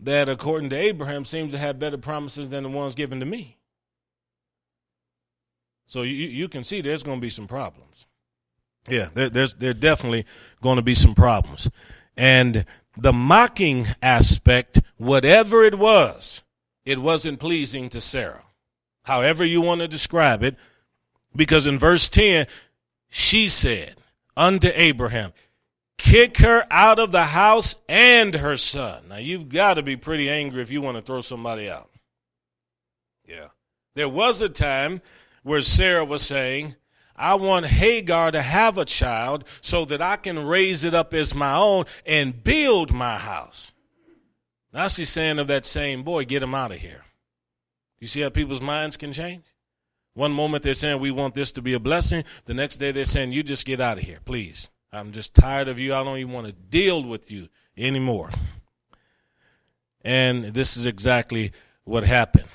that, 0.00 0.28
according 0.28 0.70
to 0.70 0.76
Abraham, 0.76 1.24
seems 1.24 1.52
to 1.52 1.58
have 1.58 1.78
better 1.78 1.98
promises 1.98 2.50
than 2.50 2.62
the 2.62 2.68
ones 2.68 2.94
given 2.94 3.20
to 3.20 3.26
me. 3.26 3.56
So 5.86 6.02
you, 6.02 6.12
you 6.12 6.48
can 6.48 6.64
see 6.64 6.80
there's 6.80 7.02
going 7.02 7.18
to 7.18 7.22
be 7.22 7.30
some 7.30 7.46
problems. 7.46 8.06
Yeah, 8.88 9.08
there, 9.14 9.28
there's 9.28 9.54
there 9.54 9.74
definitely 9.74 10.26
going 10.62 10.76
to 10.76 10.82
be 10.82 10.94
some 10.94 11.14
problems. 11.14 11.70
And 12.16 12.66
the 12.96 13.12
mocking 13.12 13.86
aspect, 14.02 14.80
whatever 14.96 15.62
it 15.64 15.76
was, 15.76 16.42
it 16.84 17.00
wasn't 17.00 17.40
pleasing 17.40 17.88
to 17.90 18.00
Sarah. 18.00 18.44
However 19.04 19.44
you 19.44 19.60
want 19.60 19.80
to 19.80 19.88
describe 19.88 20.42
it, 20.42 20.56
because 21.34 21.66
in 21.66 21.78
verse 21.78 22.08
10, 22.08 22.46
she 23.08 23.48
said 23.48 23.96
unto 24.36 24.70
Abraham, 24.74 25.32
kick 25.98 26.38
her 26.38 26.66
out 26.70 26.98
of 26.98 27.12
the 27.12 27.26
house 27.26 27.76
and 27.88 28.34
her 28.36 28.56
son. 28.56 29.08
Now, 29.08 29.16
you've 29.16 29.48
got 29.48 29.74
to 29.74 29.82
be 29.82 29.96
pretty 29.96 30.28
angry 30.28 30.62
if 30.62 30.70
you 30.70 30.80
want 30.80 30.96
to 30.96 31.02
throw 31.02 31.20
somebody 31.20 31.68
out. 31.70 31.90
Yeah. 33.26 33.48
There 33.94 34.08
was 34.08 34.42
a 34.42 34.48
time 34.48 35.00
where 35.42 35.60
Sarah 35.60 36.04
was 36.04 36.22
saying, 36.22 36.76
I 37.16 37.34
want 37.36 37.66
Hagar 37.66 38.30
to 38.30 38.42
have 38.42 38.76
a 38.76 38.84
child 38.84 39.44
so 39.62 39.84
that 39.86 40.02
I 40.02 40.16
can 40.16 40.46
raise 40.46 40.84
it 40.84 40.94
up 40.94 41.14
as 41.14 41.34
my 41.34 41.56
own 41.56 41.86
and 42.04 42.44
build 42.44 42.92
my 42.92 43.16
house. 43.16 43.72
Now 44.72 44.88
she's 44.88 45.08
saying 45.08 45.38
of 45.38 45.46
that 45.46 45.64
same 45.64 46.02
boy, 46.02 46.26
get 46.26 46.42
him 46.42 46.54
out 46.54 46.72
of 46.72 46.78
here. 46.78 47.04
You 47.98 48.06
see 48.06 48.20
how 48.20 48.28
people's 48.28 48.60
minds 48.60 48.98
can 48.98 49.12
change? 49.12 49.44
One 50.12 50.32
moment 50.32 50.62
they're 50.62 50.74
saying 50.74 51.00
we 51.00 51.10
want 51.10 51.34
this 51.34 51.52
to 51.52 51.62
be 51.62 51.72
a 51.72 51.80
blessing. 51.80 52.24
The 52.44 52.54
next 52.54 52.76
day 52.76 52.92
they're 52.92 53.06
saying 53.06 53.32
you 53.32 53.42
just 53.42 53.64
get 53.64 53.80
out 53.80 53.98
of 53.98 54.04
here, 54.04 54.18
please. 54.24 54.68
I'm 54.96 55.12
just 55.12 55.34
tired 55.34 55.68
of 55.68 55.78
you. 55.78 55.94
I 55.94 56.02
don't 56.02 56.18
even 56.18 56.32
want 56.32 56.46
to 56.46 56.52
deal 56.52 57.02
with 57.02 57.30
you 57.30 57.48
anymore. 57.76 58.30
And 60.02 60.44
this 60.54 60.76
is 60.76 60.86
exactly 60.86 61.52
what 61.84 62.04
happened. 62.04 62.48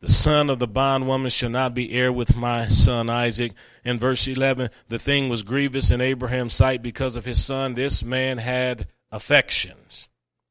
The 0.00 0.08
son 0.08 0.50
of 0.50 0.58
the 0.58 0.66
bondwoman 0.66 1.30
shall 1.30 1.50
not 1.50 1.74
be 1.74 1.92
heir 1.92 2.12
with 2.12 2.34
my 2.34 2.66
son 2.66 3.08
Isaac. 3.08 3.52
In 3.84 4.00
verse 4.00 4.26
11, 4.26 4.70
the 4.88 4.98
thing 4.98 5.28
was 5.28 5.44
grievous 5.44 5.92
in 5.92 6.00
Abraham's 6.00 6.54
sight 6.54 6.82
because 6.82 7.14
of 7.14 7.24
his 7.24 7.42
son. 7.42 7.74
This 7.74 8.02
man 8.02 8.38
had 8.38 8.88
affections 9.12 10.08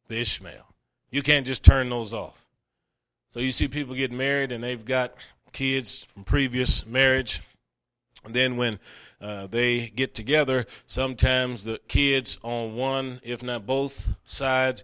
for 0.08 0.14
Ishmael. 0.14 0.74
You 1.10 1.22
can't 1.22 1.46
just 1.46 1.66
turn 1.66 1.90
those 1.90 2.14
off. 2.14 2.46
So 3.32 3.42
you 3.42 3.52
see 3.52 3.68
people 3.68 3.96
get 3.96 4.14
married 4.14 4.54
and 4.54 4.64
they've 4.64 4.86
got 4.86 5.16
kids 5.52 6.06
from 6.06 6.24
previous 6.24 6.86
marriage. 6.86 7.42
And 8.24 8.34
then 8.34 8.56
when 8.56 8.80
uh, 9.22 9.48
they 9.48 9.90
get 9.90 10.16
together. 10.16 10.66
Sometimes 10.88 11.64
the 11.64 11.80
kids 11.88 12.40
on 12.42 12.76
one, 12.76 13.22
if 13.24 13.44
not 13.44 13.66
both 13.66 14.14
sides, 14.26 14.84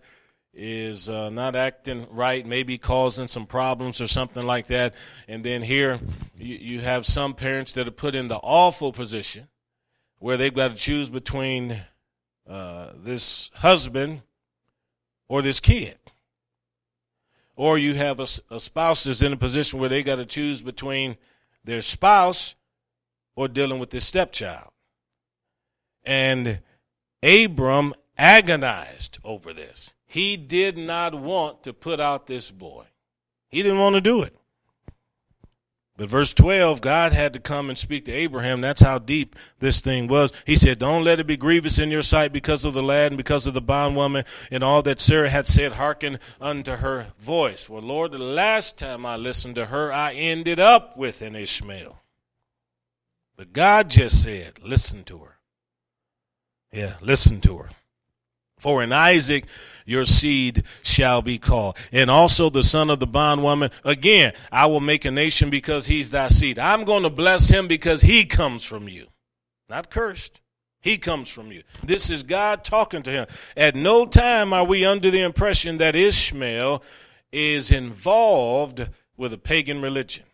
is 0.54 1.08
uh, 1.10 1.30
not 1.30 1.56
acting 1.56 2.08
right, 2.10 2.46
maybe 2.46 2.78
causing 2.78 3.28
some 3.28 3.46
problems 3.46 4.02
or 4.02 4.08
something 4.08 4.46
like 4.46 4.68
that. 4.68 4.94
And 5.28 5.44
then 5.44 5.62
here 5.62 6.00
you, 6.36 6.56
you 6.56 6.82
have 6.82 7.06
some 7.06 7.34
parents 7.34 7.74
that 7.74 7.88
are 7.88 7.92
put 7.92 8.16
in 8.16 8.28
the 8.28 8.38
awful 8.38 8.92
position 8.92 9.48
where 10.20 10.38
they've 10.38 10.54
got 10.54 10.70
to 10.70 10.76
choose 10.76 11.10
between 11.10 11.82
uh, 12.48 12.92
this 12.96 13.52
husband 13.56 14.22
or 15.28 15.42
this 15.42 15.60
kid. 15.60 15.98
Or 17.56 17.78
you 17.78 17.96
have 17.96 18.20
a, 18.20 18.28
a 18.52 18.60
spouse 18.60 19.04
that's 19.04 19.22
in 19.22 19.34
a 19.34 19.38
position 19.38 19.80
where 19.80 19.90
they 19.90 20.04
got 20.04 20.18
to 20.18 20.26
choose 20.26 20.62
between 20.62 21.18
their 21.64 21.82
spouse 21.82 22.56
or 23.38 23.48
dealing 23.48 23.80
with 23.80 23.92
this 23.92 24.06
stepchild. 24.06 24.72
And 26.04 26.60
Abram 27.22 27.94
agonized 28.18 29.20
over 29.24 29.54
this. 29.54 29.94
He 30.08 30.36
did 30.36 30.78
not 30.78 31.14
want 31.14 31.64
to 31.64 31.72
put 31.72 32.00
out 32.00 32.28
this 32.28 32.50
boy. 32.50 32.86
He 33.48 33.62
didn't 33.62 33.80
want 33.80 33.94
to 33.96 34.02
do 34.02 34.24
it. 34.24 34.36
But 35.98 36.10
verse 36.10 36.34
12, 36.34 36.82
God 36.82 37.12
had 37.12 37.34
to 37.34 37.40
come 37.40 37.70
and 37.70 37.78
speak 37.78 38.06
to 38.06 38.12
Abraham. 38.12 38.62
That's 38.62 38.82
how 38.82 39.00
deep 39.00 39.36
this 39.60 39.82
thing 39.82 40.08
was. 40.08 40.32
He 40.46 40.56
said, 40.56 40.80
Don't 40.80 41.04
let 41.04 41.20
it 41.20 41.28
be 41.28 41.38
grievous 41.38 41.80
in 41.80 41.90
your 41.90 42.04
sight 42.04 42.32
because 42.32 42.66
of 42.66 42.74
the 42.74 42.84
lad 42.84 43.12
and 43.12 43.18
because 43.18 43.48
of 43.48 43.54
the 43.54 43.62
bondwoman 43.62 44.26
and 44.52 44.64
all 44.64 44.82
that 44.84 45.02
Sarah 45.02 45.30
had 45.30 45.48
said, 45.48 45.74
hearken 45.74 46.20
unto 46.40 46.74
her 46.74 47.08
voice. 47.20 47.68
Well, 47.68 47.82
Lord, 47.82 48.12
the 48.12 48.20
last 48.20 48.78
time 48.78 49.06
I 49.06 49.16
listened 49.16 49.56
to 49.56 49.68
her, 49.68 49.92
I 49.92 50.14
ended 50.14 50.60
up 50.60 50.98
with 50.98 51.22
an 51.22 51.36
Ishmael. 51.36 52.00
But 53.38 53.54
God 53.54 53.90
just 53.90 54.24
said, 54.24 54.60
Listen 54.64 55.04
to 55.06 55.20
her. 55.20 55.38
Yeah, 56.74 56.96
listen 57.02 57.40
to 57.42 57.58
her. 57.60 57.70
For 58.60 58.84
in 58.84 58.92
Isaac 58.92 59.46
your 59.86 60.04
seed 60.04 60.64
shall 60.82 61.22
be 61.22 61.38
called. 61.38 61.78
And 61.92 62.12
also 62.12 62.50
the 62.50 62.64
son 62.64 62.90
of 62.90 63.00
the 63.00 63.08
bondwoman. 63.08 63.72
Again, 63.86 64.34
I 64.52 64.66
will 64.66 64.82
make 64.82 65.06
a 65.06 65.12
nation 65.12 65.50
because 65.50 65.86
he's 65.88 66.12
thy 66.12 66.28
seed. 66.28 66.60
I'm 66.60 66.84
going 66.84 67.04
to 67.04 67.10
bless 67.10 67.48
him 67.48 67.68
because 67.68 68.02
he 68.02 68.26
comes 68.26 68.64
from 68.64 68.90
you. 68.90 69.08
Not 69.70 69.90
cursed. 69.90 70.42
He 70.82 70.98
comes 70.98 71.30
from 71.30 71.52
you. 71.52 71.64
This 71.84 72.10
is 72.10 72.24
God 72.24 72.64
talking 72.64 73.02
to 73.04 73.12
him. 73.12 73.28
At 73.56 73.76
no 73.76 74.06
time 74.06 74.54
are 74.54 74.66
we 74.66 74.86
under 74.86 75.10
the 75.10 75.22
impression 75.22 75.78
that 75.78 75.96
Ishmael 75.96 76.84
is 77.32 77.72
involved 77.72 78.90
with 79.16 79.34
a 79.34 79.38
pagan 79.38 79.82
religion. 79.82 80.26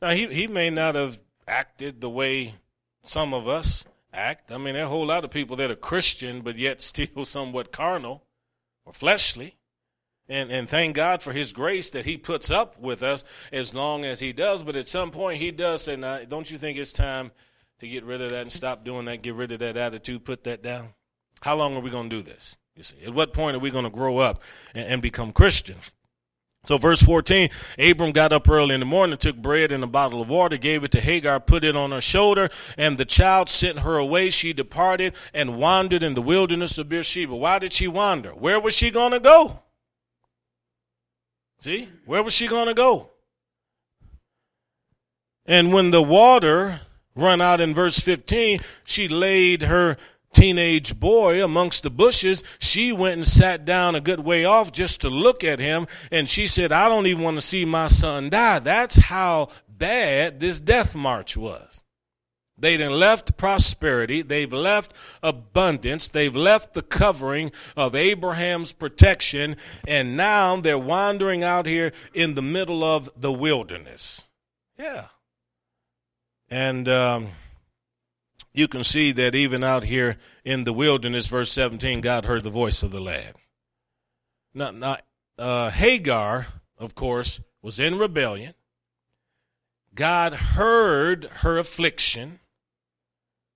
Now, 0.00 0.10
he, 0.10 0.26
he 0.26 0.46
may 0.46 0.70
not 0.70 0.94
have 0.94 1.18
acted 1.48 2.00
the 2.00 2.10
way 2.10 2.54
some 3.02 3.32
of 3.34 3.48
us 3.48 3.84
act. 4.12 4.52
I 4.52 4.58
mean, 4.58 4.74
there 4.74 4.84
are 4.84 4.86
a 4.86 4.90
whole 4.90 5.06
lot 5.06 5.24
of 5.24 5.30
people 5.30 5.56
that 5.56 5.70
are 5.70 5.76
Christian, 5.76 6.42
but 6.42 6.56
yet 6.56 6.80
still 6.80 7.24
somewhat 7.24 7.72
carnal 7.72 8.24
or 8.84 8.92
fleshly. 8.92 9.56
And, 10.28 10.50
and 10.50 10.68
thank 10.68 10.94
God 10.94 11.22
for 11.22 11.32
His 11.32 11.52
grace 11.52 11.88
that 11.90 12.04
He 12.04 12.18
puts 12.18 12.50
up 12.50 12.78
with 12.78 13.02
us 13.02 13.24
as 13.50 13.74
long 13.74 14.04
as 14.04 14.20
He 14.20 14.32
does. 14.32 14.62
But 14.62 14.76
at 14.76 14.86
some 14.86 15.10
point, 15.10 15.38
He 15.38 15.50
does 15.50 15.82
say, 15.82 15.96
now, 15.96 16.22
don't 16.24 16.50
you 16.50 16.58
think 16.58 16.76
it's 16.76 16.92
time 16.92 17.30
to 17.80 17.88
get 17.88 18.04
rid 18.04 18.20
of 18.20 18.30
that 18.30 18.42
and 18.42 18.52
stop 18.52 18.84
doing 18.84 19.06
that, 19.06 19.22
get 19.22 19.34
rid 19.34 19.52
of 19.52 19.60
that 19.60 19.76
attitude, 19.76 20.24
put 20.24 20.44
that 20.44 20.62
down? 20.62 20.90
How 21.40 21.56
long 21.56 21.76
are 21.76 21.80
we 21.80 21.90
going 21.90 22.10
to 22.10 22.16
do 22.16 22.22
this? 22.22 22.58
You 22.76 22.82
see, 22.82 22.96
at 23.06 23.14
what 23.14 23.32
point 23.32 23.56
are 23.56 23.60
we 23.60 23.70
going 23.70 23.84
to 23.84 23.90
grow 23.90 24.18
up 24.18 24.42
and, 24.74 24.86
and 24.86 25.02
become 25.02 25.32
Christian? 25.32 25.76
So, 26.68 26.76
verse 26.76 27.00
14 27.00 27.48
Abram 27.78 28.12
got 28.12 28.30
up 28.30 28.46
early 28.46 28.74
in 28.74 28.80
the 28.80 28.86
morning, 28.86 29.16
took 29.16 29.38
bread 29.38 29.72
and 29.72 29.82
a 29.82 29.86
bottle 29.86 30.20
of 30.20 30.28
water, 30.28 30.58
gave 30.58 30.84
it 30.84 30.90
to 30.90 31.00
Hagar, 31.00 31.40
put 31.40 31.64
it 31.64 31.74
on 31.74 31.92
her 31.92 32.00
shoulder, 32.02 32.50
and 32.76 32.98
the 32.98 33.06
child 33.06 33.48
sent 33.48 33.78
her 33.78 33.96
away. 33.96 34.28
She 34.28 34.52
departed 34.52 35.14
and 35.32 35.56
wandered 35.56 36.02
in 36.02 36.12
the 36.12 36.20
wilderness 36.20 36.76
of 36.76 36.90
Beersheba. 36.90 37.34
Why 37.34 37.58
did 37.58 37.72
she 37.72 37.88
wander? 37.88 38.32
Where 38.32 38.60
was 38.60 38.74
she 38.74 38.90
going 38.90 39.12
to 39.12 39.18
go? 39.18 39.62
See, 41.58 41.88
where 42.04 42.22
was 42.22 42.34
she 42.34 42.46
going 42.46 42.66
to 42.66 42.74
go? 42.74 43.12
And 45.46 45.72
when 45.72 45.90
the 45.90 46.02
water 46.02 46.82
run 47.16 47.40
out 47.40 47.62
in 47.62 47.72
verse 47.72 47.98
15, 47.98 48.60
she 48.84 49.08
laid 49.08 49.62
her 49.62 49.96
teenage 50.38 50.98
boy 50.98 51.42
amongst 51.44 51.82
the 51.82 51.90
bushes, 51.90 52.42
she 52.58 52.92
went 52.92 53.16
and 53.16 53.26
sat 53.26 53.64
down 53.64 53.94
a 53.94 54.00
good 54.00 54.20
way 54.20 54.44
off 54.44 54.70
just 54.72 55.00
to 55.00 55.10
look 55.10 55.42
at 55.42 55.58
him. 55.58 55.86
And 56.12 56.28
she 56.28 56.46
said, 56.46 56.70
I 56.70 56.88
don't 56.88 57.06
even 57.06 57.24
want 57.24 57.36
to 57.36 57.40
see 57.40 57.64
my 57.64 57.88
son 57.88 58.30
die. 58.30 58.60
That's 58.60 58.96
how 58.96 59.48
bad 59.68 60.40
this 60.40 60.58
death 60.58 60.94
march 60.94 61.36
was. 61.36 61.82
They've 62.60 62.80
left 62.90 63.36
prosperity. 63.36 64.22
They've 64.22 64.52
left 64.52 64.92
abundance. 65.22 66.08
They've 66.08 66.34
left 66.34 66.74
the 66.74 66.82
covering 66.82 67.52
of 67.76 67.94
Abraham's 67.94 68.72
protection. 68.72 69.56
And 69.86 70.16
now 70.16 70.56
they're 70.56 70.78
wandering 70.78 71.44
out 71.44 71.66
here 71.66 71.92
in 72.12 72.34
the 72.34 72.42
middle 72.42 72.82
of 72.82 73.10
the 73.16 73.32
wilderness. 73.32 74.26
Yeah. 74.76 75.06
And, 76.50 76.88
um, 76.88 77.28
you 78.58 78.66
can 78.66 78.82
see 78.82 79.12
that 79.12 79.36
even 79.36 79.62
out 79.62 79.84
here 79.84 80.18
in 80.44 80.64
the 80.64 80.72
wilderness, 80.72 81.28
verse 81.28 81.52
17, 81.52 82.00
God 82.00 82.24
heard 82.24 82.42
the 82.42 82.50
voice 82.50 82.82
of 82.82 82.90
the 82.90 83.00
lad. 83.00 83.34
Now, 84.52 84.72
now 84.72 84.96
uh, 85.38 85.70
Hagar, 85.70 86.48
of 86.76 86.96
course, 86.96 87.40
was 87.62 87.78
in 87.78 87.98
rebellion. 87.98 88.54
God 89.94 90.32
heard 90.32 91.24
her 91.42 91.56
affliction 91.56 92.40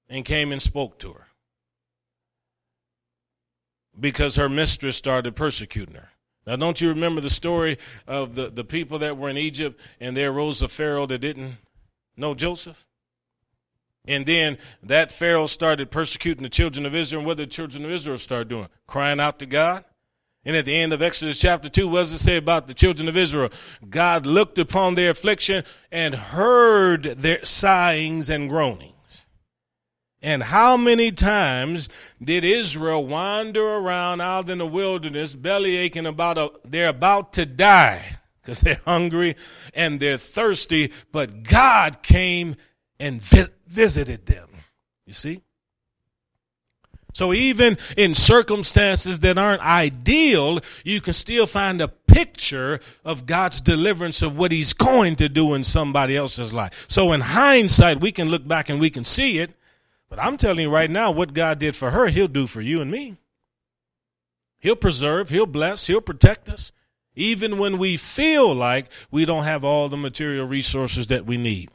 and 0.08 0.24
came 0.24 0.52
and 0.52 0.62
spoke 0.62 0.98
to 1.00 1.12
her 1.12 1.26
because 3.98 4.36
her 4.36 4.48
mistress 4.48 4.96
started 4.96 5.34
persecuting 5.34 5.96
her. 5.96 6.10
Now, 6.46 6.56
don't 6.56 6.80
you 6.80 6.88
remember 6.88 7.20
the 7.20 7.30
story 7.30 7.76
of 8.06 8.34
the, 8.34 8.50
the 8.50 8.64
people 8.64 9.00
that 9.00 9.16
were 9.16 9.28
in 9.28 9.36
Egypt 9.36 9.80
and 10.00 10.16
there 10.16 10.30
arose 10.30 10.62
a 10.62 10.68
Pharaoh 10.68 11.06
that 11.06 11.18
didn't 11.18 11.56
know 12.16 12.34
Joseph? 12.34 12.86
And 14.06 14.26
then 14.26 14.58
that 14.82 15.12
Pharaoh 15.12 15.46
started 15.46 15.90
persecuting 15.90 16.42
the 16.42 16.48
children 16.48 16.86
of 16.86 16.94
Israel. 16.94 17.20
And 17.20 17.26
what 17.26 17.36
did 17.36 17.48
the 17.48 17.52
children 17.52 17.84
of 17.84 17.90
Israel 17.90 18.18
start 18.18 18.48
doing? 18.48 18.68
Crying 18.86 19.20
out 19.20 19.38
to 19.38 19.46
God. 19.46 19.84
And 20.44 20.56
at 20.56 20.64
the 20.64 20.74
end 20.74 20.92
of 20.92 21.02
Exodus 21.02 21.38
chapter 21.38 21.68
2, 21.68 21.86
what 21.86 22.00
does 22.00 22.12
it 22.12 22.18
say 22.18 22.36
about 22.36 22.66
the 22.66 22.74
children 22.74 23.08
of 23.08 23.16
Israel? 23.16 23.50
God 23.88 24.26
looked 24.26 24.58
upon 24.58 24.96
their 24.96 25.10
affliction 25.10 25.62
and 25.92 26.14
heard 26.16 27.04
their 27.04 27.44
sighings 27.44 28.28
and 28.28 28.48
groanings. 28.48 28.92
And 30.20 30.42
how 30.42 30.76
many 30.76 31.12
times 31.12 31.88
did 32.22 32.44
Israel 32.44 33.06
wander 33.06 33.64
around 33.64 34.20
out 34.20 34.48
in 34.48 34.58
the 34.58 34.66
wilderness, 34.66 35.34
belly 35.34 35.76
aching 35.76 36.06
about 36.06 36.38
a, 36.38 36.50
they're 36.64 36.88
about 36.88 37.32
to 37.34 37.46
die 37.46 38.18
because 38.40 38.60
they're 38.60 38.80
hungry 38.84 39.36
and 39.74 40.00
they're 40.00 40.18
thirsty, 40.18 40.92
but 41.12 41.44
God 41.44 42.02
came 42.02 42.56
and 43.02 43.20
vi- 43.20 43.52
visited 43.66 44.26
them. 44.26 44.48
You 45.04 45.12
see? 45.12 45.42
So 47.12 47.34
even 47.34 47.76
in 47.96 48.14
circumstances 48.14 49.20
that 49.20 49.36
aren't 49.36 49.60
ideal, 49.60 50.60
you 50.82 51.02
can 51.02 51.12
still 51.12 51.46
find 51.46 51.82
a 51.82 51.88
picture 51.88 52.80
of 53.04 53.26
God's 53.26 53.60
deliverance 53.60 54.22
of 54.22 54.38
what 54.38 54.50
he's 54.50 54.72
going 54.72 55.16
to 55.16 55.28
do 55.28 55.52
in 55.52 55.62
somebody 55.64 56.16
else's 56.16 56.54
life. 56.54 56.86
So 56.88 57.12
in 57.12 57.20
hindsight, 57.20 58.00
we 58.00 58.12
can 58.12 58.30
look 58.30 58.48
back 58.48 58.70
and 58.70 58.80
we 58.80 58.88
can 58.88 59.04
see 59.04 59.40
it. 59.40 59.52
But 60.08 60.18
I'm 60.18 60.38
telling 60.38 60.60
you 60.60 60.70
right 60.70 60.90
now, 60.90 61.10
what 61.10 61.34
God 61.34 61.58
did 61.58 61.76
for 61.76 61.90
her, 61.90 62.06
he'll 62.06 62.28
do 62.28 62.46
for 62.46 62.62
you 62.62 62.80
and 62.80 62.90
me. 62.90 63.16
He'll 64.58 64.76
preserve, 64.76 65.28
he'll 65.28 65.46
bless, 65.46 65.88
he'll 65.88 66.00
protect 66.00 66.48
us, 66.48 66.70
even 67.16 67.58
when 67.58 67.78
we 67.78 67.96
feel 67.96 68.54
like 68.54 68.86
we 69.10 69.24
don't 69.24 69.42
have 69.42 69.64
all 69.64 69.88
the 69.88 69.96
material 69.96 70.46
resources 70.46 71.08
that 71.08 71.26
we 71.26 71.36
need. 71.36 71.68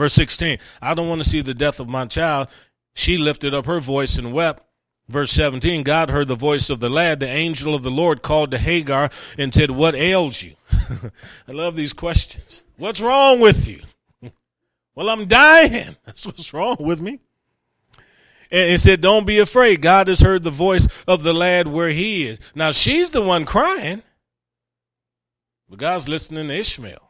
Verse 0.00 0.14
16, 0.14 0.58
I 0.80 0.94
don't 0.94 1.10
want 1.10 1.22
to 1.22 1.28
see 1.28 1.42
the 1.42 1.52
death 1.52 1.78
of 1.78 1.86
my 1.86 2.06
child. 2.06 2.48
She 2.94 3.18
lifted 3.18 3.52
up 3.52 3.66
her 3.66 3.80
voice 3.80 4.16
and 4.16 4.32
wept. 4.32 4.64
Verse 5.10 5.30
17, 5.32 5.82
God 5.82 6.08
heard 6.08 6.26
the 6.26 6.34
voice 6.34 6.70
of 6.70 6.80
the 6.80 6.88
lad. 6.88 7.20
The 7.20 7.28
angel 7.28 7.74
of 7.74 7.82
the 7.82 7.90
Lord 7.90 8.22
called 8.22 8.50
to 8.52 8.56
Hagar 8.56 9.10
and 9.36 9.54
said, 9.54 9.70
What 9.70 9.94
ails 9.94 10.42
you? 10.42 10.54
I 11.46 11.52
love 11.52 11.76
these 11.76 11.92
questions. 11.92 12.64
What's 12.78 13.02
wrong 13.02 13.40
with 13.40 13.68
you? 13.68 13.82
well, 14.94 15.10
I'm 15.10 15.26
dying. 15.26 15.96
That's 16.06 16.24
what's 16.24 16.54
wrong 16.54 16.78
with 16.80 17.02
me. 17.02 17.20
And 18.50 18.70
it 18.70 18.80
said, 18.80 19.02
Don't 19.02 19.26
be 19.26 19.38
afraid. 19.38 19.82
God 19.82 20.08
has 20.08 20.20
heard 20.20 20.44
the 20.44 20.50
voice 20.50 20.88
of 21.06 21.24
the 21.24 21.34
lad 21.34 21.68
where 21.68 21.90
he 21.90 22.26
is. 22.26 22.40
Now, 22.54 22.72
she's 22.72 23.10
the 23.10 23.20
one 23.20 23.44
crying, 23.44 24.02
but 25.68 25.78
God's 25.78 26.08
listening 26.08 26.48
to 26.48 26.56
Ishmael. 26.56 27.09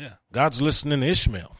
Yeah. 0.00 0.14
God's 0.32 0.62
listening 0.62 1.00
to 1.00 1.06
Ishmael. 1.06 1.56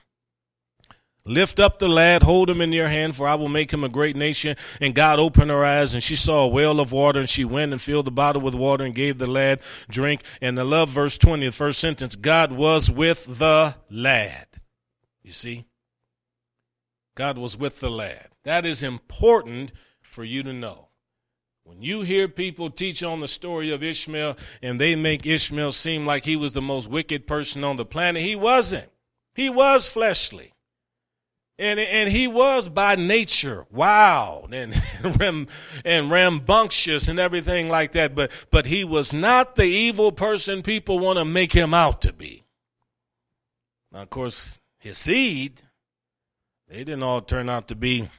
Lift 1.27 1.61
up 1.61 1.79
the 1.79 1.89
lad, 1.89 2.23
hold 2.23 2.49
him 2.49 2.63
in 2.63 2.73
your 2.73 2.89
hand, 2.89 3.15
for 3.15 3.29
I 3.29 3.35
will 3.35 3.51
make 3.51 3.71
him 3.71 3.85
a 3.85 3.91
great 3.91 4.17
nation. 4.17 4.57
And 4.81 4.95
God 4.95 5.19
opened 5.19 5.51
her 5.51 5.63
eyes, 5.63 5.93
and 5.93 6.03
she 6.03 6.17
saw 6.17 6.45
a 6.45 6.49
well 6.49 6.81
of 6.81 6.91
water, 6.91 7.21
and 7.21 7.29
she 7.29 7.45
went 7.45 7.73
and 7.73 7.83
filled 7.83 8.07
the 8.07 8.11
bottle 8.11 8.41
with 8.41 8.55
water 8.55 8.85
and 8.85 8.95
gave 8.95 9.19
the 9.19 9.27
lad 9.27 9.61
drink. 9.91 10.23
And 10.41 10.59
I 10.59 10.63
love 10.63 10.89
verse 10.89 11.19
20, 11.19 11.45
the 11.45 11.53
first 11.53 11.79
sentence 11.79 12.17
God 12.17 12.51
was 12.53 12.91
with 12.91 13.39
the 13.39 13.77
lad. 13.91 14.47
You 15.23 15.33
see? 15.33 15.67
God 17.15 17.37
was 17.37 17.59
with 17.59 17.81
the 17.81 17.91
lad. 17.91 18.29
That 18.45 18.65
is 18.65 18.83
important 18.83 19.73
for 20.01 20.25
you 20.25 20.43
to 20.43 20.55
know. 20.55 20.90
When 21.71 21.83
you 21.83 22.03
hear 22.03 22.27
people 22.27 22.69
teach 22.69 23.05
on 23.05 23.21
the 23.21 23.29
story 23.29 23.71
of 23.71 23.81
Ishmael 23.81 24.37
and 24.61 24.81
they 24.81 24.97
make 24.97 25.25
Ishmael 25.25 25.71
seem 25.71 26.05
like 26.05 26.25
he 26.25 26.35
was 26.35 26.53
the 26.53 26.61
most 26.61 26.91
wicked 26.91 27.29
person 27.29 27.63
on 27.63 27.77
the 27.77 27.85
planet, 27.85 28.23
he 28.23 28.35
wasn't. 28.35 28.91
He 29.37 29.49
was 29.49 29.89
fleshly. 29.89 30.53
And, 31.61 31.79
and 31.79 32.11
he 32.11 32.27
was 32.27 32.69
by 32.69 32.97
nature 32.97 33.67
wild 33.71 34.53
and, 34.53 34.75
and, 35.85 36.11
rambunctious 36.11 37.07
and 37.07 37.21
everything 37.21 37.69
like 37.69 37.93
that. 37.93 38.17
But, 38.17 38.33
but 38.51 38.67
he 38.67 38.83
was 38.83 39.13
not 39.13 39.55
the 39.55 39.63
evil 39.63 40.11
person 40.11 40.65
people 40.65 40.99
want 40.99 41.21
to 41.21 41.25
make 41.25 41.53
him 41.53 41.73
out 41.73 42.03
to 42.03 42.13
be. 42.13 42.43
Now, 43.93 44.03
of 44.03 44.11
course, 44.11 44.59
his 44.81 44.99
seed, 44.99 45.63
they 46.69 46.79
didn't 46.79 47.05
all 47.05 47.21
turn 47.21 47.49
out 47.49 47.69
to 47.69 47.77
be 47.77 48.11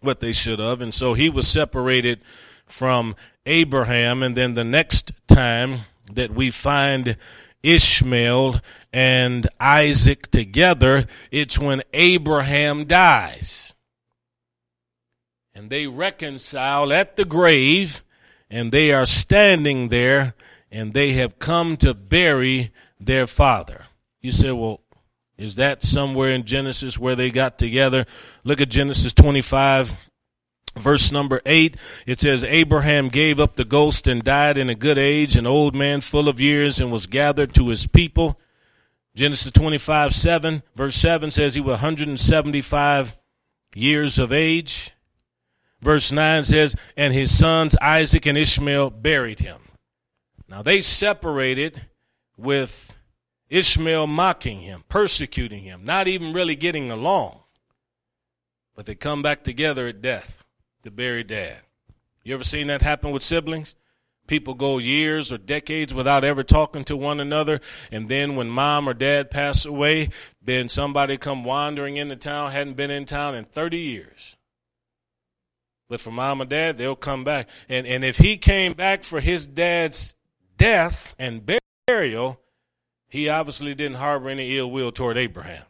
what 0.00 0.20
they 0.20 0.32
should 0.32 0.60
have. 0.60 0.80
And 0.80 0.94
so 0.94 1.12
he 1.12 1.28
was 1.28 1.46
separated 1.46 2.22
from 2.70 3.16
Abraham. 3.46 4.22
And 4.22 4.36
then 4.36 4.54
the 4.54 4.64
next 4.64 5.12
time 5.26 5.80
that 6.12 6.30
we 6.30 6.50
find 6.50 7.16
Ishmael 7.62 8.60
and 8.92 9.48
Isaac 9.58 10.30
together, 10.30 11.06
it's 11.30 11.58
when 11.58 11.82
Abraham 11.92 12.84
dies. 12.84 13.74
And 15.54 15.70
they 15.70 15.86
reconcile 15.86 16.92
at 16.92 17.16
the 17.16 17.24
grave, 17.24 18.02
and 18.48 18.72
they 18.72 18.92
are 18.92 19.06
standing 19.06 19.88
there, 19.88 20.34
and 20.70 20.94
they 20.94 21.12
have 21.12 21.38
come 21.38 21.76
to 21.78 21.92
bury 21.92 22.72
their 22.98 23.26
father. 23.26 23.86
You 24.20 24.32
say, 24.32 24.52
well, 24.52 24.80
is 25.36 25.54
that 25.56 25.82
somewhere 25.82 26.30
in 26.30 26.44
Genesis 26.44 26.98
where 26.98 27.16
they 27.16 27.30
got 27.30 27.58
together? 27.58 28.04
Look 28.44 28.60
at 28.60 28.68
Genesis 28.68 29.12
25, 29.12 29.94
verse 30.76 31.10
number 31.12 31.40
8. 31.46 31.76
It 32.06 32.20
says, 32.20 32.44
Abraham 32.44 33.08
gave 33.08 33.40
up 33.40 33.56
the 33.56 33.64
ghost 33.64 34.06
and 34.06 34.22
died 34.22 34.58
in 34.58 34.70
a 34.70 34.74
good 34.74 34.98
age, 34.98 35.36
an 35.36 35.46
old 35.46 35.74
man 35.74 36.00
full 36.00 36.28
of 36.28 36.40
years, 36.40 36.80
and 36.80 36.92
was 36.92 37.06
gathered 37.06 37.54
to 37.54 37.68
his 37.68 37.86
people. 37.86 38.38
Genesis 39.14 39.52
25, 39.52 40.14
7, 40.14 40.62
verse 40.76 40.94
7 40.94 41.30
says 41.30 41.54
he 41.54 41.60
was 41.60 41.72
175 41.72 43.16
years 43.74 44.18
of 44.18 44.32
age. 44.32 44.92
Verse 45.80 46.12
9 46.12 46.44
says, 46.44 46.76
and 46.96 47.12
his 47.12 47.36
sons 47.36 47.76
Isaac 47.80 48.26
and 48.26 48.38
Ishmael 48.38 48.90
buried 48.90 49.40
him. 49.40 49.60
Now 50.48 50.62
they 50.62 50.80
separated 50.80 51.86
with 52.36 52.96
Ishmael 53.48 54.06
mocking 54.06 54.60
him, 54.60 54.84
persecuting 54.88 55.62
him, 55.62 55.84
not 55.84 56.06
even 56.06 56.32
really 56.32 56.56
getting 56.56 56.90
along. 56.90 57.40
But 58.76 58.86
they 58.86 58.94
come 58.94 59.22
back 59.22 59.42
together 59.42 59.88
at 59.88 60.00
death 60.00 60.39
to 60.82 60.90
bury 60.90 61.24
dad. 61.24 61.60
You 62.22 62.34
ever 62.34 62.44
seen 62.44 62.66
that 62.68 62.82
happen 62.82 63.10
with 63.10 63.22
siblings? 63.22 63.74
People 64.26 64.54
go 64.54 64.78
years 64.78 65.32
or 65.32 65.38
decades 65.38 65.92
without 65.92 66.22
ever 66.22 66.44
talking 66.44 66.84
to 66.84 66.96
one 66.96 67.18
another, 67.18 67.60
and 67.90 68.08
then 68.08 68.36
when 68.36 68.48
mom 68.48 68.88
or 68.88 68.94
dad 68.94 69.30
pass 69.30 69.66
away, 69.66 70.10
then 70.40 70.68
somebody 70.68 71.16
come 71.16 71.42
wandering 71.42 71.96
into 71.96 72.14
town, 72.14 72.52
hadn't 72.52 72.74
been 72.74 72.92
in 72.92 73.06
town 73.06 73.34
in 73.34 73.44
30 73.44 73.78
years. 73.78 74.36
But 75.88 76.00
for 76.00 76.12
mom 76.12 76.40
or 76.40 76.44
dad, 76.44 76.78
they'll 76.78 76.94
come 76.94 77.24
back. 77.24 77.48
And, 77.68 77.86
and 77.86 78.04
if 78.04 78.18
he 78.18 78.36
came 78.36 78.74
back 78.74 79.02
for 79.02 79.18
his 79.18 79.44
dad's 79.44 80.14
death 80.56 81.16
and 81.18 81.50
burial, 81.88 82.40
he 83.08 83.28
obviously 83.28 83.74
didn't 83.74 83.96
harbor 83.96 84.28
any 84.28 84.56
ill 84.56 84.70
will 84.70 84.92
toward 84.92 85.18
Abraham. 85.18 85.64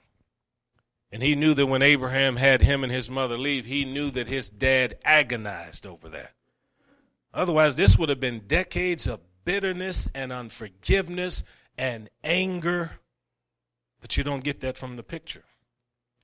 And 1.12 1.22
he 1.22 1.34
knew 1.34 1.54
that 1.54 1.66
when 1.66 1.82
Abraham 1.82 2.36
had 2.36 2.62
him 2.62 2.84
and 2.84 2.92
his 2.92 3.10
mother 3.10 3.36
leave, 3.36 3.66
he 3.66 3.84
knew 3.84 4.10
that 4.12 4.28
his 4.28 4.48
dad 4.48 4.96
agonized 5.04 5.86
over 5.86 6.08
that. 6.10 6.32
Otherwise, 7.34 7.76
this 7.76 7.98
would 7.98 8.08
have 8.08 8.20
been 8.20 8.40
decades 8.46 9.08
of 9.08 9.20
bitterness 9.44 10.08
and 10.14 10.32
unforgiveness 10.32 11.42
and 11.76 12.08
anger. 12.22 12.92
But 14.00 14.16
you 14.16 14.24
don't 14.24 14.44
get 14.44 14.60
that 14.60 14.78
from 14.78 14.96
the 14.96 15.02
picture. 15.02 15.44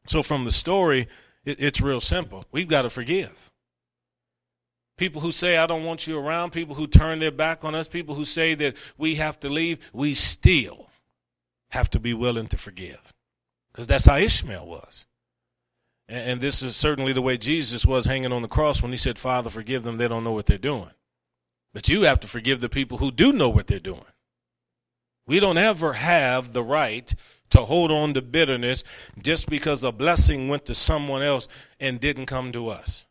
So, 0.06 0.22
from 0.22 0.44
the 0.44 0.52
story, 0.52 1.08
it, 1.44 1.60
it's 1.60 1.80
real 1.80 2.00
simple. 2.00 2.44
We've 2.52 2.68
got 2.68 2.82
to 2.82 2.90
forgive. 2.90 3.50
People 4.96 5.20
who 5.20 5.32
say, 5.32 5.56
I 5.58 5.66
don't 5.66 5.84
want 5.84 6.06
you 6.06 6.18
around, 6.18 6.52
people 6.52 6.74
who 6.74 6.86
turn 6.86 7.18
their 7.18 7.30
back 7.30 7.64
on 7.64 7.74
us, 7.74 7.86
people 7.86 8.14
who 8.14 8.24
say 8.24 8.54
that 8.54 8.76
we 8.96 9.16
have 9.16 9.38
to 9.40 9.48
leave, 9.48 9.78
we 9.92 10.14
still 10.14 10.88
have 11.70 11.90
to 11.90 12.00
be 12.00 12.14
willing 12.14 12.46
to 12.48 12.56
forgive. 12.56 13.12
Because 13.76 13.86
that's 13.86 14.06
how 14.06 14.16
Ishmael 14.16 14.66
was. 14.66 15.06
And, 16.08 16.30
and 16.30 16.40
this 16.40 16.62
is 16.62 16.74
certainly 16.74 17.12
the 17.12 17.20
way 17.20 17.36
Jesus 17.36 17.84
was 17.84 18.06
hanging 18.06 18.32
on 18.32 18.40
the 18.40 18.48
cross 18.48 18.80
when 18.80 18.90
he 18.90 18.96
said, 18.96 19.18
Father, 19.18 19.50
forgive 19.50 19.82
them, 19.82 19.98
they 19.98 20.08
don't 20.08 20.24
know 20.24 20.32
what 20.32 20.46
they're 20.46 20.56
doing. 20.56 20.92
But 21.74 21.86
you 21.86 22.02
have 22.02 22.18
to 22.20 22.26
forgive 22.26 22.60
the 22.60 22.70
people 22.70 22.96
who 22.96 23.12
do 23.12 23.34
know 23.34 23.50
what 23.50 23.66
they're 23.66 23.78
doing. 23.78 24.06
We 25.26 25.40
don't 25.40 25.58
ever 25.58 25.92
have 25.92 26.54
the 26.54 26.62
right 26.62 27.14
to 27.50 27.66
hold 27.66 27.90
on 27.92 28.14
to 28.14 28.22
bitterness 28.22 28.82
just 29.20 29.46
because 29.46 29.84
a 29.84 29.92
blessing 29.92 30.48
went 30.48 30.64
to 30.66 30.74
someone 30.74 31.22
else 31.22 31.46
and 31.78 32.00
didn't 32.00 32.26
come 32.26 32.52
to 32.52 32.68
us. 32.68 33.04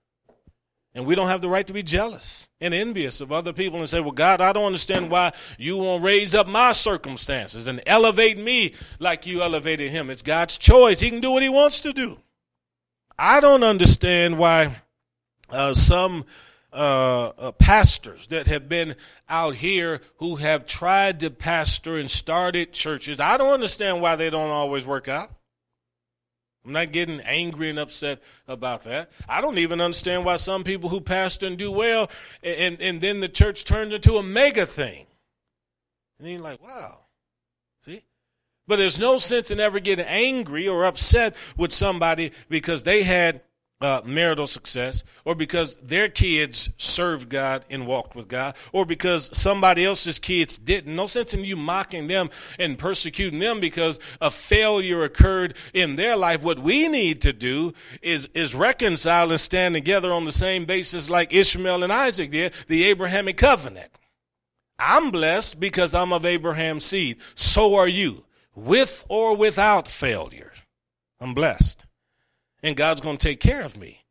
And 0.95 1.05
we 1.05 1.13
don't 1.13 1.27
have 1.27 1.41
the 1.41 1.49
right 1.49 1.67
to 1.67 1.73
be 1.73 1.83
jealous 1.83 2.47
and 2.61 2.73
envious 2.73 3.19
of 3.19 3.29
other 3.29 3.51
people 3.51 3.79
and 3.79 3.89
say, 3.89 3.99
Well, 3.99 4.11
God, 4.11 4.39
I 4.39 4.53
don't 4.53 4.65
understand 4.65 5.11
why 5.11 5.33
you 5.57 5.75
won't 5.75 6.01
raise 6.01 6.33
up 6.33 6.47
my 6.47 6.71
circumstances 6.71 7.67
and 7.67 7.83
elevate 7.85 8.37
me 8.37 8.73
like 8.97 9.27
you 9.27 9.41
elevated 9.41 9.91
him. 9.91 10.09
It's 10.09 10.21
God's 10.21 10.57
choice. 10.57 11.01
He 11.01 11.09
can 11.09 11.19
do 11.19 11.31
what 11.31 11.43
he 11.43 11.49
wants 11.49 11.81
to 11.81 11.91
do. 11.91 12.17
I 13.19 13.41
don't 13.41 13.63
understand 13.63 14.37
why 14.37 14.77
uh, 15.49 15.73
some 15.73 16.23
uh, 16.71 17.31
uh, 17.37 17.51
pastors 17.51 18.27
that 18.27 18.47
have 18.47 18.69
been 18.69 18.95
out 19.27 19.55
here 19.55 20.01
who 20.17 20.37
have 20.37 20.65
tried 20.65 21.19
to 21.19 21.29
pastor 21.29 21.97
and 21.97 22.09
started 22.09 22.71
churches, 22.71 23.19
I 23.19 23.37
don't 23.37 23.53
understand 23.53 24.01
why 24.01 24.15
they 24.15 24.29
don't 24.29 24.49
always 24.49 24.85
work 24.85 25.09
out. 25.09 25.29
I'm 26.66 26.72
not 26.72 26.91
getting 26.91 27.22
angry 27.22 27.70
and 27.70 27.78
upset 27.78 28.22
about 28.47 28.84
that. 28.86 29.11
I 29.30 29.39
don't 29.39 29.59
even 29.59 29.80
understand 29.80 30.26
why 30.26 30.38
some 30.38 30.63
people 30.63 30.89
who 30.89 30.99
pastor 30.99 31.45
and 31.45 31.57
do 31.57 31.72
well, 31.72 32.09
and, 32.41 32.82
and 32.82 33.01
then 33.01 33.20
the 33.20 33.30
church 33.30 33.66
turns 33.66 33.93
into 33.93 34.18
a 34.18 34.24
mega 34.24 34.66
thing. 34.66 35.05
And 36.18 36.26
then 36.26 36.34
you're 36.34 36.41
like, 36.41 36.63
wow. 36.63 37.01
See? 37.84 38.03
But 38.68 38.78
there's 38.78 38.97
no 38.97 39.20
sense 39.20 39.51
in 39.51 39.59
ever 39.59 39.80
getting 39.80 40.05
angry 40.05 40.68
or 40.68 40.86
upset 40.86 41.36
with 41.55 41.72
somebody 41.72 42.32
because 42.49 42.84
they 42.84 43.03
had 43.03 43.41
uh, 43.82 44.01
marital 44.05 44.47
success, 44.47 45.03
or 45.26 45.36
because 45.36 45.76
their 45.78 46.07
kids 46.07 46.69
served 46.78 47.30
God 47.30 47.65
and 47.69 47.86
walked 47.86 48.15
with 48.15 48.28
God, 48.28 48.55
or 48.71 48.86
because 48.86 49.30
somebody 49.38 49.84
else's 49.84 50.17
kids 50.17 50.57
didn't. 50.57 50.95
No 50.95 51.07
sense 51.07 51.34
in 51.34 51.43
you 51.43 51.57
mocking 51.57 52.07
them 52.07 52.30
and 52.57 52.78
persecuting 52.78 53.39
them 53.39 53.59
because 53.59 53.99
a 54.21 54.32
failure 54.32 55.03
occurred 55.03 55.57
in 55.73 55.97
their 55.97 56.15
life. 56.15 56.41
What 56.41 56.59
we 56.59 56.88
need 56.88 57.21
to 57.21 57.34
do 57.34 57.73
is, 58.01 58.30
is 58.34 58.55
reconcile 58.55 59.30
and 59.32 59.39
stand 59.39 59.76
together 59.76 60.13
on 60.13 60.23
the 60.23 60.32
same 60.32 60.65
basis 60.65 61.09
like 61.09 61.34
Ishmael 61.34 61.84
and 61.84 61.91
Isaac 61.91 62.32
did, 62.32 62.53
the 62.67 62.86
Abrahamic 62.86 63.38
covenant. 63.38 63.91
I'm 64.80 65.11
blessed 65.11 65.59
because 65.59 65.93
I'm 65.93 66.13
of 66.13 66.26
Abraham's 66.26 66.86
seed. 66.86 67.17
So 67.34 67.76
are 67.76 67.88
you, 67.88 68.23
with 68.55 69.05
or 69.09 69.36
without 69.36 69.88
failure. 69.88 70.53
I'm 71.19 71.34
blessed 71.34 71.84
and 72.66 72.76
God's 72.76 72.99
going 72.99 73.18
to 73.18 73.28
take 73.28 73.39
care 73.39 73.61
of 73.61 73.78
me. 73.78 74.03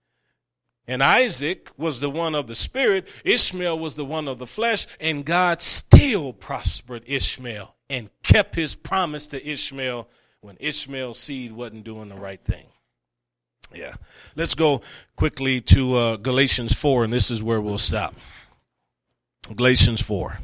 And 0.86 1.02
Isaac 1.02 1.70
was 1.76 1.98
the 1.98 2.08
one 2.08 2.36
of 2.36 2.46
the 2.46 2.54
spirit, 2.54 3.08
Ishmael 3.24 3.76
was 3.78 3.96
the 3.96 4.04
one 4.04 4.28
of 4.28 4.38
the 4.38 4.46
flesh, 4.46 4.86
and 5.00 5.24
God 5.24 5.60
still 5.60 6.32
prospered 6.32 7.02
Ishmael 7.06 7.74
and 7.90 8.10
kept 8.22 8.54
his 8.54 8.76
promise 8.76 9.26
to 9.28 9.44
Ishmael 9.44 10.08
when 10.40 10.56
Ishmael's 10.60 11.18
seed 11.18 11.50
wasn't 11.50 11.82
doing 11.84 12.10
the 12.10 12.14
right 12.14 12.42
thing. 12.44 12.66
Yeah. 13.74 13.94
Let's 14.36 14.54
go 14.54 14.82
quickly 15.16 15.60
to 15.62 15.96
uh, 15.96 16.16
Galatians 16.16 16.74
4, 16.74 17.04
and 17.04 17.12
this 17.12 17.32
is 17.32 17.42
where 17.42 17.60
we'll 17.60 17.76
stop. 17.76 18.14
Galatians 19.56 20.00
4. 20.00 20.38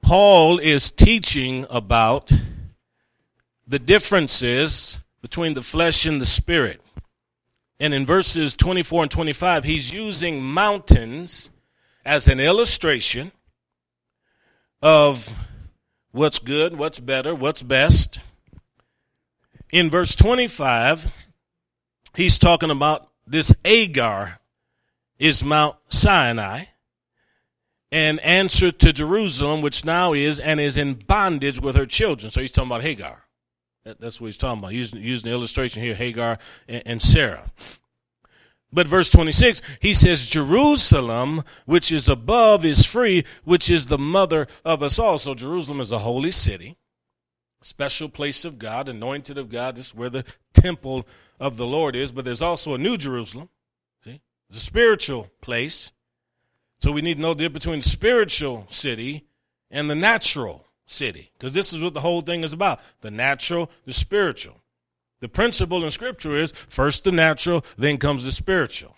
Paul 0.00 0.58
is 0.58 0.92
teaching 0.92 1.66
about 1.70 2.30
the 3.66 3.78
differences 3.78 4.98
between 5.20 5.54
the 5.54 5.62
flesh 5.62 6.04
and 6.04 6.20
the 6.20 6.26
spirit. 6.26 6.80
And 7.78 7.94
in 7.94 8.06
verses 8.06 8.54
24 8.54 9.04
and 9.04 9.10
25, 9.10 9.64
he's 9.64 9.92
using 9.92 10.42
mountains 10.42 11.50
as 12.04 12.28
an 12.28 12.40
illustration 12.40 13.32
of 14.82 15.34
what's 16.10 16.38
good, 16.38 16.76
what's 16.76 17.00
better, 17.00 17.34
what's 17.34 17.62
best. 17.62 18.18
In 19.70 19.90
verse 19.90 20.14
25, 20.14 21.12
he's 22.14 22.38
talking 22.38 22.70
about 22.70 23.08
this 23.26 23.54
Agar 23.64 24.40
is 25.18 25.42
Mount 25.42 25.76
Sinai, 25.88 26.64
an 27.90 28.18
answer 28.20 28.70
to 28.70 28.92
Jerusalem, 28.92 29.62
which 29.62 29.84
now 29.84 30.12
is 30.12 30.40
and 30.40 30.60
is 30.60 30.76
in 30.76 30.94
bondage 30.94 31.60
with 31.60 31.76
her 31.76 31.86
children. 31.86 32.30
So 32.30 32.40
he's 32.40 32.50
talking 32.50 32.70
about 32.70 32.82
Hagar. 32.82 33.21
That, 33.84 34.00
that's 34.00 34.20
what 34.20 34.28
he's 34.28 34.38
talking 34.38 34.60
about. 34.60 34.72
Using, 34.72 35.02
using 35.02 35.30
the 35.30 35.34
illustration 35.34 35.82
here, 35.82 35.94
Hagar 35.94 36.38
and, 36.68 36.82
and 36.86 37.02
Sarah. 37.02 37.50
But 38.72 38.86
verse 38.86 39.10
26, 39.10 39.60
he 39.80 39.92
says, 39.92 40.28
Jerusalem, 40.28 41.42
which 41.66 41.92
is 41.92 42.08
above, 42.08 42.64
is 42.64 42.86
free, 42.86 43.24
which 43.44 43.70
is 43.70 43.86
the 43.86 43.98
mother 43.98 44.46
of 44.64 44.82
us 44.82 44.98
all. 44.98 45.18
So 45.18 45.34
Jerusalem 45.34 45.80
is 45.80 45.92
a 45.92 45.98
holy 45.98 46.30
city, 46.30 46.78
special 47.60 48.08
place 48.08 48.46
of 48.46 48.58
God, 48.58 48.88
anointed 48.88 49.36
of 49.36 49.50
God. 49.50 49.76
This 49.76 49.88
is 49.88 49.94
where 49.94 50.08
the 50.08 50.24
temple 50.54 51.06
of 51.38 51.58
the 51.58 51.66
Lord 51.66 51.94
is. 51.94 52.12
But 52.12 52.24
there's 52.24 52.40
also 52.40 52.74
a 52.74 52.78
new 52.78 52.96
Jerusalem, 52.96 53.50
see, 54.02 54.22
It's 54.48 54.58
a 54.58 54.60
spiritual 54.60 55.28
place. 55.42 55.92
So 56.80 56.92
we 56.92 57.02
need 57.02 57.16
to 57.16 57.20
know 57.20 57.34
the 57.34 57.44
difference 57.44 57.64
between 57.64 57.80
the 57.80 57.88
spiritual 57.88 58.66
city 58.70 59.26
and 59.70 59.90
the 59.90 59.94
natural 59.94 60.66
city, 60.92 61.30
because 61.32 61.52
this 61.52 61.72
is 61.72 61.82
what 61.82 61.94
the 61.94 62.00
whole 62.00 62.20
thing 62.22 62.42
is 62.44 62.52
about 62.52 62.80
the 63.00 63.10
natural, 63.10 63.70
the 63.84 63.92
spiritual. 63.92 64.60
The 65.20 65.28
principle 65.28 65.84
in 65.84 65.90
Scripture 65.90 66.36
is 66.36 66.52
first 66.68 67.04
the 67.04 67.12
natural, 67.12 67.64
then 67.76 67.98
comes 67.98 68.24
the 68.24 68.32
spiritual. 68.32 68.96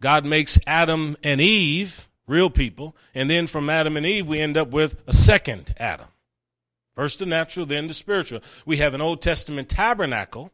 God 0.00 0.24
makes 0.24 0.58
Adam 0.66 1.16
and 1.22 1.40
Eve, 1.40 2.08
real 2.26 2.50
people, 2.50 2.96
and 3.14 3.28
then 3.28 3.46
from 3.46 3.68
Adam 3.68 3.96
and 3.96 4.06
Eve, 4.06 4.26
we 4.26 4.40
end 4.40 4.56
up 4.56 4.70
with 4.70 4.96
a 5.06 5.12
second 5.12 5.74
Adam. 5.78 6.06
First 6.94 7.18
the 7.18 7.26
natural, 7.26 7.66
then 7.66 7.86
the 7.86 7.94
spiritual. 7.94 8.40
We 8.66 8.78
have 8.78 8.94
an 8.94 9.00
Old 9.00 9.22
Testament 9.22 9.68
tabernacle, 9.68 10.52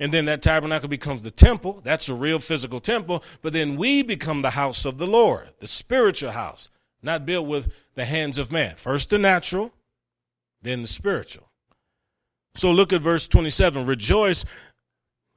and 0.00 0.12
then 0.12 0.24
that 0.24 0.42
tabernacle 0.42 0.88
becomes 0.88 1.22
the 1.22 1.30
temple. 1.30 1.80
That's 1.84 2.08
a 2.08 2.14
real 2.14 2.38
physical 2.38 2.80
temple, 2.80 3.22
but 3.42 3.52
then 3.52 3.76
we 3.76 4.02
become 4.02 4.42
the 4.42 4.50
house 4.50 4.84
of 4.84 4.98
the 4.98 5.06
Lord, 5.06 5.50
the 5.60 5.66
spiritual 5.66 6.32
house, 6.32 6.68
not 7.02 7.26
built 7.26 7.46
with 7.46 7.72
the 7.94 8.04
hands 8.04 8.38
of 8.38 8.50
man. 8.50 8.74
First 8.76 9.10
the 9.10 9.18
natural, 9.18 9.72
then 10.62 10.82
the 10.82 10.88
spiritual. 10.88 11.50
So 12.54 12.70
look 12.70 12.92
at 12.92 13.02
verse 13.02 13.28
27. 13.28 13.86
Rejoice, 13.86 14.44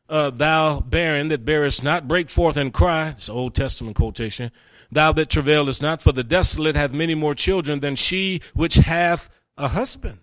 uh, 0.10 0.30
thou 0.32 0.80
barren 0.80 1.28
that 1.30 1.46
bearest 1.46 1.84
not, 1.84 2.08
break 2.08 2.30
forth 2.30 2.58
and 2.58 2.74
cry. 2.74 3.10
It's 3.10 3.30
an 3.30 3.36
Old 3.36 3.56
Testament 3.56 3.96
quotation. 3.96 4.52
Thou 4.92 5.14
that 5.14 5.30
travailest 5.30 5.82
not, 5.82 6.02
for 6.02 6.12
the 6.12 6.24
desolate 6.24 6.76
hath 6.76 6.92
many 6.92 7.16
more 7.16 7.34
children 7.34 7.80
than 7.80 7.96
she 7.96 8.42
which 8.54 8.76
hath 8.76 9.30
a 9.58 9.70
husband. 9.70 10.20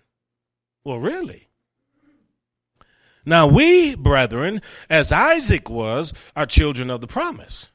Well, 0.83 0.99
really? 0.99 1.47
Now 3.25 3.47
we, 3.47 3.95
brethren, 3.95 4.61
as 4.89 5.11
Isaac 5.11 5.69
was, 5.69 6.13
are 6.35 6.45
children 6.45 6.89
of 6.89 7.01
the 7.01 7.07
promise. 7.07 7.71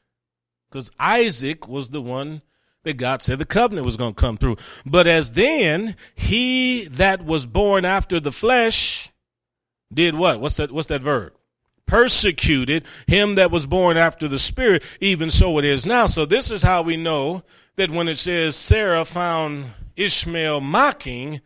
Because 0.69 0.91
Isaac 0.99 1.67
was 1.67 1.89
the 1.89 2.01
one 2.01 2.41
that 2.85 2.97
God 2.97 3.21
said 3.21 3.39
the 3.39 3.45
covenant 3.45 3.85
was 3.85 3.97
going 3.97 4.13
to 4.13 4.19
come 4.19 4.37
through. 4.37 4.55
But 4.85 5.07
as 5.07 5.31
then, 5.31 5.97
he 6.15 6.85
that 6.85 7.25
was 7.25 7.45
born 7.45 7.83
after 7.83 8.19
the 8.19 8.31
flesh 8.31 9.11
did 9.93 10.15
what? 10.15 10.39
What's 10.39 10.57
that? 10.57 10.71
What's 10.71 10.87
that 10.87 11.01
verb? 11.01 11.33
Persecuted 11.85 12.85
him 13.07 13.35
that 13.35 13.51
was 13.51 13.65
born 13.65 13.97
after 13.97 14.27
the 14.27 14.39
spirit, 14.39 14.83
even 14.99 15.29
so 15.29 15.57
it 15.59 15.65
is 15.65 15.85
now. 15.85 16.07
So 16.07 16.25
this 16.25 16.49
is 16.49 16.63
how 16.63 16.81
we 16.81 16.97
know 16.97 17.43
that 17.75 17.91
when 17.91 18.07
it 18.07 18.17
says 18.17 18.55
Sarah 18.55 19.05
found 19.05 19.65
Ishmael 19.95 20.61
mocking, 20.61 21.41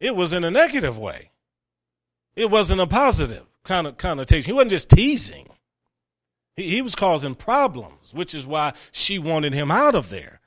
it 0.00 0.16
was 0.16 0.32
in 0.32 0.42
a 0.42 0.50
negative 0.50 0.98
way. 0.98 1.30
It 2.34 2.50
wasn't 2.50 2.80
a 2.80 2.86
positive 2.86 3.46
kind 3.62 3.86
of 3.86 3.96
connotation. 3.98 4.46
He 4.46 4.52
wasn't 4.52 4.72
just 4.72 4.90
teasing. 4.90 5.48
He, 6.56 6.70
he 6.70 6.82
was 6.82 6.94
causing 6.94 7.34
problems, 7.34 8.12
which 8.12 8.34
is 8.34 8.46
why 8.46 8.72
she 8.90 9.18
wanted 9.18 9.52
him 9.52 9.70
out 9.70 9.94
of 9.94 10.08
there. 10.08 10.40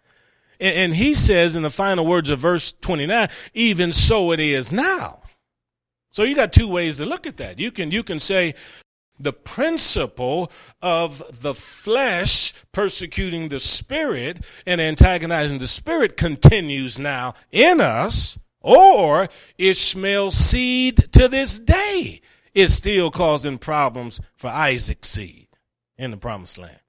And, 0.60 0.76
and 0.76 0.95
he 0.95 1.14
says 1.14 1.56
in 1.56 1.64
the 1.64 1.70
final 1.70 2.06
words 2.06 2.30
of 2.30 2.39
verse 2.39 2.74
29, 2.82 3.30
even 3.53 3.91
so 3.91 4.32
it 4.32 4.39
is 4.39 4.72
now. 4.72 5.22
So 6.12 6.24
you 6.24 6.36
got 6.36 6.53
two 6.53 6.70
ways 6.70 6.97
to 6.97 7.06
look 7.06 7.28
at 7.28 7.38
that. 7.38 7.60
You 7.60 7.72
can 7.72 7.91
you 7.91 8.01
can 8.01 8.22
say 8.22 8.56
the 9.20 9.34
principle 9.34 10.51
of 10.82 11.41
the 11.41 11.53
flesh 11.53 12.53
persecuting 12.72 13.49
the 13.49 13.60
spirit 13.60 14.45
and 14.66 14.82
antagonizing 14.82 15.60
the 15.60 15.68
spirit 15.68 16.18
continues 16.18 16.99
now 16.99 17.34
in 17.51 17.82
us, 17.82 18.38
or 18.62 19.28
Ishmael's 19.58 20.36
seed 20.36 20.97
to 21.14 21.28
this 21.28 21.60
day 21.60 22.22
is 22.53 22.74
still 22.74 23.12
causing 23.12 23.58
problems 23.58 24.20
for 24.38 24.47
Isaac's 24.47 25.10
seed 25.10 25.47
in 25.97 26.12
the 26.12 26.18
promised 26.18 26.58
land. 26.58 26.80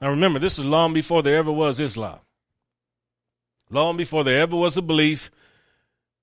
Now 0.00 0.10
remember, 0.10 0.38
this 0.38 0.58
is 0.58 0.64
long 0.64 0.92
before 0.92 1.22
there 1.22 1.36
ever 1.36 1.52
was 1.52 1.80
Islam. 1.80 2.20
Long 3.70 3.96
before 3.96 4.24
there 4.24 4.40
ever 4.40 4.56
was 4.56 4.76
a 4.76 4.82
belief 4.82 5.30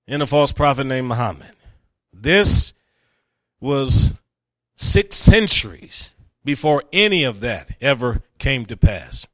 in 0.06 0.22
a 0.22 0.26
false 0.26 0.52
prophet 0.52 0.84
named 0.84 1.08
Muhammad. 1.08 1.52
This 2.12 2.72
was 3.60 4.12
six 4.76 5.16
centuries 5.16 6.10
before 6.44 6.84
any 6.92 7.24
of 7.24 7.40
that 7.40 7.76
ever 7.80 8.22
came 8.38 8.66
to 8.66 8.76
pass. 8.76 9.26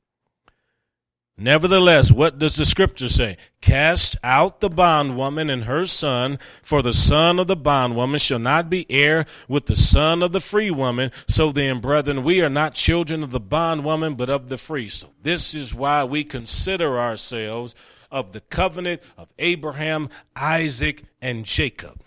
Nevertheless, 1.41 2.11
what 2.11 2.41
does 2.41 2.57
the 2.57 2.65
scripture 2.65 3.09
say? 3.09 3.37
Cast 3.61 4.17
out 4.25 4.61
the 4.61 4.69
bondwoman 4.69 5.49
and 5.49 5.65
her 5.65 5.87
son, 5.87 6.41
for 6.65 6.83
the 6.83 6.93
son 6.93 7.39
of 7.39 7.47
the 7.47 7.57
bondwoman 7.57 8.19
shall 8.19 8.41
not 8.41 8.69
be 8.69 8.91
heir 8.91 9.25
with 9.47 9.67
the 9.67 9.77
son 9.77 10.21
of 10.25 10.33
the 10.33 10.41
free 10.41 10.73
woman. 10.73 11.13
So 11.29 11.53
then, 11.53 11.79
brethren, 11.79 12.25
we 12.25 12.43
are 12.43 12.49
not 12.51 12.75
children 12.75 13.23
of 13.23 13.31
the 13.31 13.39
bondwoman, 13.39 14.17
but 14.17 14.29
of 14.29 14.49
the 14.49 14.59
free. 14.59 14.89
So 14.89 15.11
this 15.23 15.55
is 15.55 15.73
why 15.73 16.03
we 16.03 16.25
consider 16.25 16.99
ourselves 16.99 17.77
of 18.11 18.33
the 18.33 18.41
covenant 18.41 19.03
of 19.17 19.29
Abraham, 19.39 20.09
Isaac, 20.35 21.05
and 21.21 21.45
Jacob. 21.45 22.03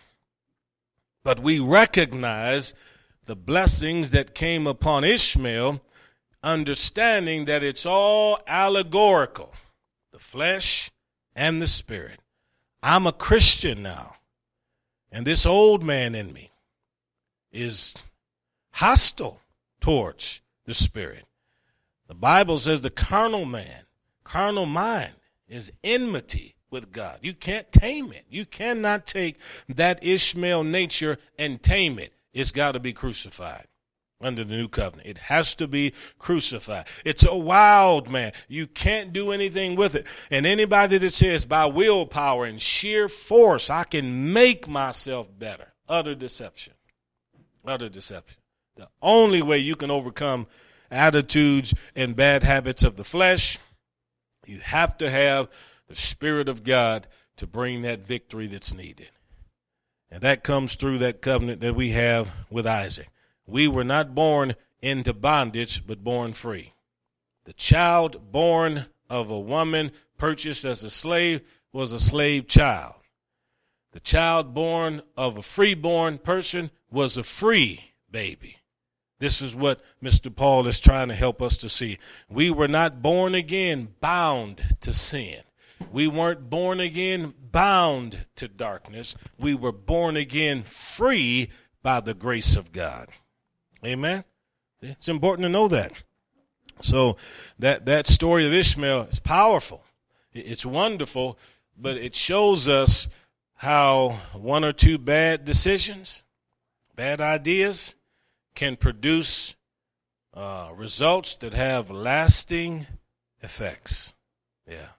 But 1.24 1.39
we 1.39 1.60
recognize 1.60 2.74
the 3.26 3.36
blessings 3.36 4.12
that 4.12 4.34
came 4.34 4.66
upon 4.66 5.04
Ishmael, 5.04 5.82
understanding 6.43 7.45
that 7.45 7.64
it's 7.64 7.86
all 7.86 8.39
allegorical 8.47 9.54
the 10.12 10.20
flesh 10.20 10.91
and 11.36 11.62
the 11.62 11.68
spirit. 11.68 12.20
I'm 12.84 13.06
a 13.06 13.14
Christian 13.14 13.84
now, 13.84 14.16
and 15.12 15.26
this 15.26 15.45
old 15.45 15.84
man 15.84 16.16
in 16.16 16.34
me 16.34 16.52
is 17.52 17.93
hostile 18.72 19.39
towards 19.80 20.41
the 20.66 20.74
spirit. 20.74 21.26
The 22.08 22.16
Bible 22.16 22.58
says 22.58 22.82
the 22.82 22.89
carnal 22.89 23.45
man, 23.45 23.84
carnal 24.24 24.66
mind, 24.66 25.14
is 25.52 25.72
enmity 25.84 26.56
with 26.72 26.91
God. 26.91 27.20
You 27.22 27.34
can't 27.34 27.72
tame 27.72 28.14
it. 28.14 28.26
You 28.30 28.45
cannot 28.45 29.06
take 29.06 29.38
that 29.68 30.04
Ishmael 30.04 30.64
nature 30.64 31.18
and 31.38 31.62
tame 31.62 31.99
it. 31.99 32.14
It's 32.34 32.52
got 32.52 32.72
to 32.72 32.80
be 32.80 32.93
crucified 32.93 33.68
under 34.22 34.43
the 34.43 34.56
new 34.56 34.68
covenant. 34.68 35.10
It 35.10 35.18
has 35.18 35.54
to 35.56 35.68
be 35.68 35.93
crucified. 36.18 36.86
It's 37.04 37.26
a 37.26 37.36
wild 37.36 38.10
man. 38.10 38.32
You 38.47 38.68
can't 38.68 39.12
do 39.12 39.32
anything 39.32 39.76
with 39.76 39.95
it. 39.95 40.08
And 40.30 40.45
anybody 40.45 40.97
that 40.97 41.14
says 41.14 41.45
by 41.45 41.66
willpower 41.66 42.45
and 42.45 42.62
sheer 42.62 43.10
force, 43.10 43.70
I 43.70 43.84
can 43.84 44.32
make 44.32 44.68
myself 44.68 45.28
better, 45.38 45.74
utter 45.89 46.16
deception. 46.16 46.74
Utter 47.66 47.89
deception. 47.89 48.41
The 48.78 48.88
only 49.02 49.41
way 49.41 49.58
you 49.58 49.76
can 49.76 49.91
overcome 49.91 50.47
attitudes 50.89 51.74
and 51.95 52.16
bad 52.16 52.43
habits 52.43 52.84
of 52.84 52.95
the 52.95 53.04
flesh, 53.04 53.58
you 54.46 54.60
have 54.60 54.98
to 54.98 55.10
have 55.10 55.50
the 55.88 55.96
Spirit 55.96 56.50
of 56.50 56.64
God 56.64 57.08
to 57.38 57.48
bring 57.48 57.82
that 57.82 58.06
victory 58.06 58.48
that's 58.48 58.74
needed. 58.74 59.10
And 60.10 60.22
that 60.22 60.44
comes 60.44 60.76
through 60.76 60.98
that 61.00 61.22
covenant 61.22 61.62
that 61.62 61.76
we 61.76 61.92
have 61.92 62.32
with 62.50 62.68
Isaac. 62.68 63.10
We 63.48 63.68
were 63.68 63.84
not 63.84 64.14
born 64.14 64.56
into 64.82 65.14
bondage, 65.14 65.86
but 65.86 66.04
born 66.04 66.34
free. 66.34 66.74
The 67.46 67.54
child 67.54 68.32
born 68.32 68.88
of 69.10 69.30
a 69.30 69.39
woman 69.39 69.92
purchased 70.18 70.66
as 70.66 70.84
a 70.84 70.89
slave 70.89 71.42
was 71.74 71.92
a 71.92 72.00
slave 72.00 72.48
child. 72.48 72.96
The 73.94 74.00
child 74.00 74.54
born 74.54 75.02
of 75.18 75.38
a 75.38 75.42
freeborn 75.42 76.18
person 76.18 76.72
was 76.89 77.18
a 77.18 77.24
free 77.24 77.92
baby. 78.10 78.58
This 79.22 79.40
is 79.40 79.56
what 79.56 79.82
Mr. 80.04 80.36
Paul 80.36 80.66
is 80.66 80.80
trying 80.80 81.10
to 81.10 81.14
help 81.14 81.44
us 81.44 81.56
to 81.58 81.70
see. 81.70 82.00
We 82.28 82.50
were 82.50 82.68
not 82.68 83.04
born 83.04 83.36
again 83.36 83.90
bound 84.02 84.64
to 84.82 84.92
sin. 84.92 85.42
We 85.92 86.08
weren't 86.08 86.50
born 86.50 86.80
again 86.80 87.36
bound 87.52 88.26
to 88.38 88.48
darkness. 88.48 89.16
We 89.38 89.54
were 89.54 89.72
born 89.72 90.18
again 90.18 90.64
free 90.64 91.52
by 91.84 92.00
the 92.00 92.16
grace 92.16 92.56
of 92.56 92.72
God. 92.72 93.10
Amen. 93.86 94.24
It's 94.82 95.08
important 95.08 95.46
to 95.46 95.50
know 95.50 95.68
that. 95.68 95.92
So 96.82 97.16
that 97.60 97.86
that 97.86 98.08
story 98.08 98.48
of 98.48 98.54
Ishmael 98.54 99.04
is 99.04 99.20
powerful. 99.20 99.84
It's 100.34 100.66
wonderful, 100.66 101.38
but 101.78 101.96
it 101.96 102.16
shows 102.16 102.68
us 102.68 103.08
how 103.58 104.16
one 104.34 104.64
or 104.64 104.74
two 104.74 104.98
bad 104.98 105.46
decisions, 105.46 106.24
bad 106.96 107.22
ideas, 107.22 107.96
can 108.56 108.76
produce 108.76 109.56
uh, 110.34 110.70
results 110.76 111.36
that 111.36 111.54
have 111.54 111.89
lasting 111.89 112.88
effects. 113.41 114.14
Yeah 114.68 114.89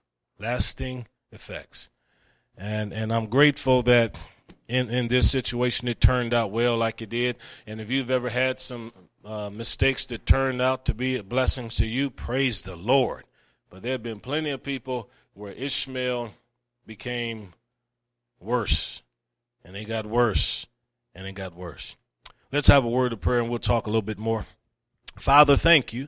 lasting 0.43 1.07
effects. 1.31 1.89
And 2.57 2.93
and 2.93 3.11
I'm 3.11 3.27
grateful 3.27 3.81
that 3.83 4.15
in, 4.67 4.89
in 4.89 5.07
this 5.07 5.31
situation 5.31 5.87
it 5.87 5.99
turned 5.99 6.33
out 6.33 6.51
well 6.51 6.77
like 6.77 7.01
it 7.01 7.09
did. 7.09 7.37
And 7.65 7.81
if 7.81 7.89
you've 7.89 8.11
ever 8.11 8.29
had 8.29 8.59
some 8.59 8.91
uh, 9.25 9.49
mistakes 9.49 10.05
that 10.05 10.25
turned 10.25 10.61
out 10.61 10.85
to 10.85 10.93
be 10.93 11.19
blessings 11.21 11.77
to 11.77 11.85
you, 11.85 12.09
praise 12.09 12.61
the 12.61 12.75
Lord. 12.75 13.23
But 13.69 13.81
there 13.81 13.93
have 13.93 14.03
been 14.03 14.19
plenty 14.19 14.51
of 14.51 14.61
people 14.61 15.09
where 15.33 15.53
Ishmael 15.53 16.33
became 16.85 17.53
worse, 18.39 19.01
and 19.63 19.75
it 19.75 19.85
got 19.85 20.05
worse, 20.05 20.67
and 21.15 21.25
it 21.25 21.33
got 21.33 21.55
worse. 21.55 21.95
Let's 22.53 22.67
have 22.67 22.85
a 22.85 22.87
word 22.87 23.13
of 23.13 23.19
prayer 23.19 23.39
and 23.39 23.49
we'll 23.49 23.57
talk 23.57 23.87
a 23.87 23.89
little 23.89 24.03
bit 24.03 24.19
more. 24.19 24.45
Father, 25.17 25.55
thank 25.55 25.91
you 25.91 26.07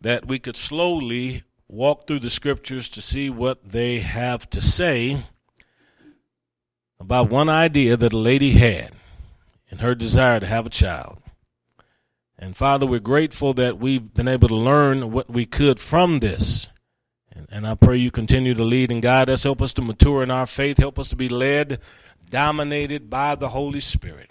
that 0.00 0.24
we 0.24 0.38
could 0.38 0.56
slowly 0.56 1.42
walk 1.66 2.06
through 2.06 2.20
the 2.20 2.30
scriptures 2.30 2.88
to 2.90 3.02
see 3.02 3.28
what 3.28 3.72
they 3.72 3.98
have 3.98 4.48
to 4.50 4.60
say 4.60 5.24
about 7.00 7.28
one 7.28 7.48
idea 7.48 7.96
that 7.96 8.12
a 8.12 8.16
lady 8.16 8.52
had 8.52 8.92
in 9.68 9.78
her 9.78 9.96
desire 9.96 10.38
to 10.38 10.46
have 10.46 10.64
a 10.64 10.70
child. 10.70 11.18
And 12.38 12.56
Father, 12.56 12.86
we're 12.86 13.00
grateful 13.00 13.52
that 13.54 13.80
we've 13.80 14.14
been 14.14 14.28
able 14.28 14.46
to 14.46 14.54
learn 14.54 15.10
what 15.10 15.28
we 15.28 15.44
could 15.44 15.80
from 15.80 16.20
this. 16.20 16.68
And, 17.32 17.48
and, 17.50 17.66
I 17.66 17.74
pray 17.74 17.96
you 17.96 18.12
continue 18.12 18.54
to 18.54 18.64
lead 18.64 18.92
and 18.92 19.02
guide 19.02 19.28
us. 19.28 19.42
Help 19.42 19.60
us 19.60 19.72
to 19.74 19.82
mature 19.82 20.22
in 20.22 20.30
our 20.30 20.46
faith. 20.46 20.78
Help 20.78 21.00
us 21.00 21.08
to 21.10 21.16
be 21.16 21.28
led, 21.28 21.80
dominated 22.28 23.10
by 23.10 23.34
the 23.34 23.48
Holy 23.48 23.80
Spirit. 23.80 24.29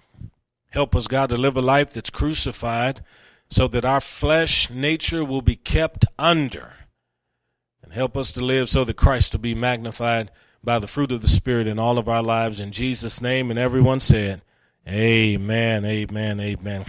Help 0.70 0.95
us, 0.95 1.07
God, 1.07 1.30
to 1.30 1.38
live 1.38 1.57
a 1.57 1.61
life 1.61 1.93
that's 1.93 2.09
crucified 2.09 3.03
so 3.49 3.67
that 3.67 3.86
our 3.86 4.01
flesh 4.01 4.70
nature 4.70 5.26
will 5.26 5.41
be 5.41 5.55
kept 5.55 6.05
under. 6.17 6.74
And 7.84 7.93
help 7.93 8.15
us 8.15 8.32
to 8.34 8.41
live 8.41 8.70
so 8.70 8.84
that 8.84 8.97
Christ 8.97 9.34
will 9.34 9.39
be 9.39 9.55
magnified 9.55 10.30
by 10.63 10.78
the 10.78 10.88
fruit 10.88 11.11
of 11.11 11.22
the 11.22 11.28
Spirit 11.28 11.67
in 11.67 11.80
all 11.80 11.97
of 11.97 12.07
our 12.07 12.22
lives. 12.22 12.59
In 12.59 12.72
Jesus' 12.72 13.22
name. 13.22 13.49
And 13.49 13.59
everyone 13.59 13.99
said, 13.99 14.41
Amen, 14.88 15.86
amen, 15.86 16.39
amen. 16.39 16.86